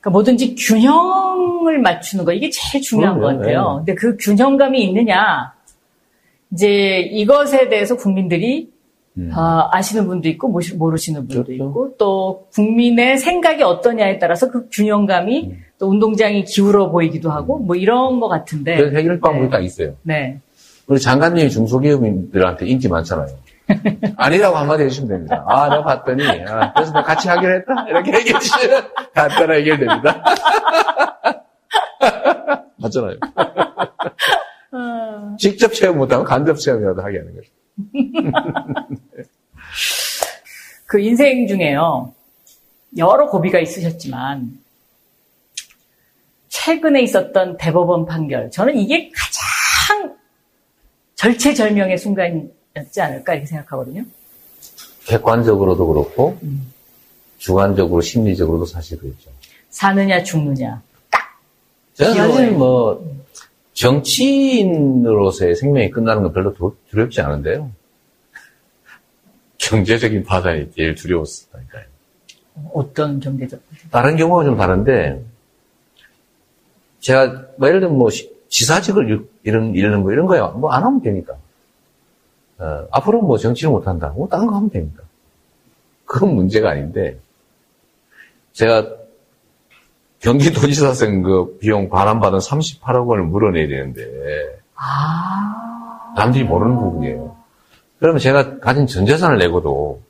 [0.01, 3.83] 그러니까 뭐든지 균형을 맞추는 거 이게 제일 중요한 그럼요, 것 같아요.
[3.85, 3.93] 네.
[3.93, 5.53] 근데 그 균형감이 있느냐
[6.52, 8.70] 이제 이것에 대해서 국민들이
[9.18, 9.31] 음.
[9.35, 11.52] 아, 아시는 분도 있고 모르시는 분도 그렇죠.
[11.52, 15.64] 있고 또 국민의 생각이 어떠냐에 따라서 그 균형감이 음.
[15.78, 19.94] 또 운동장이 기울어 보이기도 하고 뭐 이런 것 같은데 그래서 해결 방법이 딱 있어요.
[20.02, 20.39] 네.
[20.86, 23.28] 우리 장관님이 중소기업인들한테 인기 많잖아요.
[24.16, 25.44] 아니라고 한마디 해주시면 됩니다.
[25.47, 27.86] 아, 내가 봤더니, 아, 그래서 내가 같이 하기로 했다?
[27.89, 28.82] 이렇게 얘기해 주시면
[29.14, 30.24] 간단하게 해결됩니다.
[32.78, 33.16] 맞잖아요.
[34.72, 37.48] 어, 직접 체험 못하면 간접 체험이라도 하게 하는 거죠.
[40.86, 42.12] 그 인생 중에요
[42.97, 44.59] 여러 고비가 있으셨지만
[46.48, 50.16] 최근에 있었던 대법원 판결 저는 이게 가장
[51.14, 54.05] 절체절명의 순간이었지 않을까 이렇게 생각하거든요.
[55.05, 56.38] 객관적으로도 그렇고,
[57.38, 59.30] 주관적으로, 심리적으로도 사실 그렇죠.
[59.70, 60.80] 사느냐 죽느냐.
[61.94, 62.51] 저는 사실 기호에.
[62.51, 63.19] 뭐,
[63.81, 67.70] 정치인으로서의 생명이 끝나는 건 별로 두- 두렵지 않은데요.
[69.59, 71.85] 경제적인 파산이 제일 두려웠으니까요.
[72.74, 75.24] 어떤 경제적 다른 경우가 좀 다른데,
[77.01, 80.48] 제가, 뭐 예를 들면 뭐, 시- 지사직을 유- 이런, 이런 거, 이런 거야.
[80.48, 81.35] 뭐 안 하면 되니까.
[82.59, 84.09] 어, 앞으로 뭐 정치를 못한다.
[84.11, 85.02] 뭐 다른 거 하면 됩니다.
[86.05, 87.19] 그건 문제가 아닌데,
[88.52, 88.97] 제가
[90.20, 94.02] 경기도지사 선거 비용 반환받은 38억 원을 물어내야 되는데,
[94.74, 96.12] 아.
[96.16, 97.36] 남들이 모르는 부분이에요.
[97.98, 100.02] 그러면 제가 가진 전 재산을 내고도,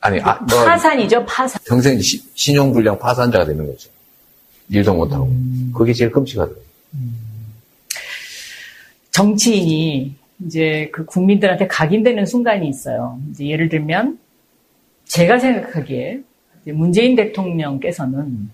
[0.00, 1.60] 아니, 아, 뭐, 파산이죠, 파산.
[1.66, 3.90] 평생 시- 신용불량 파산자가 되는 거죠.
[4.70, 5.30] 일도 못하고.
[5.74, 6.64] 그게 제일 끔찍하더라고요.
[9.10, 10.14] 정치인이
[10.46, 13.18] 이제 그 국민들한테 각인되는 순간이 있어요.
[13.30, 14.18] 이제 예를 들면
[15.06, 16.20] 제가 생각하기에
[16.72, 18.50] 문재인 대통령께서는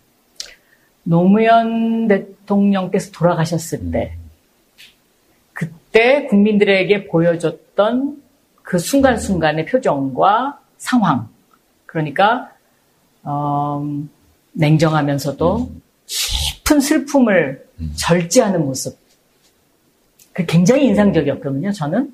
[1.02, 4.16] 노무현 대통령께서 돌아가셨을 때
[5.52, 8.22] 그때 국민들에게 보여줬던
[8.62, 11.28] 그 순간순간의 표정과 상황
[11.86, 12.50] 그러니까
[13.22, 13.86] 어,
[14.52, 15.70] 냉정하면서도
[16.06, 17.66] 깊은 슬픔을
[17.96, 18.98] 절제하는 모습.
[20.32, 22.12] 그 굉장히 인상적이었거든요, 저는.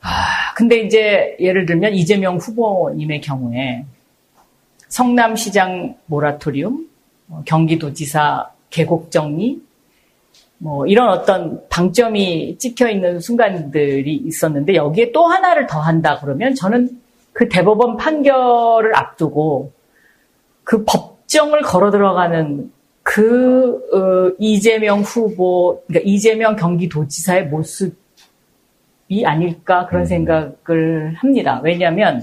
[0.00, 3.86] 아, 근데 이제 예를 들면 이재명 후보님의 경우에
[4.88, 6.86] 성남시장 모라토리움,
[7.30, 9.58] 어, 경기도지사 계곡 정리,
[10.58, 16.90] 뭐 이런 어떤 방점이 찍혀 있는 순간들이 있었는데 여기에 또 하나를 더 한다 그러면 저는
[17.32, 19.72] 그 대법원 판결을 앞두고
[20.62, 22.70] 그 법정을 걸어 들어가는
[23.02, 27.96] 그 어, 이재명 후보, 그러니까 이재명 경기도지사의 모습
[29.10, 31.60] 이 아닐까 그런 생각을 합니다.
[31.64, 32.20] 왜냐하면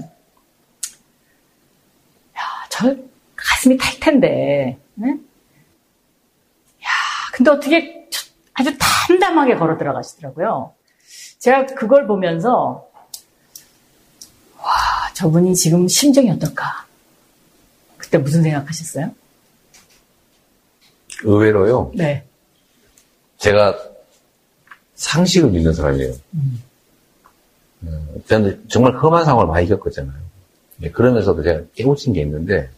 [2.36, 2.40] 야,
[2.70, 2.96] 저
[3.36, 5.10] 가슴이 탈 텐데, 네?
[5.10, 6.88] 야,
[7.34, 10.72] 근데 어떻게 저- 아주 담담하게 걸어 들어가시더라고요.
[11.38, 12.88] 제가 그걸 보면서
[14.56, 14.72] 와,
[15.12, 16.86] 저분이 지금 심정이 어떨까?
[17.98, 19.14] 그때 무슨 생각하셨어요?
[21.22, 21.92] 의외로요.
[21.94, 22.24] 네.
[23.36, 23.78] 제가
[24.94, 26.12] 상식을 믿는 사람이에요.
[26.12, 26.67] 어,
[28.26, 30.18] 저는 정말 험한 상황을 많이 겪었잖아요.
[30.82, 32.70] 예, 그러면서도 제가 깨우친 게 있는데,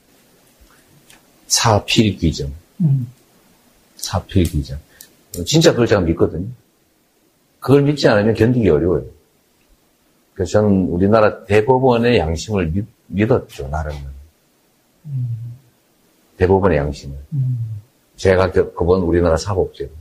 [1.46, 2.52] 사필 규정.
[2.80, 3.10] 음.
[3.96, 4.78] 사필 규정.
[5.38, 6.48] 어, 진짜 그걸 제가 믿거든요.
[7.60, 9.04] 그걸 믿지 않으면 견디기 어려워요.
[10.34, 14.00] 그래서 저는 우리나라 대법원의 양심을 믿, 믿었죠, 나름은.
[16.38, 17.16] 대법원의 양심을.
[18.16, 19.92] 제가 겪어본 우리나라 사법제도.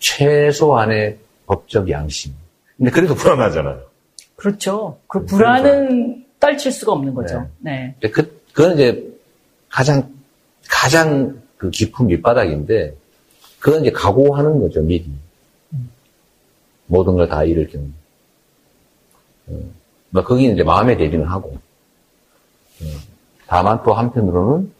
[0.00, 2.34] 최소한의 법적 양심.
[2.76, 3.82] 근데 그래도 불안하잖아요.
[4.36, 4.98] 그렇죠.
[5.06, 7.48] 그 불안은 떨칠 수가 없는 거죠.
[7.58, 7.94] 네.
[8.00, 9.12] 근데 그, 그건 이제
[9.68, 10.12] 가장,
[10.68, 12.96] 가장 그 깊은 밑바닥인데,
[13.60, 15.06] 그건 이제 각오하는 거죠, 미리.
[16.86, 17.86] 모든 걸 다 잃을 경우.
[19.46, 19.60] 어,
[20.10, 21.50] 뭐, 거기는 이제 마음의 대비는 하고.
[22.82, 22.84] 어,
[23.46, 24.72] 다만 또 한편으로는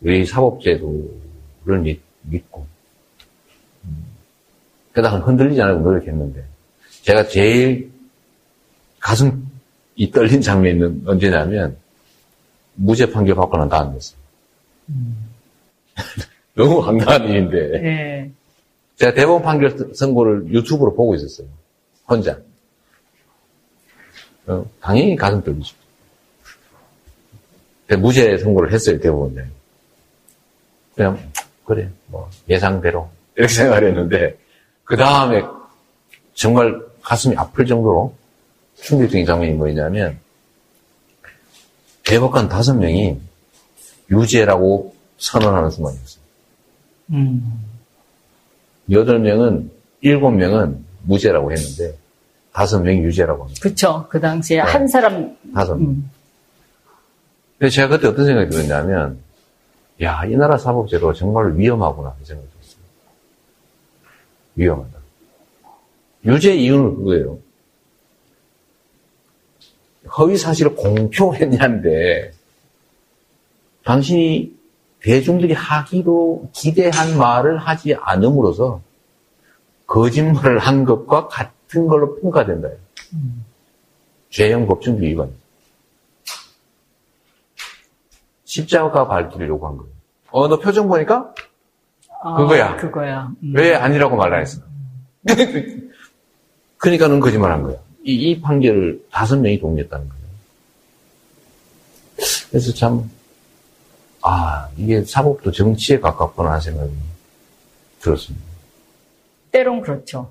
[0.00, 2.66] 우리 사법제도를 믿, 믿고.
[3.84, 4.04] 음,
[4.92, 6.44] 그러다가 흔들리지 않고 노력했는데,
[7.06, 7.92] 제가 제일
[8.98, 9.48] 가슴
[9.94, 11.76] 이 떨린 장면은 언제냐면,
[12.74, 14.18] 무죄 판결 받고 난 다음이었어요.
[16.54, 17.80] 너무 황당한 일인데.
[17.80, 18.30] 네.
[18.96, 21.46] 제가 대법원 판결 선고를 유튜브로 보고 있었어요.
[22.08, 22.38] 혼자.
[24.46, 25.76] 어, 당연히 가슴 떨리죠.
[27.98, 29.44] 무죄 선고를 했어요, 대법원에.
[30.96, 31.30] 그냥,
[31.64, 33.08] 그래, 뭐, 예상대로.
[33.36, 34.36] 이렇게 생각을 했는데,
[34.82, 35.42] 그 다음에
[36.34, 38.14] 정말 가슴이 아플 정도로
[38.82, 40.18] 충격적인 장면이 뭐냐면,
[42.04, 43.20] 대법관 다섯 명이
[44.10, 46.22] 유죄라고 선언하는 순간이었어요.
[47.10, 47.64] 음.
[48.90, 49.70] 여덟 명은,
[50.00, 51.96] 일곱 명은 무죄라고 했는데,
[52.52, 53.60] 다섯 명이 유죄라고 합니다.
[53.62, 54.06] 그쵸.
[54.08, 54.62] 그 당시에 네.
[54.62, 55.86] 한 사람, 다섯 명.
[57.60, 57.68] 음.
[57.70, 59.20] 제가 그때 어떤 생각이 들었냐면,
[60.02, 62.82] 야, 이 나라 사법제도 정말 위험하구나, 이 생각이 들었어요.
[64.56, 64.95] 위험하다.
[66.26, 67.38] 유죄 이유는 그거예요.
[70.18, 72.32] 허위 사실을 공표했냐인데,
[73.84, 74.54] 당신이
[75.00, 78.80] 대중들이 하기로 기대한 말을 하지 않음으로써
[79.86, 82.68] 거짓말을 한 것과 같은 걸로 평가된다.
[84.30, 85.30] 죄형 법정주 위반.
[88.44, 89.92] 십자가 밝히려고 한 거예요.
[90.30, 91.32] 어, 너 표정 보니까
[92.22, 92.76] 아, 그거야.
[92.76, 93.30] 그거야.
[93.42, 93.52] 음.
[93.54, 94.62] 왜 아니라고 말안 했어?
[96.78, 97.76] 그러니까는 거짓말 한 거야.
[98.04, 100.26] 이, 이 판결을 다섯 명이 동의했다는 거예요.
[102.50, 103.10] 그래서 참,
[104.22, 106.92] 아, 이게 사법도 정치에 가깝구나 생각이
[108.00, 108.46] 들었습니다.
[109.50, 110.30] 때론 그렇죠.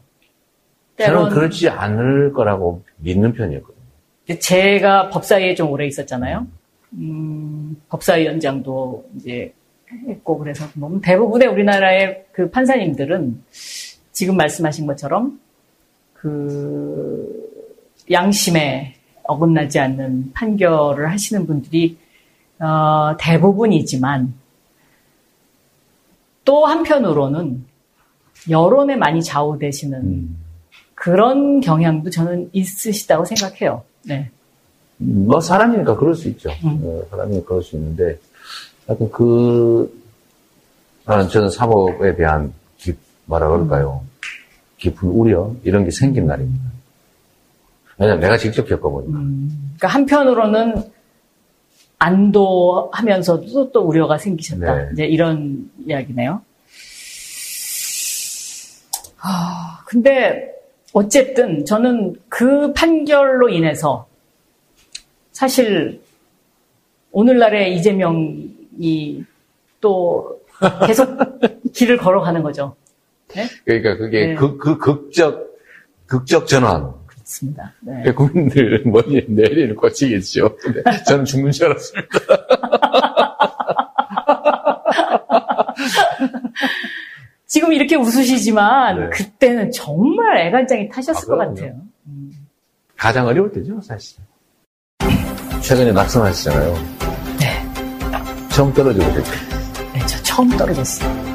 [0.97, 4.39] 저는 때론 그렇지 않을 거라고 믿는 편이었거든요.
[4.39, 6.47] 제가 법사위에 좀 오래 있었잖아요.
[6.93, 9.53] 음, 법사위원장도 이제
[10.07, 13.43] 했고 그래서 뭐 대부분의 우리나라의 그 판사님들은
[14.11, 15.39] 지금 말씀하신 것처럼
[16.26, 17.30] 그
[18.10, 18.95] 양심에
[19.26, 21.99] 어긋나지 않는 판결을 하시는 분들이
[22.57, 24.34] 어, 대부분이지만
[26.43, 27.64] 또 한편으로는
[28.49, 30.35] 여론에 많이 좌우되시는
[30.95, 33.84] 그런 경향도 저는 있으시다고 생각해요.
[34.03, 34.31] 네.
[34.97, 36.49] 뭐 사람이니까 그럴 수 있죠.
[36.64, 36.81] 음.
[36.84, 38.18] 어, 사람이니까 그럴 수 있는데
[38.88, 40.03] 하여튼 그
[41.06, 44.03] 나는 저는 사법에 대한 깊, 뭐라 그럴까요?
[44.77, 46.64] 깊은 우려 이런 게 생긴 날입니다.
[47.97, 49.11] 왜냐면 내가 직접 겪어보니까.
[49.14, 50.84] 그러니까 한편으로는
[51.97, 54.76] 안도하면서도 또 우려가 생기셨다.
[54.76, 54.89] 네.
[54.93, 56.41] 이제 이런 이야기네요.
[59.22, 60.53] 아, 근데
[60.93, 64.07] 어쨌든 저는 그 판결로 인해서
[65.31, 66.02] 사실
[67.11, 69.23] 오늘날의 이재명이
[69.81, 70.41] 또
[70.85, 71.18] 계속
[71.73, 72.76] 길을 걸어가는 거죠.
[73.34, 73.47] 네?
[73.65, 74.35] 그러니까 그게 네.
[74.35, 75.56] 그, 그 극적,
[76.06, 76.93] 극적 전환.
[77.07, 77.73] 그렇습니다.
[77.81, 78.11] 네.
[78.14, 80.56] 국민들 머리에 내리는 꽂히겠죠.
[80.57, 82.07] 근데 저는 죽는 줄 알았습니다.
[87.47, 89.10] 지금 이렇게 웃으시지만 네.
[89.10, 91.73] 그때는 정말 애간장이 타셨을 것 같아요.
[92.97, 94.19] 가장 어려울 때죠, 사실.
[95.61, 96.73] 최근에 낙선하시잖아요.
[97.39, 98.49] 네.
[98.49, 99.31] 처음 떨어지고 됐죠.
[99.93, 101.35] 네, 저 처음 떨어졌어요.